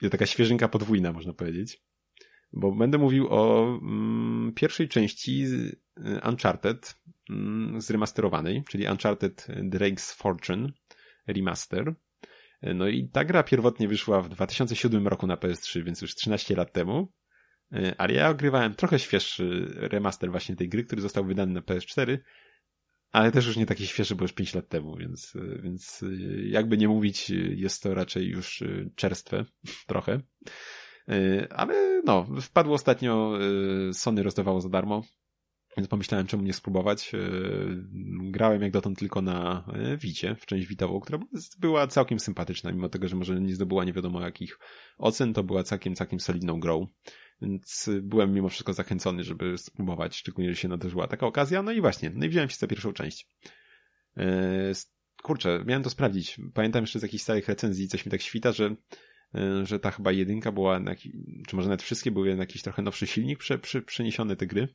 taka 0.10 0.26
świeżynka 0.26 0.68
podwójna, 0.68 1.14
można 1.14 1.34
powiedzieć. 1.34 1.82
Bo 2.54 2.72
będę 2.72 2.98
mówił 2.98 3.28
o 3.30 3.64
mm, 3.82 4.54
pierwszej 4.56 4.90
części 4.90 5.46
y, 5.46 6.22
Uncharted 6.30 6.96
mm, 7.30 7.82
zremasterowanej, 7.82 8.64
czyli 8.70 8.88
Uncharted 8.88 9.48
Drake's 9.50 10.16
Fortune 10.16 10.70
Remaster. 11.28 11.96
No 12.76 12.88
i 12.88 13.10
ta 13.10 13.26
gra 13.26 13.44
pierwotnie 13.44 13.88
wyszła 13.88 14.22
w 14.22 14.30
2007 14.30 15.08
roku 15.08 15.28
na 15.28 15.36
PS3, 15.36 15.84
więc 15.84 16.02
już 16.02 16.16
13 16.16 16.56
lat 16.56 16.74
temu. 16.74 17.14
Y, 17.74 17.98
ale 17.98 18.14
ja 18.14 18.30
ogrywałem 18.30 18.76
trochę 18.76 19.00
świeższy 19.00 19.74
remaster 19.76 20.32
właśnie 20.32 20.56
tej 20.56 20.70
gry, 20.70 20.84
który 20.84 21.02
został 21.02 21.26
wydany 21.26 21.54
na 21.54 21.62
PS4 21.62 22.18
ale 23.14 23.32
też 23.32 23.48
już 23.48 23.58
nie 23.58 23.66
taki 23.66 23.88
świeży, 23.88 24.16
bo 24.16 24.24
już 24.24 24.34
5 24.34 24.54
lat 24.54 24.70
temu, 24.70 24.98
więc, 24.98 25.34
więc 25.64 26.06
jakby 26.46 26.78
nie 26.78 26.88
mówić, 26.88 27.30
jest 27.56 27.84
to 27.84 27.94
raczej 27.94 28.28
już 28.28 28.64
czerstwe 28.96 29.46
trochę. 29.88 30.22
Ale 31.50 32.02
no, 32.06 32.28
wpadło 32.42 32.76
ostatnio, 32.76 33.34
Sony 33.94 34.24
rozdawało 34.24 34.62
za 34.62 34.70
darmo, 34.70 35.04
więc 35.78 35.90
pomyślałem, 35.90 36.28
czemu 36.28 36.44
nie 36.44 36.54
spróbować. 36.54 37.12
Grałem 38.32 38.62
jak 38.62 38.72
dotąd 38.72 39.00
tylko 39.00 39.22
na 39.22 39.66
Wicie, 39.98 40.36
w 40.36 40.46
część 40.46 40.68
Witową, 40.68 41.00
która 41.00 41.20
była 41.60 41.88
całkiem 41.88 42.20
sympatyczna, 42.20 42.72
mimo 42.72 42.90
tego, 42.90 43.08
że 43.08 43.16
może 43.16 43.42
nie 43.42 43.56
zdobyła 43.56 43.84
nie 43.86 43.94
wiadomo 43.94 44.22
jakich 44.22 44.60
ocen, 44.98 45.34
to 45.34 45.44
była 45.44 45.64
całkiem, 45.64 45.96
całkiem 45.96 46.20
solidną 46.20 46.60
grą. 46.60 46.88
Więc 47.42 47.90
byłem 48.02 48.34
mimo 48.34 48.50
wszystko 48.50 48.74
zachęcony, 48.74 49.24
żeby 49.24 49.58
spróbować, 49.58 50.16
szczególnie, 50.16 50.50
że 50.50 50.56
się 50.56 50.68
nadarzyła 50.68 51.08
taka 51.08 51.28
okazja. 51.28 51.64
No 51.64 51.72
i 51.72 51.82
właśnie, 51.82 52.12
no 52.16 52.26
i 52.26 52.30
wziąłem 52.30 52.50
się 52.50 52.56
za 52.56 52.68
pierwszą 52.68 52.94
część. 52.94 53.28
E, 54.18 54.74
kurczę, 55.24 55.64
miałem 55.68 55.84
to 55.84 55.90
sprawdzić. 55.90 56.38
Pamiętam 56.54 56.84
jeszcze 56.84 57.00
z 57.00 57.04
jakichś 57.04 57.24
starych 57.24 57.48
recenzji, 57.48 57.88
coś 57.88 58.06
mi 58.06 58.12
tak 58.12 58.22
świta, 58.22 58.52
że, 58.52 58.76
e, 59.36 59.66
że 59.66 59.80
ta 59.80 59.92
chyba 59.92 60.12
jedynka 60.12 60.52
była, 60.52 60.80
na, 60.80 60.96
czy 61.48 61.56
może 61.56 61.70
nawet 61.70 61.84
wszystkie 61.84 62.12
były 62.12 62.36
na 62.36 62.44
jakiś 62.44 62.62
trochę 62.62 62.82
nowszy 62.82 63.08
silnik 63.08 63.40
prze, 63.40 63.60
prze, 63.60 63.82
przeniesione 63.82 64.36
te 64.36 64.48
gry, 64.48 64.68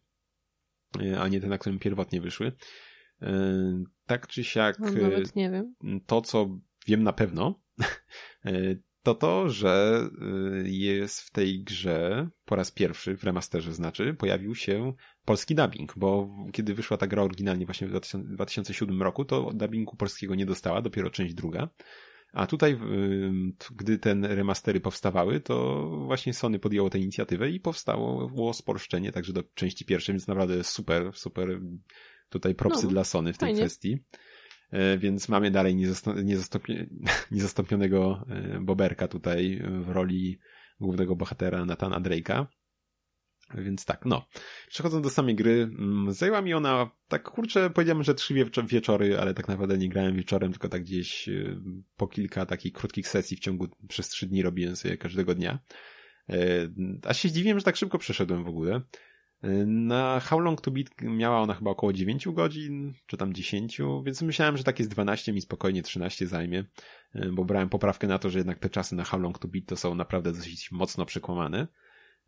e, 1.03 1.21
a 1.21 1.29
nie 1.29 1.41
te, 1.41 1.47
na 1.47 1.59
którym 1.59 1.79
pierwotnie 1.79 2.21
wyszły. 2.21 2.53
Tak 4.07 4.27
czy 4.27 4.45
siak, 4.45 4.79
no, 4.79 4.91
nawet 4.93 5.37
nie 5.37 5.51
wiem. 5.51 5.75
to 6.07 6.21
co 6.21 6.59
wiem 6.87 7.03
na 7.03 7.13
pewno, 7.13 7.63
to 9.09 9.15
to, 9.15 9.49
że 9.49 10.03
y, 10.65 10.69
jest 10.69 11.21
w 11.21 11.31
tej 11.31 11.65
grze 11.65 12.29
po 12.45 12.57
raz 12.57 12.71
pierwszy, 12.71 13.17
w 13.17 13.25
remasterze 13.25 13.75
znaczy, 13.75 14.15
pojawił 14.15 14.55
się 14.55 14.93
polski 15.25 15.55
dubbing, 15.55 15.93
bo 15.97 16.29
kiedy 16.53 16.75
wyszła 16.75 16.97
ta 16.97 17.07
gra 17.07 17.23
oryginalnie 17.23 17.67
właśnie 17.67 17.89
w 17.89 18.01
2007 18.15 19.03
roku, 19.03 19.25
to 19.25 19.51
dubbingu 19.55 19.97
polskiego 19.97 20.35
nie 20.35 20.47
dostała, 20.47 20.83
dopiero 20.83 21.11
część 21.11 21.35
druga. 21.35 21.69
A 22.33 22.47
tutaj, 22.47 22.73
y, 22.73 22.79
gdy 23.77 23.99
ten 23.99 24.25
remastery 24.25 24.81
powstawały, 24.81 25.41
to 25.41 25.87
właśnie 26.07 26.35
Sony 26.35 26.59
podjęło 26.59 26.91
tę 26.91 26.99
inicjatywę 26.99 27.51
i 27.51 27.61
powstało 27.61 28.53
spolszczenie 28.53 29.13
także 29.13 29.33
do 29.33 29.43
części 29.55 29.85
pierwszej, 29.85 30.13
więc 30.13 30.27
naprawdę 30.27 30.65
super, 30.65 31.11
super 31.15 31.61
tutaj 32.29 32.55
propsy 32.55 32.85
no, 32.85 32.91
dla 32.91 33.05
Sony 33.05 33.33
w 33.33 33.39
tej 33.39 33.47
fajnie. 33.47 33.61
kwestii. 33.61 33.99
E, 34.71 34.99
więc 34.99 35.29
mamy 35.29 35.51
dalej 35.51 35.77
niezastąpionego 37.31 38.27
e, 38.29 38.61
Boberka 38.61 39.09
tutaj 39.09 39.63
w 39.81 39.89
roli 39.89 40.39
głównego 40.81 41.17
bohatera 41.17 41.65
Natana 41.65 42.01
Drake'a. 42.01 42.47
Więc 43.55 43.85
tak, 43.85 44.05
no. 44.07 44.27
Przechodząc 44.69 45.05
do 45.05 45.11
samej 45.11 45.35
gry, 45.35 45.63
mm, 45.63 46.13
zajęła 46.13 46.43
mi 46.43 46.55
ona, 46.55 46.91
tak 47.09 47.23
kurczę, 47.23 47.71
powiedziałem, 47.71 48.03
że 48.03 48.15
trzy 48.15 48.35
wieczory, 48.67 49.19
ale 49.19 49.35
tak 49.35 49.49
naprawdę 49.49 49.79
nie 49.79 49.89
grałem 49.89 50.17
wieczorem, 50.17 50.53
tylko 50.53 50.69
tak 50.69 50.83
gdzieś 50.83 51.29
e, 51.29 51.61
po 51.97 52.09
kilka 52.09 52.47
takich 52.47 52.73
krótkich 52.73 53.09
sesji 53.09 53.37
w 53.37 53.41
ciągu 53.41 53.69
przez 53.89 54.09
trzy 54.09 54.27
dni 54.27 54.43
robiłem 54.43 54.77
sobie 54.77 54.97
każdego 54.97 55.35
dnia. 55.35 55.59
A 57.03 57.15
się 57.15 57.29
zdziwiłem, 57.29 57.59
że 57.59 57.65
tak 57.65 57.77
szybko 57.77 57.99
przeszedłem 57.99 58.45
w 58.45 58.49
ogóle. 58.49 58.81
Na 59.67 60.21
How 60.21 60.41
Long 60.41 60.61
to 60.61 60.71
Beat 60.71 60.89
miała 61.03 61.41
ona 61.41 61.55
chyba 61.55 61.71
około 61.71 61.93
9 61.93 62.29
godzin, 62.29 62.95
czy 63.07 63.17
tam 63.17 63.35
10, 63.35 63.81
więc 64.05 64.23
myślałem, 64.23 64.57
że 64.57 64.65
tak 64.65 64.79
jest 64.79 64.91
12 64.91 65.33
mi 65.33 65.41
spokojnie 65.41 65.83
13 65.83 66.27
zajmie, 66.27 66.65
e, 67.15 67.29
bo 67.33 67.45
brałem 67.45 67.69
poprawkę 67.69 68.07
na 68.07 68.19
to, 68.19 68.31
że 68.31 68.39
jednak 68.39 68.59
te 68.59 68.71
czasy 68.71 68.95
na 68.95 69.05
How 69.05 69.21
Long 69.21 69.39
to 69.39 69.49
Beat 69.49 69.67
to 69.67 69.77
są 69.77 69.95
naprawdę 69.95 70.33
dosyć 70.33 70.73
mocno 70.73 71.07
przekłamane. 71.07 71.69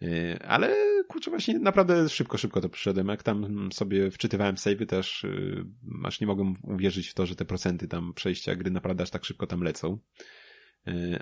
E, 0.03 0.39
ale 0.43 0.77
kurczę, 1.09 1.31
właśnie 1.31 1.59
naprawdę 1.59 2.09
szybko, 2.09 2.39
szybko 2.39 2.61
to 2.61 2.69
przyszedłem. 2.69 3.09
Jak 3.09 3.23
tam 3.23 3.69
sobie 3.73 4.11
wczytywałem 4.11 4.59
savey 4.59 4.87
też, 4.87 5.23
yy, 5.23 5.65
aż 6.05 6.21
nie 6.21 6.27
mogłem 6.27 6.55
uwierzyć 6.63 7.09
w 7.09 7.15
to, 7.15 7.27
że 7.27 7.37
te 7.37 7.45
procenty 7.45 7.89
tam 7.89 8.15
przejścia 8.15 8.57
gry 8.57 8.71
naprawdę 8.71 9.03
aż 9.03 9.11
tak 9.11 9.25
szybko 9.25 9.47
tam 9.47 9.63
lecą. 9.63 9.99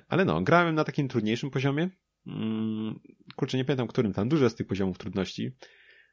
Ale 0.08 0.24
no, 0.24 0.40
grałem 0.42 0.74
na 0.74 0.84
takim 0.84 1.08
trudniejszym 1.08 1.50
poziomie. 1.50 1.90
Yy, 2.28 3.34
kurczę, 3.36 3.56
nie 3.56 3.64
pamiętam 3.64 3.86
którym, 3.86 4.12
tam 4.12 4.28
dużo 4.28 4.44
jest 4.44 4.58
tych 4.58 4.66
poziomów 4.66 4.98
trudności. 4.98 5.52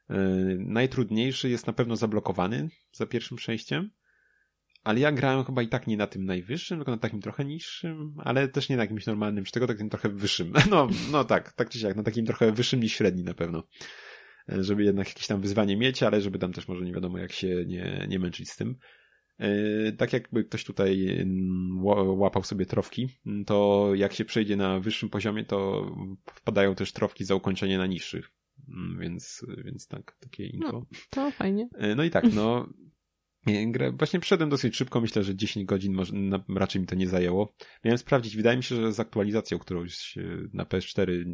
Yy, 0.09 0.57
najtrudniejszy 0.59 1.49
jest 1.49 1.67
na 1.67 1.73
pewno 1.73 1.95
zablokowany 1.95 2.69
za 2.91 3.05
pierwszym 3.05 3.37
przejściem. 3.37 3.89
Ale 4.83 4.99
ja 4.99 5.11
grałem 5.11 5.45
chyba 5.45 5.61
i 5.61 5.67
tak 5.67 5.87
nie 5.87 5.97
na 5.97 6.07
tym 6.07 6.25
najwyższym, 6.25 6.77
tylko 6.77 6.91
na 6.91 6.97
takim 6.97 7.21
trochę 7.21 7.45
niższym, 7.45 8.15
ale 8.17 8.47
też 8.47 8.69
nie 8.69 8.77
na 8.77 8.83
jakimś 8.83 9.05
normalnym, 9.05 9.45
czy 9.45 9.51
tego 9.51 9.67
takim 9.67 9.89
trochę 9.89 10.09
wyższym. 10.09 10.53
No, 10.69 10.87
no 11.11 11.23
tak, 11.23 11.53
tak 11.53 11.69
czy 11.69 11.79
siak, 11.79 11.95
na 11.95 12.03
takim 12.03 12.25
trochę 12.25 12.51
wyższym 12.51 12.79
niż 12.79 12.93
średni 12.93 13.23
na 13.23 13.33
pewno. 13.33 13.63
Żeby 14.47 14.83
jednak 14.83 15.07
jakieś 15.07 15.27
tam 15.27 15.41
wyzwanie 15.41 15.77
mieć, 15.77 16.03
ale 16.03 16.21
żeby 16.21 16.39
tam 16.39 16.53
też 16.53 16.67
może 16.67 16.85
nie 16.85 16.93
wiadomo 16.93 17.17
jak 17.17 17.31
się 17.31 17.65
nie, 17.67 18.05
nie 18.09 18.19
męczyć 18.19 18.49
z 18.49 18.55
tym. 18.55 18.75
E, 19.39 19.91
tak 19.91 20.13
jakby 20.13 20.43
ktoś 20.43 20.63
tutaj 20.63 21.07
mm, 21.21 21.85
łapał 22.19 22.43
sobie 22.43 22.65
trofki, 22.65 23.09
to 23.45 23.89
jak 23.95 24.13
się 24.13 24.25
przejdzie 24.25 24.55
na 24.55 24.79
wyższym 24.79 25.09
poziomie, 25.09 25.43
to 25.43 25.89
wpadają 26.33 26.75
też 26.75 26.93
trofki 26.93 27.25
za 27.25 27.35
ukończenie 27.35 27.77
na 27.77 27.87
niższych. 27.87 28.31
Mm, 28.69 28.99
więc, 28.99 29.45
więc 29.65 29.87
tak, 29.87 30.17
takie 30.19 30.45
info. 30.45 30.71
No, 30.71 30.85
to 31.09 31.31
fajnie. 31.31 31.69
No 31.95 32.03
i 32.03 32.09
tak, 32.09 32.33
no 32.33 32.69
Grę 33.67 33.91
właśnie 33.91 34.19
przeszedłem 34.19 34.49
dosyć 34.49 34.75
szybko, 34.75 35.01
myślę, 35.01 35.23
że 35.23 35.35
10 35.35 35.65
godzin 35.65 35.93
może, 35.93 36.13
raczej 36.55 36.81
mi 36.81 36.87
to 36.87 36.95
nie 36.95 37.07
zajęło. 37.07 37.53
Miałem 37.83 37.97
sprawdzić, 37.97 38.35
wydaje 38.35 38.57
mi 38.57 38.63
się, 38.63 38.75
że 38.75 38.93
z 38.93 38.99
aktualizacją 38.99 39.59
którąś 39.59 40.17
na 40.53 40.65
PS4, 40.65 41.25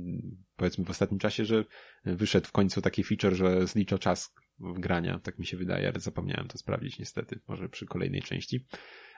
powiedzmy 0.56 0.86
w 0.86 0.90
ostatnim 0.90 1.20
czasie, 1.20 1.46
że 1.46 1.66
wyszedł 2.06 2.48
w 2.48 2.52
końcu 2.52 2.82
taki 2.82 3.04
feature, 3.04 3.34
że 3.34 3.68
zlicza 3.68 3.98
czas 3.98 4.34
grania, 4.62 5.20
tak 5.20 5.40
mi 5.40 5.46
się 5.46 5.58
wydaje, 5.58 5.90
ale 5.90 6.00
zapomniałem 6.00 6.48
to 6.48 6.58
sprawdzić 6.58 7.00
niestety, 7.00 7.40
może 7.48 7.70
przy 7.70 7.86
kolejnej 7.86 8.22
części. 8.22 8.66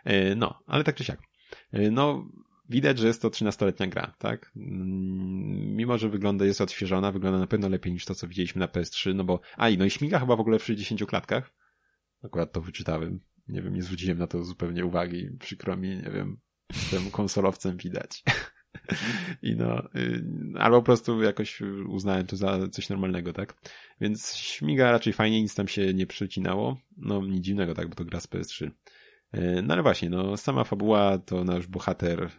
E, 0.03 0.35
no, 0.35 0.63
ale 0.67 0.83
tak 0.83 0.95
czy 0.95 1.03
siak. 1.03 1.19
E, 1.71 1.91
no, 1.91 2.29
widać, 2.69 2.99
że 2.99 3.07
jest 3.07 3.21
to 3.21 3.29
13-letnia 3.29 3.87
gra, 3.87 4.15
tak? 4.19 4.51
Mm, 4.55 5.75
mimo, 5.75 5.97
że 5.97 6.09
wygląda, 6.09 6.45
jest 6.45 6.61
odświeżona, 6.61 7.11
wygląda 7.11 7.39
na 7.39 7.47
pewno 7.47 7.69
lepiej 7.69 7.93
niż 7.93 8.05
to, 8.05 8.15
co 8.15 8.27
widzieliśmy 8.27 8.59
na 8.59 8.67
PS3, 8.67 9.15
no 9.15 9.23
bo, 9.23 9.41
a 9.57 9.69
i 9.69 9.77
no 9.77 9.85
i 9.85 9.89
śmiga 9.89 10.19
chyba 10.19 10.35
w 10.35 10.39
ogóle 10.39 10.59
w 10.59 10.63
60 10.63 11.05
klatkach, 11.05 11.53
Akurat 12.23 12.51
to 12.51 12.61
wyczytałem. 12.61 13.19
Nie 13.47 13.61
wiem, 13.61 13.73
nie 13.73 13.83
zwróciłem 13.83 14.17
na 14.17 14.27
to 14.27 14.43
zupełnie 14.43 14.85
uwagi. 14.85 15.29
Przykro 15.39 15.77
mi, 15.77 15.89
nie 15.89 16.11
wiem, 16.11 16.37
jestem 16.73 17.11
konsolowcem 17.11 17.77
widać. 17.77 18.23
I 19.41 19.55
no, 19.55 19.83
y, 19.95 20.23
albo 20.59 20.77
po 20.77 20.85
prostu 20.85 21.21
jakoś 21.21 21.61
uznałem 21.87 22.27
to 22.27 22.35
za 22.35 22.67
coś 22.67 22.89
normalnego, 22.89 23.33
tak? 23.33 23.55
Więc 24.01 24.35
śmiga 24.35 24.91
raczej 24.91 25.13
fajnie, 25.13 25.41
nic 25.41 25.55
tam 25.55 25.67
się 25.67 25.93
nie 25.93 26.07
przecinało. 26.07 26.77
No, 26.97 27.21
nic 27.21 27.43
dziwnego, 27.43 27.73
tak, 27.73 27.89
bo 27.89 27.95
to 27.95 28.05
gra 28.05 28.19
z 28.19 28.27
PS3. 28.27 28.65
Y, 28.65 29.61
no 29.63 29.73
ale 29.73 29.83
właśnie, 29.83 30.09
no, 30.09 30.37
sama 30.37 30.63
fabuła 30.63 31.17
to 31.17 31.43
nasz 31.43 31.67
bohater 31.67 32.23
y, 32.23 32.29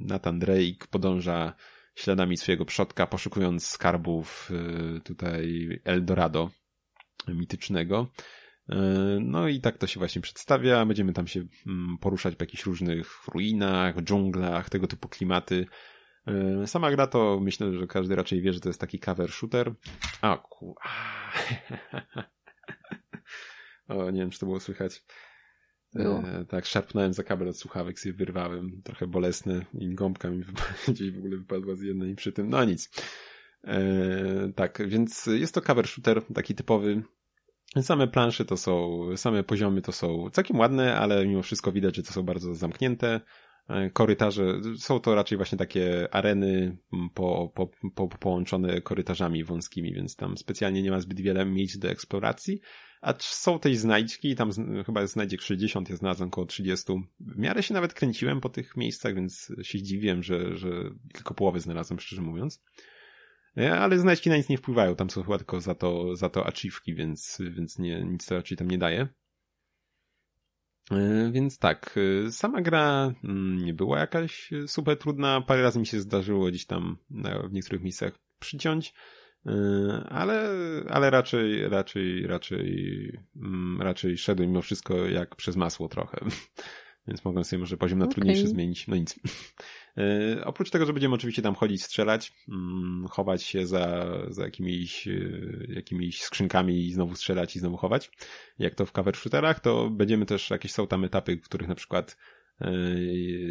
Nathan 0.00 0.38
Drake 0.38 0.86
podąża 0.90 1.54
śladami 1.94 2.36
swojego 2.36 2.64
przodka, 2.64 3.06
poszukując 3.06 3.66
skarbów 3.66 4.50
tutaj 5.04 5.68
Eldorado 5.84 6.50
mitycznego. 7.28 8.10
No 9.20 9.48
i 9.48 9.60
tak 9.60 9.78
to 9.78 9.86
się 9.86 10.00
właśnie 10.00 10.22
przedstawia. 10.22 10.86
Będziemy 10.86 11.12
tam 11.12 11.26
się 11.26 11.44
mm, 11.66 11.98
poruszać 11.98 12.36
po 12.36 12.42
jakichś 12.42 12.64
różnych 12.64 13.28
ruinach, 13.28 14.02
dżunglach, 14.02 14.70
tego 14.70 14.86
typu 14.86 15.08
klimaty. 15.08 15.66
E, 16.26 16.66
sama 16.66 16.90
gra 16.90 17.06
to 17.06 17.40
myślę, 17.42 17.72
że 17.72 17.86
każdy 17.86 18.16
raczej 18.16 18.42
wie, 18.42 18.52
że 18.52 18.60
to 18.60 18.68
jest 18.68 18.80
taki 18.80 18.98
cover 18.98 19.30
shooter. 19.30 19.74
A, 20.20 20.36
ku... 20.36 20.74
o, 23.88 24.10
nie 24.10 24.20
wiem, 24.20 24.30
czy 24.30 24.38
to 24.38 24.46
było 24.46 24.60
słychać. 24.60 25.02
E, 25.96 26.44
tak, 26.48 26.66
szarpnąłem 26.66 27.12
za 27.12 27.22
kabel 27.22 27.48
od 27.48 27.58
słuchawek, 27.58 28.00
sobie 28.00 28.12
wyrwałem. 28.12 28.82
Trochę 28.84 29.06
bolesne 29.06 29.64
i 29.74 29.94
gąbka 29.94 30.30
mi 30.30 30.44
gdzieś 30.88 31.10
w 31.10 31.18
ogóle 31.18 31.36
wypadła 31.36 31.74
z 31.74 31.82
jednej 31.82 32.14
przy 32.14 32.32
tym. 32.32 32.48
No 32.48 32.64
nic. 32.64 32.90
E, 33.64 34.52
tak, 34.56 34.88
więc 34.88 35.26
jest 35.26 35.54
to 35.54 35.62
cover 35.62 35.88
shooter, 35.88 36.22
taki 36.34 36.54
typowy. 36.54 37.02
Same 37.82 38.08
plansze 38.08 38.44
to 38.44 38.56
są, 38.56 39.00
same 39.16 39.44
poziomy 39.44 39.82
to 39.82 39.92
są 39.92 40.30
całkiem 40.30 40.58
ładne, 40.58 40.96
ale 40.96 41.26
mimo 41.26 41.42
wszystko 41.42 41.72
widać, 41.72 41.96
że 41.96 42.02
to 42.02 42.12
są 42.12 42.22
bardzo 42.22 42.54
zamknięte. 42.54 43.20
E, 43.70 43.90
korytarze, 43.90 44.60
są 44.78 45.00
to 45.00 45.14
raczej 45.14 45.36
właśnie 45.38 45.58
takie 45.58 46.14
areny 46.14 46.76
po, 47.14 47.52
po, 47.54 47.70
po, 47.94 48.08
połączone 48.08 48.80
korytarzami 48.80 49.44
wąskimi, 49.44 49.92
więc 49.92 50.16
tam 50.16 50.36
specjalnie 50.36 50.82
nie 50.82 50.90
ma 50.90 51.00
zbyt 51.00 51.20
wiele 51.20 51.46
miejsc 51.46 51.78
do 51.78 51.88
eksploracji. 51.88 52.60
A 53.00 53.14
są 53.18 53.58
też 53.58 53.76
znajdźki, 53.76 54.34
tam 54.34 54.50
chyba 54.86 55.06
znajdziek 55.06 55.42
60, 55.42 55.90
ja 55.90 55.96
znalazłem 55.96 56.28
około 56.28 56.46
30. 56.46 56.92
W 57.20 57.38
miarę 57.38 57.62
się 57.62 57.74
nawet 57.74 57.94
kręciłem 57.94 58.40
po 58.40 58.48
tych 58.48 58.76
miejscach, 58.76 59.14
więc 59.14 59.52
się 59.62 59.78
zdziwiłem, 59.78 60.22
że, 60.22 60.56
że 60.56 60.68
tylko 61.14 61.34
połowę 61.34 61.60
znalazłem, 61.60 62.00
szczerze 62.00 62.22
mówiąc. 62.22 62.62
Ale 63.56 63.98
znajdźki 63.98 64.30
na 64.30 64.36
nic 64.36 64.48
nie 64.48 64.58
wpływają, 64.58 64.96
tam 64.96 65.10
są 65.10 65.22
chyba 65.22 65.38
tylko 65.38 65.60
za 65.60 65.74
to, 65.74 66.16
za 66.16 66.28
to 66.28 66.46
achievki, 66.46 66.94
więc, 66.94 67.38
więc 67.50 67.78
nie, 67.78 68.04
nic 68.04 68.26
to 68.26 68.34
raczej 68.34 68.56
tam 68.56 68.70
nie 68.70 68.78
daje. 68.78 69.08
E, 70.90 71.30
więc 71.32 71.58
tak, 71.58 71.98
e, 72.26 72.30
sama 72.32 72.60
gra 72.60 73.12
mm, 73.24 73.58
nie 73.58 73.74
była 73.74 73.98
jakaś 73.98 74.50
super 74.66 74.98
trudna, 74.98 75.40
parę 75.40 75.62
razy 75.62 75.78
mi 75.78 75.86
się 75.86 76.00
zdarzyło 76.00 76.48
gdzieś 76.48 76.66
tam 76.66 76.96
w 77.48 77.52
niektórych 77.52 77.82
miejscach 77.82 78.12
przyciąć, 78.38 78.94
e, 79.46 79.52
ale, 80.08 80.50
ale 80.88 81.10
raczej, 81.10 81.68
raczej, 81.68 82.26
raczej, 82.26 83.12
mm, 83.36 83.82
raczej 83.82 84.18
szedłem 84.18 84.48
mimo 84.48 84.62
wszystko 84.62 84.96
jak 84.96 85.36
przez 85.36 85.56
masło 85.56 85.88
trochę. 85.88 86.18
Więc 87.10 87.24
mogłem 87.24 87.44
sobie 87.44 87.60
może 87.60 87.76
poziom 87.76 87.98
na 87.98 88.04
okay. 88.04 88.14
trudniejszy 88.14 88.48
zmienić. 88.48 88.86
No 88.88 88.96
nic. 88.96 89.14
E, 89.96 90.44
oprócz 90.44 90.70
tego, 90.70 90.86
że 90.86 90.92
będziemy 90.92 91.14
oczywiście 91.14 91.42
tam 91.42 91.54
chodzić, 91.54 91.82
strzelać, 91.82 92.32
mm, 92.48 93.06
chować 93.08 93.42
się 93.42 93.66
za, 93.66 94.06
za 94.28 94.44
jakimiś, 94.44 95.08
e, 95.08 95.12
jakimiś 95.68 96.22
skrzynkami 96.22 96.86
i 96.86 96.92
znowu 96.92 97.14
strzelać 97.14 97.56
i 97.56 97.58
znowu 97.58 97.76
chować, 97.76 98.10
jak 98.58 98.74
to 98.74 98.86
w 98.86 98.92
cover 98.92 99.16
shooterach, 99.16 99.60
to 99.60 99.90
będziemy 99.90 100.26
też, 100.26 100.50
jakieś 100.50 100.72
są 100.72 100.86
tam 100.86 101.04
etapy, 101.04 101.36
w 101.36 101.44
których 101.44 101.68
na 101.68 101.74
przykład 101.74 102.16
e, 102.60 102.70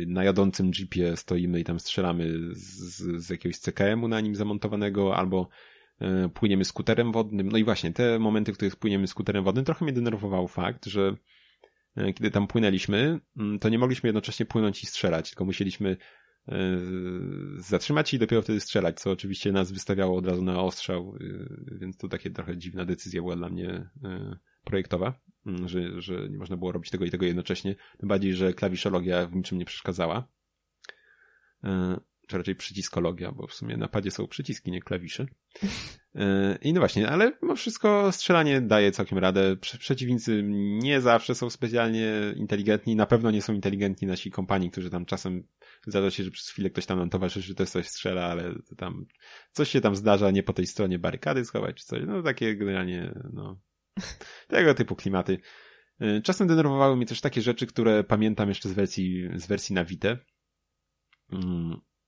na 0.08 0.24
jadącym 0.24 0.72
jeepie 0.80 1.18
stoimy 1.18 1.60
i 1.60 1.64
tam 1.64 1.80
strzelamy 1.80 2.38
z, 2.52 3.26
z 3.26 3.30
jakiegoś 3.30 3.58
CKM-u 3.58 4.08
na 4.08 4.22
nim 4.22 4.36
zamontowanego, 4.36 5.16
albo 5.16 5.50
płyniemy 6.34 6.66
skuterem 6.66 7.12
wodnym. 7.12 7.50
No 7.50 7.58
i 7.58 7.64
właśnie, 7.64 7.94
te 7.94 8.20
momenty, 8.20 8.54
w 8.54 8.56
których 8.56 8.76
płyniemy 8.76 9.08
skuterem 9.08 9.44
wodnym, 9.44 9.66
trochę 9.66 9.86
mnie 9.86 9.94
denerwował 9.94 10.48
fakt, 10.48 10.86
że 10.86 11.16
kiedy 11.96 12.32
tam 12.32 12.48
płynęliśmy, 12.48 13.20
mm, 13.38 13.60
to 13.60 13.70
nie 13.70 13.80
mogliśmy 13.80 14.08
jednocześnie 14.08 14.46
płynąć 14.46 14.84
i 14.84 14.86
strzelać, 14.86 15.30
tylko 15.30 15.46
musieliśmy 15.46 15.98
E, 16.48 16.80
zatrzymać 17.58 18.14
i 18.14 18.20
dopiero 18.20 18.42
wtedy 18.42 18.60
strzelać, 18.60 19.00
co 19.00 19.12
oczywiście 19.12 19.52
nas 19.52 19.72
wystawiało 19.72 20.18
od 20.18 20.28
razu 20.28 20.42
na 20.42 20.62
ostrzał, 20.62 21.16
e, 21.16 21.78
więc 21.78 21.98
to 21.98 22.08
takie 22.08 22.30
trochę 22.30 22.58
dziwna 22.58 22.86
decyzja 22.86 23.22
była 23.22 23.36
dla 23.36 23.50
mnie 23.50 23.90
e, 24.04 24.38
projektowa, 24.64 25.14
mm, 25.46 25.68
że, 25.68 26.02
że 26.02 26.30
nie 26.30 26.38
można 26.38 26.58
było 26.58 26.72
robić 26.72 26.92
tego 26.92 27.06
i 27.06 27.12
tego 27.12 27.26
jednocześnie, 27.26 27.76
tym 27.98 28.10
bardziej, 28.10 28.34
że 28.34 28.54
klawiszologia 28.54 29.28
w 29.28 29.36
niczym 29.36 29.58
nie 29.58 29.66
przeszkadzała 29.66 30.28
czy 32.30 32.38
raczej 32.38 32.56
przyciskologia, 32.56 33.32
bo 33.32 33.48
w 33.48 33.54
sumie 33.54 33.78
na 33.78 33.88
padzie 33.88 34.12
są 34.12 34.28
przyciski, 34.28 34.72
nie 34.72 34.82
klawisze. 34.82 35.26
E, 36.16 36.58
I 36.62 36.74
no 36.74 36.80
właśnie, 36.80 37.10
ale 37.10 37.32
mimo 37.42 37.56
wszystko 37.56 38.12
strzelanie 38.12 38.62
daje 38.62 38.92
całkiem 38.92 39.18
radę. 39.18 39.56
Przeciwnicy 39.80 40.44
nie 40.84 41.02
zawsze 41.02 41.36
są 41.36 41.50
specjalnie 41.50 42.12
inteligentni, 42.36 42.96
na 42.96 43.06
pewno 43.06 43.32
nie 43.32 43.42
są 43.42 43.54
inteligentni 43.54 44.08
nasi 44.08 44.32
kompanii, 44.32 44.72
którzy 44.72 44.90
tam 44.90 45.06
czasem 45.06 45.44
zdarza 45.88 46.12
się, 46.12 46.24
że 46.24 46.32
przez 46.32 46.50
chwilę 46.50 46.70
ktoś 46.70 46.86
tam 46.86 47.00
nam 47.00 47.10
towarzyszy, 47.10 47.56
też 47.56 47.70
coś 47.70 47.88
strzela, 47.88 48.26
ale 48.26 48.56
tam 48.78 49.06
coś 49.52 49.70
się 49.70 49.82
tam 49.82 49.96
zdarza, 49.96 50.32
nie 50.32 50.44
po 50.44 50.54
tej 50.54 50.68
stronie 50.68 51.00
barykady 51.00 51.46
schować 51.46 51.76
czy 51.76 51.86
coś. 51.86 52.04
No 52.08 52.24
takie 52.24 52.56
generalnie, 52.56 53.14
no, 53.34 53.60
tego 54.48 54.74
typu 54.74 54.96
klimaty. 54.96 55.40
E, 56.00 56.22
czasem 56.22 56.48
denerwowały 56.48 56.96
mnie 56.96 57.06
też 57.06 57.22
takie 57.22 57.42
rzeczy, 57.42 57.68
które 57.68 58.04
pamiętam 58.04 58.50
jeszcze 58.50 58.70
z 58.70 58.74
wersji, 58.74 59.30
z 59.36 59.48
wersji 59.48 59.76
na 59.76 59.86
Vita. 59.86 60.18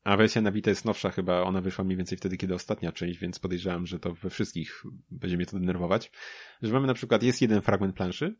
A 0.03 0.17
wersja 0.17 0.41
na 0.41 0.51
Vita 0.51 0.69
jest 0.69 0.85
nowsza 0.85 1.11
chyba, 1.11 1.41
ona 1.41 1.61
wyszła 1.61 1.83
mniej 1.85 1.97
więcej 1.97 2.17
wtedy, 2.17 2.37
kiedy 2.37 2.55
ostatnia 2.55 2.91
część, 2.91 3.19
więc 3.19 3.39
podejrzewam, 3.39 3.85
że 3.85 3.99
to 3.99 4.13
we 4.13 4.29
wszystkich 4.29 4.83
będzie 5.11 5.37
mnie 5.37 5.45
to 5.45 5.59
denerwować. 5.59 6.11
Że 6.61 6.73
mamy 6.73 6.87
na 6.87 6.93
przykład, 6.93 7.23
jest 7.23 7.41
jeden 7.41 7.61
fragment 7.61 7.95
planszy 7.95 8.35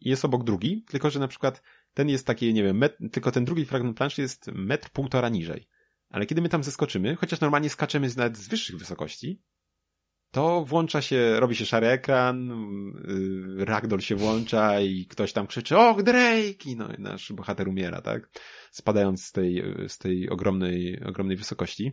i 0.00 0.08
jest 0.08 0.24
obok 0.24 0.44
drugi, 0.44 0.84
tylko 0.88 1.10
że 1.10 1.20
na 1.20 1.28
przykład 1.28 1.62
ten 1.94 2.08
jest 2.08 2.26
taki, 2.26 2.54
nie 2.54 2.62
wiem, 2.62 2.78
met, 2.78 2.98
tylko 3.12 3.30
ten 3.30 3.44
drugi 3.44 3.64
fragment 3.64 3.96
planszy 3.96 4.22
jest 4.22 4.46
metr 4.46 4.90
półtora 4.90 5.28
niżej. 5.28 5.68
Ale 6.08 6.26
kiedy 6.26 6.42
my 6.42 6.48
tam 6.48 6.64
zeskoczymy, 6.64 7.16
chociaż 7.16 7.40
normalnie 7.40 7.70
skaczemy 7.70 8.08
nawet 8.16 8.38
z 8.38 8.48
wyższych 8.48 8.78
wysokości, 8.78 9.42
to 10.32 10.64
włącza 10.64 11.02
się, 11.02 11.40
robi 11.40 11.56
się 11.56 11.66
szary 11.66 11.86
ekran, 11.86 12.48
yy, 13.58 13.64
ragdoll 13.64 14.00
się 14.00 14.16
włącza 14.16 14.80
i 14.80 15.06
ktoś 15.06 15.32
tam 15.32 15.46
krzyczy, 15.46 15.78
och, 15.78 16.02
Drake! 16.02 16.64
I 16.66 16.76
no, 16.76 16.92
i 16.98 17.02
nasz 17.02 17.32
bohater 17.32 17.68
umiera, 17.68 18.00
tak? 18.00 18.28
Spadając 18.70 19.24
z 19.24 19.32
tej, 19.32 19.62
z 19.88 19.98
tej 19.98 20.30
ogromnej, 20.30 21.00
ogromnej 21.04 21.36
wysokości. 21.36 21.92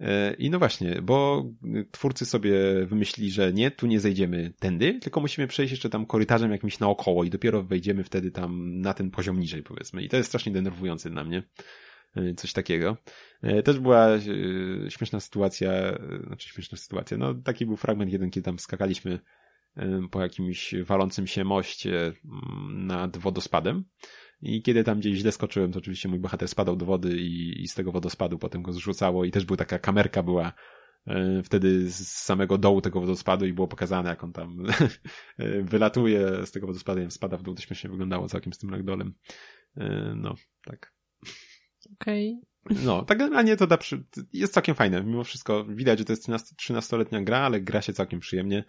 E, 0.00 0.34
I 0.34 0.50
no 0.50 0.58
właśnie, 0.58 1.02
bo 1.02 1.44
twórcy 1.90 2.26
sobie 2.26 2.52
wymyślili, 2.86 3.30
że 3.30 3.52
nie, 3.52 3.70
tu 3.70 3.86
nie 3.86 4.00
zejdziemy 4.00 4.52
tędy, 4.58 4.98
tylko 5.00 5.20
musimy 5.20 5.46
przejść 5.46 5.70
jeszcze 5.70 5.90
tam 5.90 6.06
korytarzem 6.06 6.52
jakimś 6.52 6.78
naokoło 6.78 7.24
i 7.24 7.30
dopiero 7.30 7.62
wejdziemy 7.62 8.04
wtedy 8.04 8.30
tam 8.30 8.80
na 8.80 8.94
ten 8.94 9.10
poziom 9.10 9.40
niżej, 9.40 9.62
powiedzmy. 9.62 10.02
I 10.02 10.08
to 10.08 10.16
jest 10.16 10.28
strasznie 10.28 10.52
denerwujące 10.52 11.10
dla 11.10 11.24
mnie. 11.24 11.42
E, 12.18 12.34
coś 12.34 12.52
takiego. 12.52 12.96
E, 13.42 13.62
też 13.62 13.78
była 13.78 14.08
śmieszna 14.88 15.20
sytuacja, 15.20 15.72
znaczy 16.26 16.48
śmieszna 16.48 16.78
sytuacja, 16.78 17.16
no 17.16 17.34
taki 17.34 17.66
był 17.66 17.76
fragment 17.76 18.12
jeden, 18.12 18.30
kiedy 18.30 18.44
tam 18.44 18.58
skakaliśmy 18.58 19.18
po 20.10 20.22
jakimś 20.22 20.74
walącym 20.84 21.26
się 21.26 21.44
moście 21.44 21.96
mm, 22.06 22.86
nad 22.86 23.16
wodospadem. 23.16 23.84
I 24.42 24.62
kiedy 24.62 24.84
tam 24.84 24.98
gdzieś 24.98 25.18
źle 25.18 25.32
skoczyłem, 25.32 25.72
to 25.72 25.78
oczywiście 25.78 26.08
mój 26.08 26.18
bohater 26.18 26.48
spadał 26.48 26.76
do 26.76 26.86
wody 26.86 27.16
i, 27.16 27.62
i 27.62 27.68
z 27.68 27.74
tego 27.74 27.92
wodospadu 27.92 28.38
potem 28.38 28.62
go 28.62 28.72
zrzucało 28.72 29.24
i 29.24 29.30
też 29.30 29.44
była 29.44 29.56
taka 29.56 29.78
kamerka 29.78 30.22
była 30.22 30.52
wtedy 31.44 31.90
z 31.90 32.08
samego 32.08 32.58
dołu 32.58 32.80
tego 32.80 33.00
wodospadu 33.00 33.46
i 33.46 33.52
było 33.52 33.68
pokazane, 33.68 34.10
jak 34.10 34.24
on 34.24 34.32
tam 34.32 34.66
wylatuje 35.62 36.46
z 36.46 36.50
tego 36.50 36.66
wodospadu 36.66 37.10
spada 37.10 37.36
w 37.36 37.42
dół. 37.42 37.54
To 37.54 37.62
śmiesznie 37.62 37.90
wyglądało 37.90 38.28
całkiem 38.28 38.52
z 38.52 38.58
tym 38.58 38.70
ragdolem. 38.70 39.14
No, 40.16 40.34
tak. 40.64 40.97
Okej. 41.92 42.40
Okay. 42.64 42.84
No, 42.84 43.04
tak 43.04 43.18
generalnie 43.18 43.56
to 43.56 43.66
da 43.66 43.76
przy... 43.76 44.04
jest 44.32 44.54
całkiem 44.54 44.74
fajne. 44.74 45.04
Mimo 45.04 45.24
wszystko 45.24 45.64
widać, 45.64 45.98
że 45.98 46.04
to 46.04 46.12
jest 46.12 46.28
13-letnia 46.28 47.22
gra, 47.22 47.38
ale 47.38 47.60
gra 47.60 47.82
się 47.82 47.92
całkiem 47.92 48.20
przyjemnie. 48.20 48.64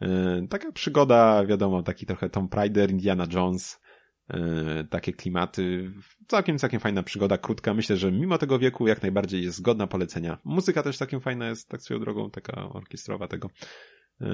E, 0.00 0.46
taka 0.50 0.72
przygoda, 0.72 1.46
wiadomo, 1.46 1.82
taki 1.82 2.06
trochę 2.06 2.30
Tom 2.30 2.48
Prider, 2.48 2.90
Indiana 2.90 3.26
Jones, 3.32 3.80
e, 4.28 4.84
takie 4.90 5.12
klimaty. 5.12 5.92
Całkiem, 6.28 6.58
całkiem 6.58 6.80
fajna 6.80 7.02
przygoda, 7.02 7.38
krótka. 7.38 7.74
Myślę, 7.74 7.96
że 7.96 8.12
mimo 8.12 8.38
tego 8.38 8.58
wieku 8.58 8.86
jak 8.86 9.02
najbardziej 9.02 9.44
jest 9.44 9.62
godna 9.62 9.86
polecenia. 9.86 10.38
Muzyka 10.44 10.82
też 10.82 10.98
całkiem 10.98 11.20
fajna 11.20 11.48
jest, 11.48 11.68
tak 11.68 11.82
swoją 11.82 12.00
drogą, 12.00 12.30
taka 12.30 12.68
orkiestrowa 12.68 13.28
tego. 13.28 13.50
E, 14.20 14.26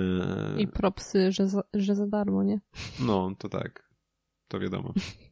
I 0.58 0.68
propsy, 0.68 1.32
że 1.32 1.46
za, 1.46 1.62
że 1.74 1.94
za 1.94 2.06
darmo, 2.06 2.42
nie? 2.42 2.60
No, 3.00 3.32
to 3.38 3.48
tak. 3.48 3.92
To 4.48 4.60
wiadomo. 4.60 4.92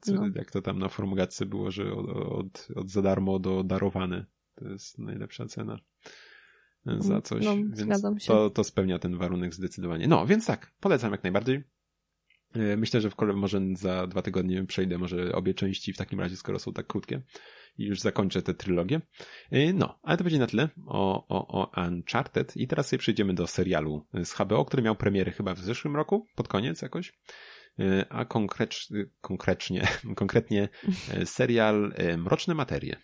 Co, 0.00 0.14
no. 0.14 0.28
Jak 0.34 0.50
to 0.50 0.62
tam 0.62 0.78
na 0.78 0.88
formułce 0.88 1.46
było, 1.46 1.70
że 1.70 1.92
od, 1.92 2.08
od, 2.08 2.68
od 2.74 2.88
za 2.88 3.02
darmo 3.02 3.38
do 3.38 3.64
darowane. 3.64 4.26
To 4.54 4.68
jest 4.68 4.98
najlepsza 4.98 5.46
cena 5.46 5.78
za 6.84 7.08
mm, 7.08 7.22
coś. 7.22 7.44
No, 7.44 7.56
więc 7.56 8.26
to, 8.26 8.50
to 8.50 8.64
spełnia 8.64 8.98
ten 8.98 9.18
warunek 9.18 9.54
zdecydowanie. 9.54 10.08
No, 10.08 10.26
więc 10.26 10.46
tak, 10.46 10.72
polecam 10.80 11.12
jak 11.12 11.22
najbardziej. 11.22 11.62
E, 12.54 12.76
myślę, 12.76 13.00
że 13.00 13.10
w 13.10 13.16
kolei 13.16 13.36
może 13.36 13.60
za 13.76 14.06
dwa 14.06 14.22
tygodnie 14.22 14.66
przejdę 14.66 14.98
może 14.98 15.32
obie 15.32 15.54
części 15.54 15.92
w 15.92 15.96
takim 15.96 16.20
razie, 16.20 16.36
skoro 16.36 16.58
są 16.58 16.72
tak 16.72 16.86
krótkie 16.86 17.22
i 17.78 17.84
już 17.84 18.00
zakończę 18.00 18.42
tę 18.42 18.54
trylogię. 18.54 19.00
E, 19.50 19.72
no, 19.72 19.98
ale 20.02 20.18
to 20.18 20.24
będzie 20.24 20.38
na 20.38 20.46
tyle 20.46 20.68
o, 20.86 21.26
o, 21.28 21.62
o 21.62 21.86
Uncharted 21.86 22.56
i 22.56 22.68
teraz 22.68 22.88
sobie 22.88 22.98
przejdziemy 22.98 23.34
do 23.34 23.46
serialu 23.46 24.06
z 24.24 24.32
HBO, 24.32 24.64
który 24.64 24.82
miał 24.82 24.96
premierę 24.96 25.32
chyba 25.32 25.54
w 25.54 25.58
zeszłym 25.58 25.96
roku, 25.96 26.26
pod 26.34 26.48
koniec 26.48 26.82
jakoś, 26.82 27.08
e, 27.08 27.12
a 28.08 28.24
konkrecz, 28.24 28.88
konkrecznie, 29.20 29.88
konkretnie 30.16 30.68
serial 31.24 31.94
Mroczne 32.18 32.54
Materie. 32.54 32.96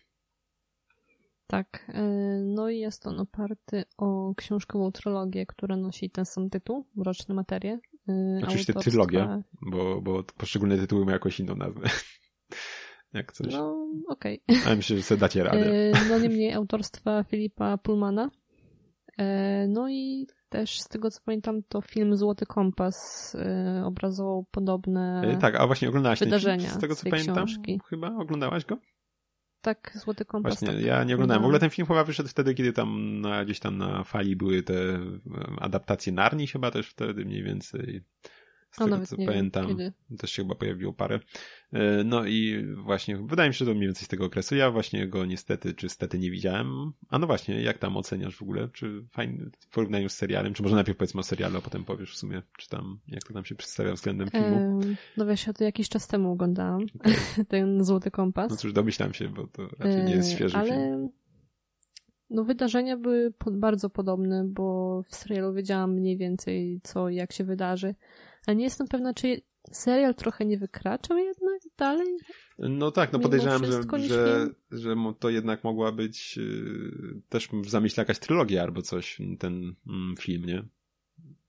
Tak, 1.47 1.87
e, 1.89 2.03
no 2.45 2.71
i 2.71 2.79
jest 2.79 3.07
on 3.07 3.21
oparty 3.21 3.85
o 3.97 4.35
książkową 4.37 4.93
trylogię, 4.93 5.47
która 5.47 5.77
nosi 5.77 6.11
ten 6.11 6.25
sam 6.25 6.51
tytuł, 6.51 6.87
Mroczne 6.97 7.35
Materie. 7.35 7.79
E, 8.09 8.41
Oczywiście 8.43 8.73
autorstwa... 8.73 8.91
trylogia, 8.91 9.43
bo, 9.63 10.01
bo 10.01 10.23
poszczególne 10.23 10.79
tytuły 10.79 11.05
mają 11.05 11.15
jakąś 11.15 11.41
inną 11.41 11.57
nazwę. 11.57 11.89
Jak 13.13 13.33
coś. 13.33 13.53
No, 13.53 13.87
okej. 14.09 14.43
Okay. 14.49 14.63
Ale 14.67 14.77
myślę, 14.77 14.97
że 14.97 15.03
sobie 15.03 15.21
dacie 15.21 15.43
radę. 15.43 15.73
E, 15.73 15.93
no 16.09 16.19
niemniej 16.19 16.53
autorstwa 16.53 17.25
Filipa 17.25 17.79
Pullmana. 17.79 18.31
No 19.69 19.89
i 19.89 20.27
też 20.49 20.81
z 20.81 20.89
tego 20.89 21.11
co 21.11 21.21
pamiętam, 21.25 21.63
to 21.69 21.81
film 21.81 22.17
Złoty 22.17 22.47
Kompas 22.47 22.97
obrazował 23.85 24.47
podobne 24.51 25.37
Tak, 25.41 25.55
a 25.55 25.67
właśnie 25.67 25.89
oglądałaś 25.89 26.21
wydarzenia 26.21 26.57
ten 26.57 26.67
film, 26.67 26.79
z 26.79 26.81
tego 26.81 26.95
co 26.95 27.11
pamiętam? 27.11 27.47
Książki. 27.47 27.81
Chyba 27.89 28.17
oglądałaś 28.17 28.65
go? 28.65 28.79
tak 29.61 29.93
Złoty 29.95 30.25
Kompas. 30.25 30.53
Właśnie, 30.53 30.77
tak 30.77 30.87
ja 30.87 31.05
nie 31.05 31.15
oglądałem. 31.15 31.43
W 31.43 31.47
ogóle 31.47 31.59
ten 31.59 31.71
film 31.71 31.89
chyba 31.89 32.05
wyszedł 32.05 32.29
wtedy, 32.29 32.55
kiedy 32.55 32.73
tam 32.73 33.21
na, 33.21 33.45
gdzieś 33.45 33.61
tam 33.61 33.79
na 33.79 34.05
fali 34.05 34.37
były 34.37 34.63
te 34.63 34.75
adaptacje 35.61 36.13
Narni 36.13 36.47
chyba 36.47 36.71
też 36.71 36.89
wtedy 36.89 37.25
mniej 37.25 37.43
więcej. 37.43 38.05
Z 38.71 38.77
tego 38.79 39.07
co 39.07 39.17
pamiętam, 39.17 39.77
wiem, 39.77 39.93
też 40.19 40.31
się 40.31 40.43
chyba 40.43 40.55
pojawiło 40.55 40.93
parę. 40.93 41.21
E, 41.73 42.05
no 42.05 42.27
i 42.27 42.67
właśnie, 42.77 43.17
wydaje 43.17 43.51
mi 43.51 43.55
się, 43.55 43.59
że 43.59 43.65
to 43.65 43.75
mniej 43.75 43.87
więcej 43.87 44.05
z 44.05 44.09
tego 44.09 44.25
okresu. 44.25 44.57
Ja 44.57 44.71
właśnie 44.71 45.09
go 45.09 45.27
niestety, 45.27 45.75
czy 45.75 45.89
stety 45.89 46.19
nie 46.19 46.31
widziałem. 46.31 46.93
A 47.09 47.19
no 47.19 47.27
właśnie, 47.27 47.63
jak 47.63 47.79
tam 47.79 47.97
oceniasz 47.97 48.37
w 48.37 48.43
ogóle? 48.43 48.69
Czy 48.69 49.05
fajny 49.13 49.51
w 49.61 49.75
porównaniu 49.75 50.09
z 50.09 50.13
serialem? 50.13 50.55
Czy 50.55 50.63
może 50.63 50.75
najpierw 50.75 50.99
powiedzmy 50.99 51.21
o 51.21 51.25
serialu, 51.25 51.59
a 51.59 51.61
potem 51.61 51.85
powiesz 51.85 52.13
w 52.13 52.17
sumie, 52.17 52.43
czy 52.59 52.69
tam, 52.69 52.99
jak 53.09 53.25
to 53.25 53.35
tam 53.35 53.45
się 53.45 53.55
przedstawia 53.55 53.93
względem 53.93 54.31
filmu? 54.31 54.81
no 55.17 55.27
wiesz, 55.27 55.47
ja 55.47 55.53
to 55.53 55.65
jakiś 55.65 55.89
czas 55.89 56.09
temu 56.09 56.33
oglądałam. 56.33 56.87
Okay. 57.01 57.15
Ten 57.49 57.85
Złoty 57.85 58.11
Kompas. 58.11 58.51
No 58.51 58.57
cóż, 58.57 58.73
domyślam 58.73 59.15
się, 59.15 59.29
bo 59.29 59.47
to 59.47 59.69
raczej 59.79 60.05
nie 60.05 60.15
jest 60.15 60.33
świeży 60.33 60.57
ale... 60.57 60.71
film. 60.71 61.09
No 62.31 62.45
wydarzenia 62.45 62.97
były 62.97 63.33
bardzo 63.51 63.91
podobne, 63.91 64.45
bo 64.45 65.03
w 65.03 65.15
serialu 65.15 65.55
wiedziałam 65.55 65.95
mniej 65.95 66.17
więcej 66.17 66.81
co 66.83 67.09
jak 67.09 67.33
się 67.33 67.45
wydarzy. 67.45 67.95
Ale 68.47 68.57
nie 68.57 68.65
jestem 68.65 68.89
pewna, 68.89 69.15
czy 69.15 69.41
serial 69.73 70.15
trochę 70.15 70.45
nie 70.45 70.59
wykraczał 70.59 71.19
jednak 71.19 71.56
dalej? 71.79 72.17
No 72.59 72.91
tak, 72.91 73.13
no 73.13 73.19
podejrzewam, 73.19 73.67
że, 73.67 73.83
że, 74.09 74.49
że 74.71 74.97
to 75.19 75.31
jednak 75.31 75.65
mogła 75.65 75.93
być 75.93 76.37
yy, 76.37 77.23
też 77.29 77.49
w 77.49 77.69
zamyśle 77.69 78.01
jakaś 78.01 78.19
trylogia 78.19 78.63
albo 78.63 78.83
coś, 78.83 79.19
ten 79.39 79.75
mm, 79.87 80.15
film, 80.17 80.45
nie? 80.45 80.65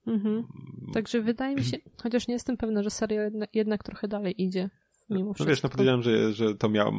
Mhm. 0.07 0.35
Mm. 0.35 0.93
Także 0.93 1.21
wydaje 1.21 1.55
mi 1.55 1.63
się, 1.63 1.77
chociaż 2.03 2.27
nie 2.27 2.33
jestem 2.33 2.57
pewna, 2.57 2.83
że 2.83 2.89
serial 2.89 3.23
jednak, 3.23 3.55
jednak 3.55 3.83
trochę 3.83 4.07
dalej 4.07 4.41
idzie 4.43 4.69
mimo 5.09 5.33
No 5.39 5.45
wiesz, 5.45 5.63
no 5.63 5.69
podejrzewam, 5.69 6.03
że, 6.03 6.33
że 6.33 6.55
to 6.55 6.69
miało, 6.69 6.91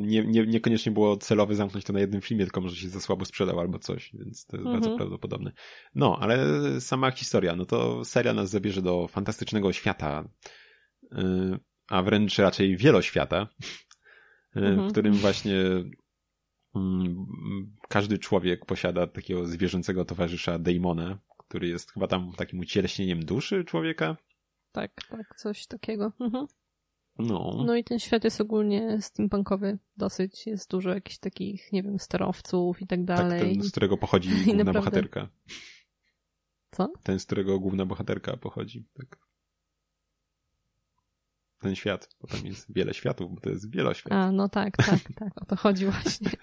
nie, 0.00 0.26
nie, 0.26 0.46
niekoniecznie 0.46 0.92
było 0.92 1.16
celowe 1.16 1.54
zamknąć 1.54 1.84
to 1.84 1.92
na 1.92 2.00
jednym 2.00 2.20
filmie, 2.20 2.44
tylko 2.44 2.60
może 2.60 2.76
się 2.76 2.88
za 2.88 3.00
słabo 3.00 3.24
sprzedał 3.24 3.60
albo 3.60 3.78
coś, 3.78 4.10
więc 4.14 4.46
to 4.46 4.56
jest 4.56 4.66
mhm. 4.66 4.80
bardzo 4.80 4.96
prawdopodobne. 4.96 5.52
No, 5.94 6.18
ale 6.20 6.46
sama 6.80 7.10
historia, 7.10 7.56
no 7.56 7.64
to 7.64 8.04
seria 8.04 8.34
nas 8.34 8.50
zabierze 8.50 8.82
do 8.82 9.08
fantastycznego 9.08 9.72
świata, 9.72 10.28
y, 11.04 11.58
a 11.88 12.02
wręcz 12.02 12.38
raczej 12.38 12.76
wieloświata, 12.76 13.48
y, 14.56 14.60
mhm. 14.60 14.88
w 14.88 14.92
którym 14.92 15.14
właśnie 15.14 15.54
mm, 16.74 17.26
każdy 17.88 18.18
człowiek 18.18 18.66
posiada 18.66 19.06
takiego 19.06 19.46
zwierzęcego 19.46 20.04
towarzysza 20.04 20.58
Daimona, 20.58 21.18
który 21.38 21.68
jest 21.68 21.92
chyba 21.92 22.06
tam 22.06 22.32
takim 22.36 22.60
ucieleśnieniem 22.60 23.24
duszy 23.24 23.64
człowieka. 23.64 24.16
Tak, 24.72 24.92
tak, 25.10 25.36
coś 25.36 25.66
takiego. 25.66 26.12
Mhm. 26.20 26.46
No. 27.18 27.62
no 27.66 27.76
i 27.76 27.84
ten 27.84 27.98
świat 27.98 28.24
jest 28.24 28.40
ogólnie 28.40 28.98
steampunkowy 29.00 29.78
dosyć. 29.96 30.46
Jest 30.46 30.70
dużo 30.70 30.90
jakichś 30.90 31.18
takich, 31.18 31.72
nie 31.72 31.82
wiem, 31.82 31.98
sterowców 31.98 32.82
i 32.82 32.86
tak, 32.86 32.98
tak 32.98 33.04
dalej. 33.04 33.40
Tak, 33.40 33.50
ten, 33.50 33.62
z 33.62 33.70
którego 33.70 33.96
pochodzi 33.96 34.30
główna 34.44 34.64
naprawdę... 34.64 34.80
bohaterka. 34.80 35.28
Co? 36.70 36.92
Ten, 37.02 37.18
z 37.18 37.26
którego 37.26 37.58
główna 37.58 37.86
bohaterka 37.86 38.36
pochodzi. 38.36 38.84
Tak. 38.94 39.27
Ten 41.58 41.74
świat, 41.74 42.08
bo 42.20 42.28
tam 42.28 42.46
jest 42.46 42.74
wiele 42.74 42.94
światów, 42.94 43.34
bo 43.34 43.40
to 43.40 43.50
jest 43.50 43.70
wieloświat. 43.70 44.12
A, 44.12 44.32
no 44.32 44.48
tak, 44.48 44.76
tak, 44.76 45.00
tak, 45.20 45.42
o 45.42 45.44
to 45.44 45.56
chodzi 45.56 45.86
właśnie. 45.86 46.30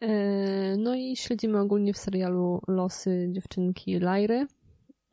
E, 0.00 0.76
no 0.76 0.94
i 0.94 1.16
śledzimy 1.16 1.60
ogólnie 1.60 1.92
w 1.92 1.98
serialu 1.98 2.62
losy 2.68 3.28
dziewczynki 3.32 3.98
Lajry. 3.98 4.46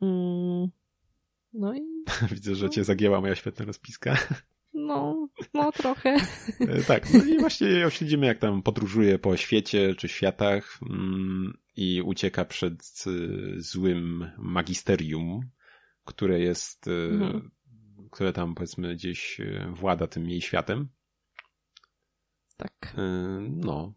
Mm, 0.00 0.68
no 1.52 1.74
i... 1.74 1.80
Widzę, 2.34 2.54
że 2.54 2.70
cię 2.70 2.84
zagięła 2.84 3.20
moja 3.20 3.34
świetna 3.34 3.64
rozpiska. 3.64 4.16
No, 4.74 5.28
no 5.54 5.72
trochę. 5.72 6.16
E, 6.60 6.82
tak, 6.82 7.14
no 7.14 7.24
i 7.24 7.38
właśnie 7.38 7.68
ją 7.68 7.90
śledzimy, 7.90 8.26
jak 8.26 8.38
tam 8.38 8.62
podróżuje 8.62 9.18
po 9.18 9.36
świecie 9.36 9.94
czy 9.94 10.08
światach 10.08 10.78
mm, 10.90 11.58
i 11.76 12.02
ucieka 12.02 12.44
przed 12.44 13.04
y, 13.06 13.62
złym 13.62 14.30
magisterium, 14.38 15.40
które 16.04 16.40
jest, 16.40 16.86
y, 16.86 16.90
mhm. 16.90 17.50
Które 18.10 18.32
tam 18.32 18.54
powiedzmy 18.54 18.94
gdzieś 18.94 19.40
y, 19.40 19.66
włada 19.72 20.06
tym 20.06 20.30
jej 20.30 20.40
światem. 20.40 20.88
Tak. 22.56 22.94
No. 23.50 23.92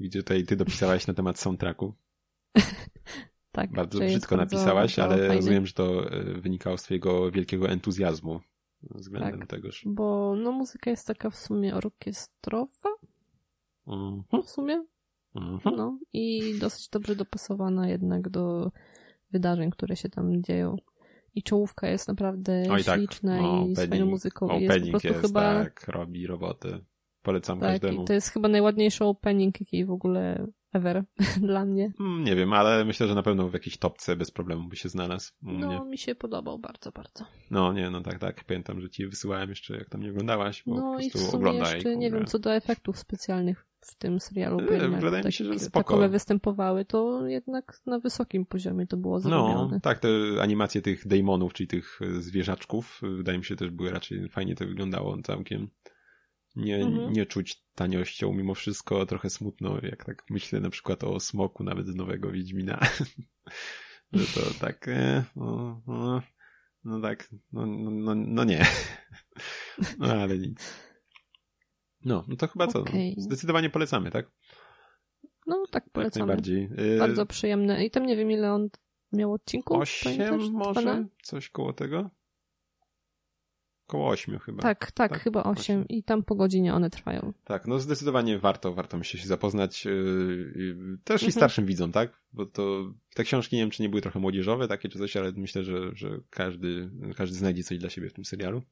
Widzę 0.00 0.18
tutaj, 0.18 0.44
ty 0.44 0.56
dopisałaś 0.56 1.06
na 1.06 1.14
temat 1.14 1.38
soundtracku. 1.38 1.94
Tak, 3.52 3.72
bardzo 3.72 3.98
brzydko 3.98 4.36
bardzo, 4.36 4.56
napisałaś, 4.56 4.98
ale 4.98 5.16
fajny. 5.16 5.34
rozumiem, 5.34 5.66
że 5.66 5.72
to 5.72 6.10
e, 6.10 6.24
wynikało 6.24 6.76
z 6.76 6.82
twojego 6.82 7.30
wielkiego 7.30 7.68
entuzjazmu 7.68 8.40
względem 8.82 9.40
tak, 9.40 9.48
tegoż. 9.48 9.82
Bo 9.86 10.34
no 10.36 10.52
muzyka 10.52 10.90
jest 10.90 11.06
taka 11.06 11.30
w 11.30 11.36
sumie 11.36 11.74
orkiestrowa. 11.74 12.90
Mm 13.86 14.22
-hmm. 14.22 14.42
W 14.42 14.50
sumie. 14.50 14.84
Mm 15.34 15.58
-hmm. 15.58 15.76
No 15.76 15.98
i 16.12 16.54
dosyć 16.58 16.88
dobrze 16.88 17.16
dopasowana 17.16 17.88
jednak 17.88 18.28
do 18.28 18.72
wydarzeń, 19.30 19.70
które 19.70 19.96
się 19.96 20.08
tam 20.08 20.42
dzieją. 20.42 20.76
I 21.36 21.42
czołówka 21.42 21.88
jest 21.88 22.08
naprawdę 22.08 22.62
Oj, 22.70 22.84
tak. 22.84 22.98
śliczna 22.98 23.38
tak. 23.38 23.68
i 23.68 23.74
z 23.74 23.90
fajną 23.90 24.06
muzyką. 24.06 24.46
Opening 24.46 24.70
jest, 24.70 24.84
po 24.84 24.90
prostu 24.90 25.08
jest 25.08 25.20
chyba... 25.20 25.40
tak, 25.64 25.88
robi 25.88 26.26
roboty. 26.26 26.84
Polecam 27.22 27.60
tak, 27.60 27.70
każdemu. 27.70 28.04
to 28.04 28.12
jest 28.12 28.28
chyba 28.28 28.48
najładniejszy 28.48 29.04
opening, 29.04 29.60
jaki 29.60 29.84
w 29.84 29.90
ogóle 29.90 30.46
ever 30.72 31.04
dla 31.48 31.64
mnie. 31.64 31.92
Mm, 32.00 32.24
nie 32.24 32.36
wiem, 32.36 32.52
ale 32.52 32.84
myślę, 32.84 33.06
że 33.06 33.14
na 33.14 33.22
pewno 33.22 33.48
w 33.48 33.52
jakiejś 33.52 33.78
topce 33.78 34.16
bez 34.16 34.30
problemu 34.30 34.68
by 34.68 34.76
się 34.76 34.88
znalazł. 34.88 35.32
No, 35.42 35.84
mi 35.84 35.98
się 35.98 36.14
podobał 36.14 36.58
bardzo, 36.58 36.92
bardzo. 36.92 37.24
No, 37.50 37.72
nie, 37.72 37.90
no 37.90 38.00
tak, 38.00 38.18
tak. 38.18 38.44
Pamiętam, 38.44 38.80
że 38.80 38.90
ci 38.90 39.06
wysyłałem 39.06 39.48
jeszcze, 39.48 39.76
jak 39.76 39.88
tam 39.88 40.02
nie 40.02 40.10
oglądałaś, 40.10 40.62
bo 40.66 40.74
no 40.74 40.82
po 40.82 40.98
prostu 40.98 41.18
i 41.18 41.20
w 41.20 41.24
sumie 41.30 41.52
jeszcze 41.52 41.96
nie 41.96 42.10
wiem, 42.10 42.26
co 42.26 42.38
do 42.38 42.54
efektów 42.54 42.98
specjalnych 42.98 43.66
w 43.92 43.94
tym 43.94 44.20
serialu. 44.20 44.60
Yy, 44.60 44.88
wydaje 45.00 45.24
mi 45.24 45.32
się, 45.32 45.44
że 45.44 45.58
spoko. 45.58 45.84
Takowe 45.84 46.08
występowały, 46.08 46.84
to 46.84 47.26
jednak 47.26 47.80
na 47.86 47.98
wysokim 47.98 48.46
poziomie 48.46 48.86
to 48.86 48.96
było 48.96 49.20
zrobione. 49.20 49.68
No, 49.72 49.80
tak, 49.80 49.98
te 49.98 50.08
animacje 50.40 50.82
tych 50.82 51.06
demonów, 51.06 51.52
czyli 51.52 51.66
tych 51.66 52.00
zwierzaczków, 52.18 53.00
wydaje 53.16 53.38
mi 53.38 53.44
się 53.44 53.56
też 53.56 53.70
były 53.70 53.90
raczej 53.90 54.28
fajnie 54.28 54.54
to 54.54 54.66
wyglądało 54.66 55.22
całkiem. 55.22 55.70
Nie, 56.56 56.76
mhm. 56.76 57.12
nie 57.12 57.26
czuć 57.26 57.64
taniością, 57.74 58.32
mimo 58.32 58.54
wszystko 58.54 59.06
trochę 59.06 59.30
smutno, 59.30 59.78
jak 59.82 60.04
tak 60.04 60.24
myślę 60.30 60.60
na 60.60 60.70
przykład 60.70 61.04
o 61.04 61.20
smoku 61.20 61.64
nawet 61.64 61.86
z 61.86 61.94
nowego 61.94 62.30
Wiedźmina. 62.30 62.80
że 64.12 64.26
to 64.26 64.54
tak, 64.60 64.88
e, 64.88 65.24
no, 65.36 65.82
no, 65.86 66.22
no 66.84 67.00
tak, 67.00 67.28
no, 67.52 67.66
no, 67.66 68.14
no 68.14 68.44
nie. 68.44 68.66
no 69.98 70.06
ale 70.06 70.38
nic. 70.38 70.74
No, 72.04 72.24
no 72.28 72.36
to 72.36 72.48
chyba 72.48 72.66
co? 72.66 72.84
Zdecydowanie 73.16 73.70
polecamy, 73.70 74.10
tak? 74.10 74.30
No 75.46 75.64
tak 75.70 75.90
polecamy. 75.90 76.20
Jak 76.20 76.28
najbardziej. 76.28 76.70
Bardzo 76.98 77.26
przyjemne. 77.26 77.84
I 77.84 77.90
tam 77.90 78.06
nie 78.06 78.16
wiem 78.16 78.30
ile 78.30 78.52
on 78.52 78.68
miał 79.12 79.32
odcinków. 79.32 79.76
Osiem 79.76 80.52
może? 80.52 81.06
Coś 81.22 81.48
koło 81.48 81.72
tego? 81.72 82.10
Koło 83.86 84.08
ośmiu 84.08 84.38
chyba. 84.38 84.62
Tak, 84.62 84.92
tak, 84.92 85.12
tak? 85.12 85.20
chyba 85.22 85.42
osiem. 85.42 85.88
I 85.88 86.02
tam 86.02 86.22
po 86.22 86.34
godzinie 86.34 86.74
one 86.74 86.90
trwają. 86.90 87.32
Tak, 87.44 87.66
no 87.66 87.78
zdecydowanie 87.78 88.38
warto, 88.38 88.74
warto 88.74 88.98
myślę 88.98 89.20
się 89.20 89.28
zapoznać 89.28 89.84
yy, 89.84 90.98
też 91.04 91.22
mhm. 91.22 91.28
i 91.28 91.32
starszym 91.32 91.66
widzom, 91.66 91.92
tak? 91.92 92.20
Bo 92.32 92.46
to 92.46 92.92
te 93.14 93.24
książki, 93.24 93.56
nie 93.56 93.62
wiem 93.62 93.70
czy 93.70 93.82
nie 93.82 93.88
były 93.88 94.02
trochę 94.02 94.18
młodzieżowe 94.18 94.68
takie 94.68 94.88
czy 94.88 94.98
coś, 94.98 95.16
ale 95.16 95.32
myślę, 95.32 95.64
że, 95.64 95.90
że 95.92 96.20
każdy, 96.30 96.90
każdy 97.16 97.36
znajdzie 97.36 97.62
coś 97.64 97.78
dla 97.78 97.90
siebie 97.90 98.08
w 98.08 98.12
tym 98.12 98.24
serialu. 98.24 98.62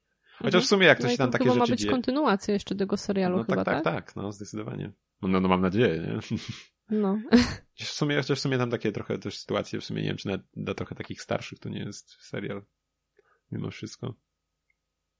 Chociaż 0.42 0.64
w 0.64 0.66
sumie 0.66 0.86
jak 0.86 0.98
to 0.98 1.04
no 1.04 1.10
się 1.10 1.18
tam 1.18 1.30
takie 1.30 1.44
rzeczy 1.44 1.58
ma 1.58 1.66
być 1.66 1.80
dzieje... 1.80 1.92
kontynuacja 1.92 2.54
jeszcze 2.54 2.74
tego 2.74 2.96
serialu 2.96 3.36
no, 3.36 3.44
chyba, 3.44 3.64
tak? 3.64 3.64
Tak, 3.64 3.84
tak, 3.84 3.94
tak, 3.94 4.16
no 4.16 4.32
zdecydowanie. 4.32 4.92
No, 5.22 5.40
no 5.40 5.48
mam 5.48 5.60
nadzieję, 5.60 5.98
nie? 5.98 6.38
No. 6.90 7.18
W 7.74 7.84
sumie, 7.84 8.16
chociaż 8.16 8.38
w 8.38 8.42
sumie 8.42 8.58
tam 8.58 8.70
takie 8.70 8.92
trochę 8.92 9.18
też 9.18 9.38
sytuacje, 9.38 9.80
w 9.80 9.84
sumie 9.84 10.02
nie 10.02 10.08
wiem, 10.08 10.16
czy 10.16 10.28
dla 10.56 10.74
trochę 10.74 10.94
takich 10.94 11.22
starszych 11.22 11.58
to 11.58 11.68
nie 11.68 11.78
jest 11.78 12.16
serial. 12.20 12.62
Mimo 13.52 13.70
wszystko. 13.70 14.14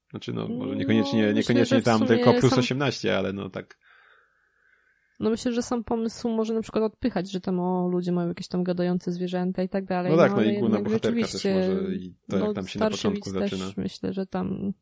Znaczy, 0.09 0.33
no, 0.33 0.47
może 0.47 0.75
niekoniecznie, 0.75 1.27
no, 1.27 1.31
niekoniecznie 1.31 1.81
tam 1.81 2.07
tylko 2.07 2.33
plus 2.33 2.49
sam... 2.49 2.59
18, 2.59 3.17
ale 3.17 3.33
no 3.33 3.49
tak. 3.49 3.77
No 5.19 5.29
myślę, 5.29 5.53
że 5.53 5.61
sam 5.61 5.83
pomysł 5.83 6.29
może 6.29 6.53
na 6.53 6.61
przykład 6.61 6.83
odpychać, 6.83 7.31
że 7.31 7.41
tam 7.41 7.59
o 7.59 7.87
ludzie 7.87 8.11
mają 8.11 8.27
jakieś 8.27 8.47
tam 8.47 8.63
gadające 8.63 9.11
zwierzęta 9.11 9.63
i 9.63 9.69
tak 9.69 9.85
dalej. 9.85 10.11
No 10.11 10.17
tak, 10.17 10.31
no, 10.31 10.37
no 10.37 10.43
i 10.43 10.59
główna 10.59 10.81
bohaterka 10.81 11.27
też 11.27 11.45
może 11.45 11.95
i 11.95 12.15
to 12.29 12.39
no, 12.39 12.45
jak 12.45 12.55
tam 12.55 12.67
się 12.67 12.79
na 12.79 12.89
początku 12.89 13.29
zaczyna. 13.29 13.65
Też 13.65 13.77
myślę, 13.77 14.13
że 14.13 14.25
tam 14.25 14.73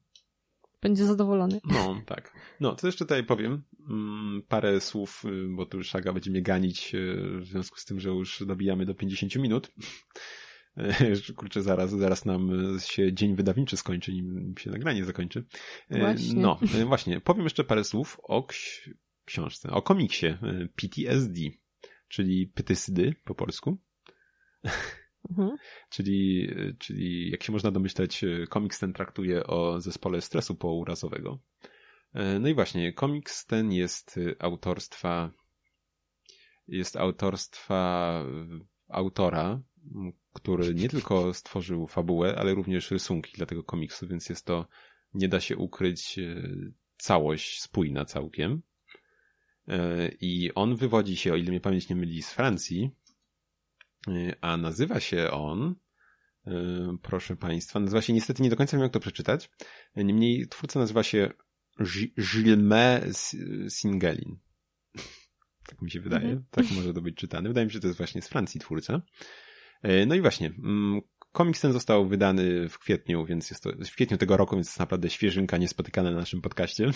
będzie 0.84 1.05
zadowolony. 1.05 1.61
No, 1.65 2.01
tak. 2.05 2.34
No, 2.59 2.75
to 2.75 2.88
jeszcze 2.88 3.05
tutaj 3.05 3.23
powiem 3.23 3.63
mm, 3.89 4.41
parę 4.47 4.81
słów, 4.81 5.23
y, 5.25 5.47
bo 5.49 5.65
tu 5.65 5.77
już 5.77 5.95
Aga 5.95 6.13
będzie 6.13 6.31
mnie 6.31 6.41
ganić 6.41 6.95
y, 6.95 7.39
w 7.39 7.45
związku 7.45 7.79
z 7.79 7.86
tym, 7.86 7.99
że 7.99 8.09
już 8.09 8.43
dobijamy 8.45 8.86
do 8.86 8.95
50 8.95 9.36
minut. 9.36 9.71
Kurczę, 11.38 11.61
zaraz, 11.61 11.91
zaraz 11.91 12.25
nam 12.25 12.51
się 12.79 13.13
dzień 13.13 13.36
wydawniczy 13.36 13.77
skończy, 13.77 14.13
nim 14.13 14.55
się 14.59 14.71
nagranie 14.71 15.05
zakończy. 15.05 15.45
E, 15.89 15.99
właśnie. 15.99 16.41
No, 16.41 16.59
właśnie. 16.86 17.21
Powiem 17.21 17.43
jeszcze 17.43 17.63
parę 17.63 17.84
słów 17.84 18.19
o 18.23 18.47
książce, 19.25 19.69
o 19.69 19.81
komiksie 19.81 20.27
PTSD, 20.75 21.41
czyli 22.07 22.47
pytysydy 22.47 23.15
po 23.23 23.36
polsku. 23.36 23.77
Mhm. 25.30 25.57
czyli, 25.89 26.49
czyli, 26.80 27.32
jak 27.32 27.43
się 27.43 27.51
można 27.51 27.71
domyśleć, 27.71 28.26
komiks 28.49 28.80
ten 28.80 28.93
traktuje 28.93 29.47
o 29.47 29.82
zespole 29.82 30.21
stresu 30.21 30.55
pourazowego. 30.55 31.39
No 32.39 32.47
i 32.47 32.53
właśnie, 32.53 32.93
komiks 32.93 33.45
ten 33.45 33.71
jest 33.71 34.19
autorstwa 34.39 35.32
jest 36.67 36.95
autorstwa 36.95 38.24
autora, 38.89 39.61
który 40.34 40.74
nie 40.74 40.89
tylko 40.89 41.34
stworzył 41.34 41.88
fabułę, 41.88 42.36
ale 42.38 42.53
również 42.53 42.91
rysunki 42.91 43.34
dla 43.38 43.45
tego 43.45 43.63
komiksu, 43.63 44.07
więc 44.07 44.30
jest 44.30 44.45
to, 44.45 44.67
nie 45.13 45.28
da 45.28 45.39
się 45.39 45.57
ukryć, 45.57 46.19
e, 46.19 46.43
całość 46.97 47.61
spójna 47.61 48.05
całkiem. 48.05 48.61
E, 49.67 50.09
I 50.21 50.53
on 50.53 50.76
wywodzi 50.76 51.15
się, 51.15 51.34
o 51.34 51.36
ile 51.36 51.49
mnie 51.49 51.61
pamięć 51.61 51.89
nie 51.89 51.95
myli, 51.95 52.21
z 52.21 52.32
Francji, 52.32 52.84
e, 52.84 53.02
a 54.41 54.57
nazywa 54.57 54.99
się 54.99 55.31
on, 55.31 55.75
proszę 57.01 57.35
Państwa, 57.35 57.79
nazywa 57.79 58.01
się, 58.01 58.13
niestety 58.13 58.43
nie 58.43 58.49
do 58.49 58.55
końca 58.55 58.77
wiem 58.77 58.83
jak 58.83 58.93
to 58.93 58.99
przeczytać, 58.99 59.49
niemniej 59.95 60.47
twórca 60.47 60.79
nazywa 60.79 61.03
się 61.03 61.29
Gilles 62.19 63.35
Singelin. 63.69 64.37
Tak 65.67 65.81
mi 65.81 65.91
się 65.91 66.01
wydaje. 66.01 66.23
Mhm. 66.23 66.45
Tak 66.51 66.65
może 66.71 66.93
to 66.93 67.01
być 67.01 67.15
czytane. 67.15 67.49
Wydaje 67.49 67.65
mi 67.65 67.71
się, 67.71 67.73
że 67.73 67.81
to 67.81 67.87
jest 67.87 67.97
właśnie 67.97 68.21
z 68.21 68.27
Francji 68.27 68.59
twórca. 68.59 69.01
No 70.07 70.15
i 70.15 70.21
właśnie, 70.21 70.47
mm, 70.47 71.01
komiks 71.31 71.61
ten 71.61 71.73
został 71.73 72.07
wydany 72.07 72.69
w 72.69 72.79
kwietniu, 72.79 73.25
więc 73.25 73.49
jest 73.49 73.63
to 73.63 73.69
w 73.71 73.95
kwietniu 73.95 74.17
tego 74.17 74.37
roku, 74.37 74.55
więc 74.55 74.67
jest 74.67 74.79
naprawdę 74.79 75.09
świeżynka 75.09 75.57
niespotykana 75.57 76.11
na 76.11 76.17
naszym 76.17 76.41
podcaście. 76.41 76.91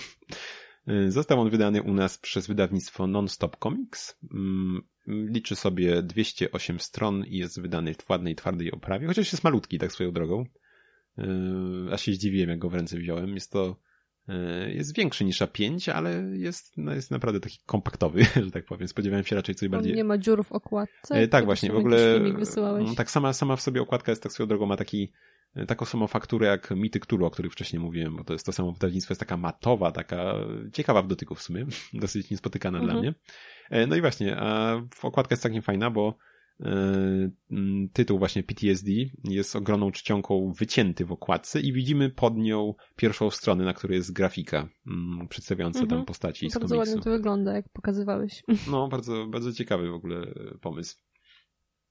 E, 0.88 1.12
został 1.12 1.42
on 1.42 1.50
wydany 1.50 1.82
u 1.82 1.94
nas 1.94 2.18
przez 2.18 2.48
wydawnictwo 2.48 3.08
Non-Stop 3.08 3.58
Comics. 3.64 4.20
Mm, 4.34 4.82
liczy 5.08 5.56
sobie 5.56 6.04
208 6.04 6.80
stron 6.80 7.26
i 7.26 7.38
jest 7.38 7.62
wydany 7.62 7.94
w 7.94 8.10
ładnej, 8.10 8.36
twardej 8.36 8.72
oprawie, 8.72 9.08
chociaż 9.08 9.32
jest 9.32 9.44
malutki, 9.44 9.78
tak 9.78 9.92
swoją 9.92 10.12
drogą. 10.12 10.46
E, 11.18 11.24
aż 11.92 12.02
się 12.02 12.14
zdziwiłem, 12.14 12.50
jak 12.50 12.60
go 12.60 12.70
w 12.70 12.74
ręce 12.74 12.98
wziąłem. 12.98 13.36
Jest 13.36 13.52
to 13.52 13.88
E, 14.30 14.72
jest 14.72 14.96
większy 14.96 15.26
niż 15.26 15.42
A5, 15.42 15.92
ale 15.92 16.24
jest, 16.34 16.74
no 16.78 16.94
jest 16.94 17.12
naprawdę 17.12 17.40
taki 17.40 17.58
kompaktowy, 17.66 18.24
że 18.46 18.52
tak 18.52 18.66
powiem. 18.66 18.88
Spodziewałem 18.88 19.26
się 19.26 19.36
raczej 19.36 19.56
coś 19.56 19.70
bardziej... 19.70 19.92
On 19.92 19.98
nie 19.98 20.04
ma 20.04 20.18
dziur 20.18 20.46
w 20.46 20.52
okładce? 20.52 21.16
E, 21.16 21.28
tak, 21.28 21.46
właśnie. 21.46 21.72
W 21.72 21.76
ogóle 21.76 22.20
no, 22.80 22.96
tak 22.96 23.12
sama, 23.12 23.34
sama 23.34 23.56
w 23.56 23.62
sobie 23.62 23.82
okładka 23.82 24.12
jest 24.12 24.24
tak 24.24 24.32
swoją 24.32 24.48
drogą, 24.48 24.66
ma 24.66 24.78
taki 24.78 25.12
taką 25.68 25.86
samą 25.86 26.08
fakturę 26.08 26.48
jak 26.48 26.72
Mity 26.72 27.00
Cthulhu, 27.00 27.26
o 27.26 27.30
których 27.30 27.52
wcześniej 27.52 27.80
mówiłem, 27.80 28.16
bo 28.16 28.24
to 28.24 28.34
jest 28.34 28.46
to 28.46 28.52
samo 28.52 28.72
wydawnictwo, 28.72 29.12
jest 29.12 29.20
taka 29.20 29.38
matowa, 29.38 29.92
taka 29.92 30.34
ciekawa 30.74 31.02
w 31.02 31.08
dotyku 31.08 31.36
w 31.36 31.42
sumie, 31.42 31.66
dosyć 31.94 32.30
niespotykana 32.30 32.80
mhm. 32.80 32.94
dla 32.94 33.02
mnie. 33.02 33.14
No 33.88 33.96
i 33.96 34.02
właśnie, 34.02 34.38
a 34.40 34.82
okładka 35.02 35.34
jest 35.34 35.44
całkiem 35.44 35.62
fajna, 35.62 35.92
bo 35.92 36.18
E, 36.62 37.30
tytuł 37.94 38.20
właśnie 38.20 38.44
PTSD 38.44 38.92
jest 39.24 39.56
ogromną 39.56 39.92
czcionką 39.92 40.54
wycięty 40.60 41.06
w 41.06 41.12
okładce 41.12 41.62
i 41.62 41.74
widzimy 41.74 42.10
pod 42.10 42.38
nią 42.38 42.74
pierwszą 42.96 43.32
stronę, 43.32 43.66
na 43.66 43.74
której 43.74 43.98
jest 43.98 44.14
grafika 44.14 44.70
mm, 44.88 45.28
przedstawiająca 45.28 45.80
tam 45.80 45.90
mhm. 45.90 46.06
postaci 46.06 46.50
z 46.50 46.58
Bardzo 46.58 46.78
ładnie 46.78 47.02
to 47.02 47.10
wygląda, 47.10 47.54
jak 47.54 47.70
pokazywałeś. 47.70 48.44
No, 48.72 48.88
bardzo, 48.88 49.28
bardzo 49.28 49.54
ciekawy 49.54 49.90
w 49.90 49.94
ogóle 49.94 50.34
pomysł. 50.62 50.96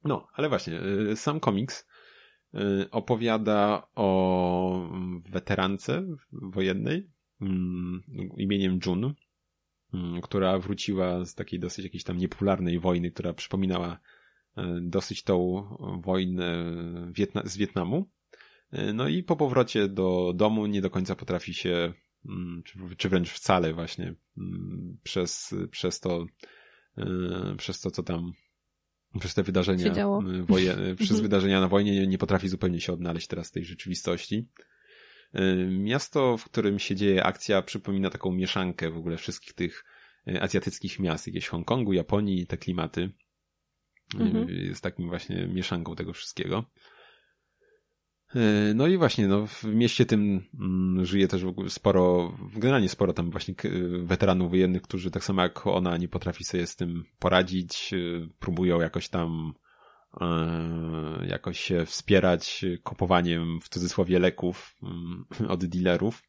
No, 0.05 0.27
ale 0.33 0.49
właśnie, 0.49 0.81
e, 1.13 1.17
sam 1.17 1.41
komiks 1.41 1.81
e, 1.81 1.87
opowiada 2.91 3.89
o 3.95 4.91
weterance 5.31 6.07
wojennej 6.33 7.11
mm, 7.41 8.03
imieniem 8.37 8.79
June, 8.87 9.15
która 10.23 10.59
wróciła 10.59 11.25
z 11.25 11.35
takiej 11.35 11.61
dosyć 11.61 11.85
jakiejś 11.85 12.05
tam 12.05 12.17
niepopularnej 12.17 12.79
wojny, 12.79 13.11
która 13.11 13.33
przypominała 13.33 14.01
E, 14.57 14.81
dosyć 14.81 15.23
tą 15.23 15.63
wojnę 16.05 16.73
z 17.45 17.57
Wietnamu. 17.57 18.11
E, 18.73 18.93
no 18.93 19.09
i 19.09 19.23
po 19.23 19.37
powrocie 19.37 19.89
do 19.89 20.33
domu 20.37 20.67
nie 20.67 20.81
do 20.81 20.91
końca 20.91 21.15
potrafi 21.17 21.55
się, 21.55 21.93
mm, 22.29 22.63
czy 22.97 23.09
wręcz 23.09 23.31
wcale 23.31 23.75
właśnie 23.75 24.15
mm, 24.39 24.99
przez, 25.03 25.55
przez 25.71 26.01
to, 26.01 26.27
przez 27.59 27.81
to, 27.81 27.91
co 27.91 28.03
tam 28.03 28.33
przez 29.19 29.35
te 29.35 29.43
wydarzenia, 29.43 29.93
woje, 30.43 30.77
przez 30.97 31.11
mhm. 31.11 31.23
wydarzenia 31.23 31.61
na 31.61 31.69
wojnie 31.69 31.93
nie, 31.93 32.07
nie 32.07 32.19
potrafi 32.19 32.49
zupełnie 32.49 32.81
się 32.81 32.93
odnaleźć 32.93 33.27
teraz 33.27 33.49
w 33.49 33.53
tej 33.53 33.65
rzeczywistości. 33.65 34.49
Miasto, 35.69 36.37
w 36.37 36.45
którym 36.45 36.79
się 36.79 36.95
dzieje 36.95 37.25
akcja, 37.25 37.63
przypomina 37.63 38.11
taką 38.11 38.33
mieszankę 38.33 38.91
w 38.91 38.97
ogóle 38.97 39.17
wszystkich 39.17 39.53
tych 39.53 39.85
azjatyckich 40.41 40.99
miast, 40.99 41.27
jakieś 41.27 41.49
Hongkongu, 41.49 41.93
Japonii, 41.93 42.47
te 42.47 42.57
klimaty. 42.57 43.13
Mhm. 44.15 44.49
Jest 44.49 44.83
takim 44.83 45.09
właśnie 45.09 45.47
mieszanką 45.47 45.95
tego 45.95 46.13
wszystkiego. 46.13 46.71
E, 48.35 48.75
no 48.75 48.87
i 48.87 48.97
właśnie, 48.97 49.29
no, 49.29 49.47
w 49.47 49.65
mieście 49.65 50.07
tym 50.07 50.41
mm, 50.61 51.05
żyje 51.05 51.29
też 51.29 51.43
sporo, 51.69 52.33
generalnie 52.57 52.89
sporo 52.89 53.13
tam 53.13 53.31
właśnie 53.31 53.55
weteranów 54.03 54.51
wojennych, 54.51 54.83
którzy 54.83 55.11
tak 55.11 55.25
samo 55.25 55.43
jak 55.43 55.67
ona 55.67 55.97
nie 55.97 56.09
potrafi 56.09 56.45
sobie 56.45 56.67
z 56.67 56.77
tym 56.77 57.05
poradzić, 57.19 57.93
e, 57.93 58.29
próbują 58.39 58.81
jakoś 58.81 59.09
tam 59.09 59.53
e, 60.21 61.27
jakoś 61.29 61.61
się 61.61 61.87
wspierać 61.87 62.65
kupowaniem 62.83 63.61
w 63.61 63.69
cudzysłowie 63.69 64.19
leków 64.19 64.77
mm, 64.83 65.25
od 65.55 65.65
dealerów. 65.65 66.23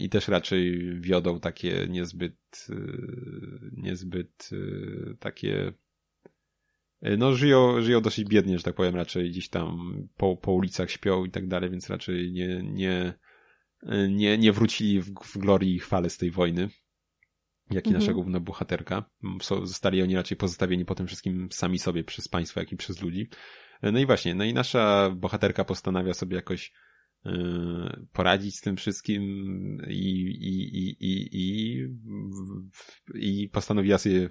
i 0.00 0.08
też 0.08 0.28
raczej 0.28 0.94
wiodą 1.00 1.40
takie 1.40 1.86
niezbyt, 1.88 2.66
niezbyt 3.72 4.50
takie 5.18 5.72
no 7.02 7.34
żyją, 7.34 7.82
żyją 7.82 8.00
dosyć 8.00 8.24
biednie, 8.24 8.58
że 8.58 8.64
tak 8.64 8.74
powiem, 8.74 8.96
raczej 8.96 9.30
gdzieś 9.30 9.48
tam 9.48 9.92
po, 10.16 10.36
po 10.36 10.52
ulicach 10.52 10.90
śpią 10.90 11.24
i 11.24 11.30
tak 11.30 11.48
dalej, 11.48 11.70
więc 11.70 11.90
raczej 11.90 12.32
nie, 12.32 12.62
nie, 12.62 13.14
nie, 14.08 14.38
nie 14.38 14.52
wrócili 14.52 15.00
w, 15.00 15.14
w 15.14 15.38
glorii 15.38 15.74
i 15.74 15.78
chwale 15.78 16.10
z 16.10 16.16
tej 16.16 16.30
wojny, 16.30 16.68
jak 17.70 17.86
i 17.86 17.88
mhm. 17.88 17.94
nasza 17.94 18.12
główna 18.12 18.40
bohaterka. 18.40 19.04
Zostali 19.62 20.02
oni 20.02 20.16
raczej 20.16 20.36
pozostawieni 20.36 20.84
po 20.84 20.94
tym 20.94 21.06
wszystkim 21.06 21.48
sami 21.52 21.78
sobie 21.78 22.04
przez 22.04 22.28
państwo, 22.28 22.60
jak 22.60 22.72
i 22.72 22.76
przez 22.76 23.02
ludzi. 23.02 23.28
No 23.82 23.98
i 23.98 24.06
właśnie, 24.06 24.34
no 24.34 24.44
i 24.44 24.54
nasza 24.54 25.10
bohaterka 25.16 25.64
postanawia 25.64 26.14
sobie 26.14 26.36
jakoś 26.36 26.72
poradzić 28.12 28.56
z 28.56 28.60
tym 28.60 28.76
wszystkim 28.76 29.22
i, 29.88 30.22
i, 30.22 30.78
i, 30.78 30.96
i, 31.00 31.28
i, 31.32 31.86
i 33.14 33.48
postanowiła 33.48 33.98
sobie 33.98 34.30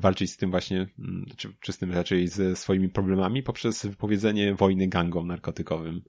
walczyć 0.00 0.32
z 0.32 0.36
tym 0.36 0.50
właśnie, 0.50 0.76
yy, 0.76 1.36
czy, 1.36 1.56
czy 1.60 1.72
z 1.72 1.78
tym 1.78 1.92
raczej 1.92 2.28
ze 2.28 2.56
swoimi 2.56 2.88
problemami 2.88 3.42
poprzez 3.42 3.86
wypowiedzenie 3.86 4.54
wojny 4.54 4.88
gangom 4.88 5.26
narkotykowym. 5.26 6.02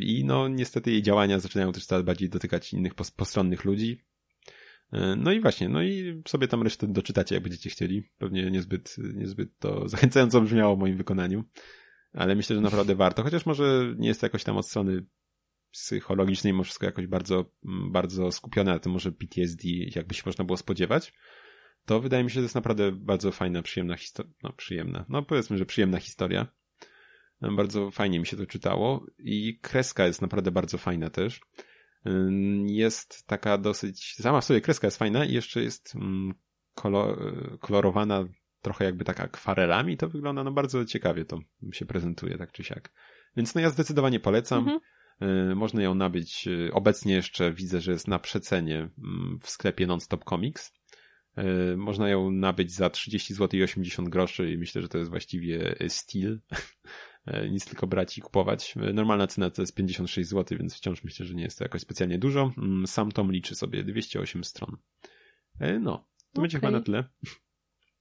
I 0.00 0.24
no 0.24 0.48
niestety 0.48 0.90
jej 0.90 1.02
działania 1.02 1.38
zaczynają 1.38 1.72
też 1.72 1.86
coraz 1.86 2.04
bardziej 2.04 2.28
dotykać 2.28 2.72
innych 2.72 2.94
postronnych 2.94 3.64
ludzi. 3.64 4.04
No 5.16 5.32
i 5.32 5.40
właśnie, 5.40 5.68
no 5.68 5.82
i 5.82 6.22
sobie 6.28 6.48
tam 6.48 6.62
resztę 6.62 6.86
doczytacie, 6.86 7.34
jak 7.34 7.44
będziecie 7.44 7.70
chcieli. 7.70 8.02
Pewnie 8.18 8.50
niezbyt, 8.50 8.96
niezbyt 9.14 9.58
to 9.58 9.88
zachęcająco 9.88 10.40
brzmiało 10.40 10.76
w 10.76 10.78
moim 10.78 10.96
wykonaniu, 10.96 11.44
ale 12.12 12.34
myślę, 12.34 12.56
że 12.56 12.62
naprawdę 12.62 12.94
warto, 13.04 13.22
chociaż 13.22 13.46
może 13.46 13.94
nie 13.98 14.08
jest 14.08 14.20
to 14.20 14.26
jakoś 14.26 14.44
tam 14.44 14.56
od 14.56 14.68
strony 14.68 15.06
psychologicznej, 15.70 16.52
mimo 16.52 16.64
wszystko 16.64 16.86
jakoś 16.86 17.06
bardzo, 17.06 17.52
bardzo 17.90 18.32
skupione 18.32 18.72
na 18.72 18.78
tym 18.78 18.92
może 18.92 19.12
PTSD, 19.12 19.68
jakby 19.68 20.14
się 20.14 20.22
można 20.26 20.44
było 20.44 20.56
spodziewać. 20.56 21.12
To 21.86 22.00
wydaje 22.00 22.24
mi 22.24 22.30
się, 22.30 22.34
że 22.34 22.40
to 22.40 22.44
jest 22.44 22.54
naprawdę 22.54 22.92
bardzo 22.92 23.32
fajna, 23.32 23.62
przyjemna 23.62 23.96
historia, 23.96 24.32
no 24.42 24.52
przyjemna, 24.52 25.04
no 25.08 25.22
powiedzmy, 25.22 25.58
że 25.58 25.66
przyjemna 25.66 25.98
historia 26.00 26.46
bardzo 27.56 27.90
fajnie 27.90 28.20
mi 28.20 28.26
się 28.26 28.36
to 28.36 28.46
czytało 28.46 29.06
i 29.18 29.58
kreska 29.62 30.06
jest 30.06 30.22
naprawdę 30.22 30.50
bardzo 30.50 30.78
fajna 30.78 31.10
też. 31.10 31.40
Jest 32.66 33.26
taka 33.26 33.58
dosyć, 33.58 34.14
sama 34.14 34.40
w 34.40 34.44
sobie 34.44 34.60
kreska 34.60 34.86
jest 34.86 34.96
fajna 34.96 35.24
i 35.24 35.32
jeszcze 35.32 35.62
jest 35.62 35.94
kolorowana 37.60 38.24
trochę 38.62 38.84
jakby 38.84 39.04
tak 39.04 39.20
akwarelami, 39.20 39.96
to 39.96 40.08
wygląda 40.08 40.44
no 40.44 40.52
bardzo 40.52 40.84
ciekawie 40.84 41.24
to 41.24 41.38
się 41.72 41.86
prezentuje 41.86 42.38
tak 42.38 42.52
czy 42.52 42.64
siak. 42.64 42.92
Więc 43.36 43.54
no 43.54 43.60
ja 43.60 43.70
zdecydowanie 43.70 44.20
polecam. 44.20 44.58
Mhm. 44.58 44.80
Można 45.56 45.82
ją 45.82 45.94
nabyć. 45.94 46.48
Obecnie 46.72 47.14
jeszcze 47.14 47.52
widzę, 47.52 47.80
że 47.80 47.92
jest 47.92 48.08
na 48.08 48.18
przecenie 48.18 48.90
w 49.40 49.50
sklepie 49.50 49.86
Nonstop 49.86 50.24
Comics. 50.24 50.72
Można 51.76 52.08
ją 52.08 52.30
nabyć 52.30 52.72
za 52.72 52.90
30 52.90 53.34
zł 53.34 53.60
i 53.60 53.62
80 53.62 54.08
groszy 54.08 54.52
i 54.52 54.58
myślę, 54.58 54.82
że 54.82 54.88
to 54.88 54.98
jest 54.98 55.10
właściwie 55.10 55.74
styl 55.88 56.40
E, 57.26 57.48
nic 57.48 57.66
tylko 57.66 57.86
brać 57.86 58.18
i 58.18 58.20
kupować. 58.20 58.74
E, 58.76 58.92
normalna 58.92 59.26
cena 59.26 59.50
to 59.50 59.62
jest 59.62 59.74
56 59.74 60.30
zł, 60.30 60.58
więc 60.58 60.74
wciąż 60.74 61.04
myślę, 61.04 61.26
że 61.26 61.34
nie 61.34 61.42
jest 61.42 61.58
to 61.58 61.64
jakoś 61.64 61.80
specjalnie 61.80 62.18
dużo. 62.18 62.52
Mm, 62.58 62.86
sam 62.86 63.12
tom 63.12 63.32
liczy 63.32 63.54
sobie 63.54 63.84
208 63.84 64.44
stron. 64.44 64.76
E, 65.60 65.78
no, 65.78 65.92
to 65.92 66.32
okay. 66.32 66.42
będzie 66.42 66.58
chyba 66.58 66.70
na 66.70 66.80
tyle. 66.80 67.04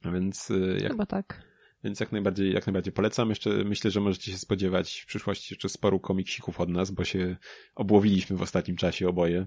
Więc 0.13 0.51
jak, 0.81 0.91
chyba 0.91 1.05
tak. 1.05 1.43
Więc 1.83 1.99
jak 1.99 2.11
najbardziej, 2.11 2.53
jak 2.53 2.67
najbardziej 2.67 2.93
polecam. 2.93 3.29
Jeszcze 3.29 3.49
myślę, 3.49 3.91
że 3.91 4.01
możecie 4.01 4.31
się 4.31 4.37
spodziewać 4.37 4.99
w 4.99 5.05
przyszłości 5.05 5.53
jeszcze 5.53 5.69
sporu 5.69 5.99
komiksików 5.99 6.59
od 6.59 6.69
nas, 6.69 6.91
bo 6.91 7.03
się 7.03 7.37
obłowiliśmy 7.75 8.37
w 8.37 8.41
ostatnim 8.41 8.77
czasie 8.77 9.09
oboje 9.09 9.45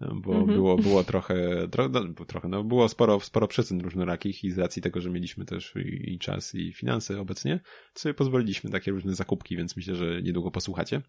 bo 0.00 0.34
mm 0.34 0.44
-hmm. 0.44 0.54
było, 0.54 0.76
było 0.76 1.04
trochę, 1.04 1.68
tro, 1.68 1.88
no, 1.88 2.24
trochę, 2.26 2.48
no 2.48 2.64
było 2.64 2.88
sporo, 2.88 3.20
sporo 3.20 3.48
przecen 3.48 3.80
różnorakich 3.80 4.44
i 4.44 4.50
z 4.50 4.58
racji 4.58 4.82
tego, 4.82 5.00
że 5.00 5.10
mieliśmy 5.10 5.44
też 5.44 5.74
i, 5.76 6.14
i 6.14 6.18
czas 6.18 6.54
i 6.54 6.72
finanse 6.72 7.20
obecnie, 7.20 7.60
to 7.94 8.00
sobie 8.00 8.14
pozwoliliśmy 8.14 8.70
takie 8.70 8.90
różne 8.90 9.14
zakupki, 9.14 9.56
więc 9.56 9.76
myślę, 9.76 9.94
że 9.94 10.22
niedługo 10.22 10.50
posłuchacie. 10.50 11.02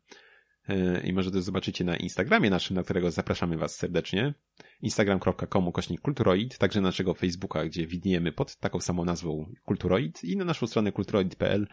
E, 0.67 1.07
I 1.07 1.13
może 1.13 1.31
też 1.31 1.43
zobaczycie 1.43 1.83
na 1.83 1.97
Instagramie 1.97 2.49
naszym, 2.49 2.75
na 2.75 2.83
którego 2.83 3.11
zapraszamy 3.11 3.57
Was 3.57 3.75
serdecznie. 3.75 4.33
Instagram.com 4.81 5.71
kośnik 5.71 6.01
kulturoid, 6.01 6.57
także 6.57 6.81
naszego 6.81 7.13
Facebooka, 7.13 7.65
gdzie 7.65 7.87
widniejemy 7.87 8.31
pod 8.31 8.55
taką 8.55 8.79
samą 8.79 9.05
nazwą 9.05 9.53
kulturoid 9.65 10.23
i 10.23 10.37
na 10.37 10.45
naszą 10.45 10.67
stronę 10.67 10.91
kulturoid.pl 10.91 11.35
.pl, 11.37 11.67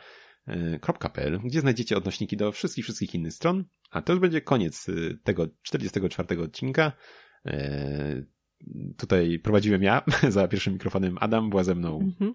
gdzie 1.44 1.60
znajdziecie 1.60 1.96
odnośniki 1.96 2.36
do 2.36 2.52
wszystkich, 2.52 2.84
wszystkich 2.84 3.14
innych 3.14 3.32
stron. 3.32 3.64
A 3.90 4.02
to 4.02 4.12
już 4.12 4.20
będzie 4.20 4.40
koniec 4.40 4.88
y, 4.88 5.18
tego 5.24 5.46
44 5.62 6.42
odcinka. 6.42 6.92
E, 7.46 8.24
tutaj 8.96 9.38
prowadziłem 9.38 9.82
ja, 9.82 10.02
za 10.28 10.48
pierwszym 10.48 10.72
mikrofonem 10.72 11.16
Adam, 11.20 11.50
była 11.50 11.64
ze 11.64 11.74
mną 11.74 12.00
mhm. 12.00 12.34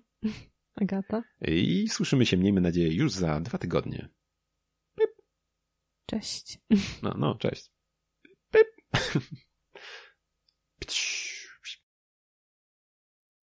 Agata. 0.75 1.23
I 1.41 1.87
słyszymy 1.89 2.25
się, 2.25 2.37
miejmy 2.37 2.61
nadzieję, 2.61 2.93
już 2.93 3.11
za 3.11 3.39
dwa 3.39 3.57
tygodnie. 3.57 4.09
Pip. 4.95 5.09
Cześć. 6.05 6.59
No, 7.03 7.15
no, 7.17 7.35
cześć. 7.35 7.71
Pip. 8.51 8.67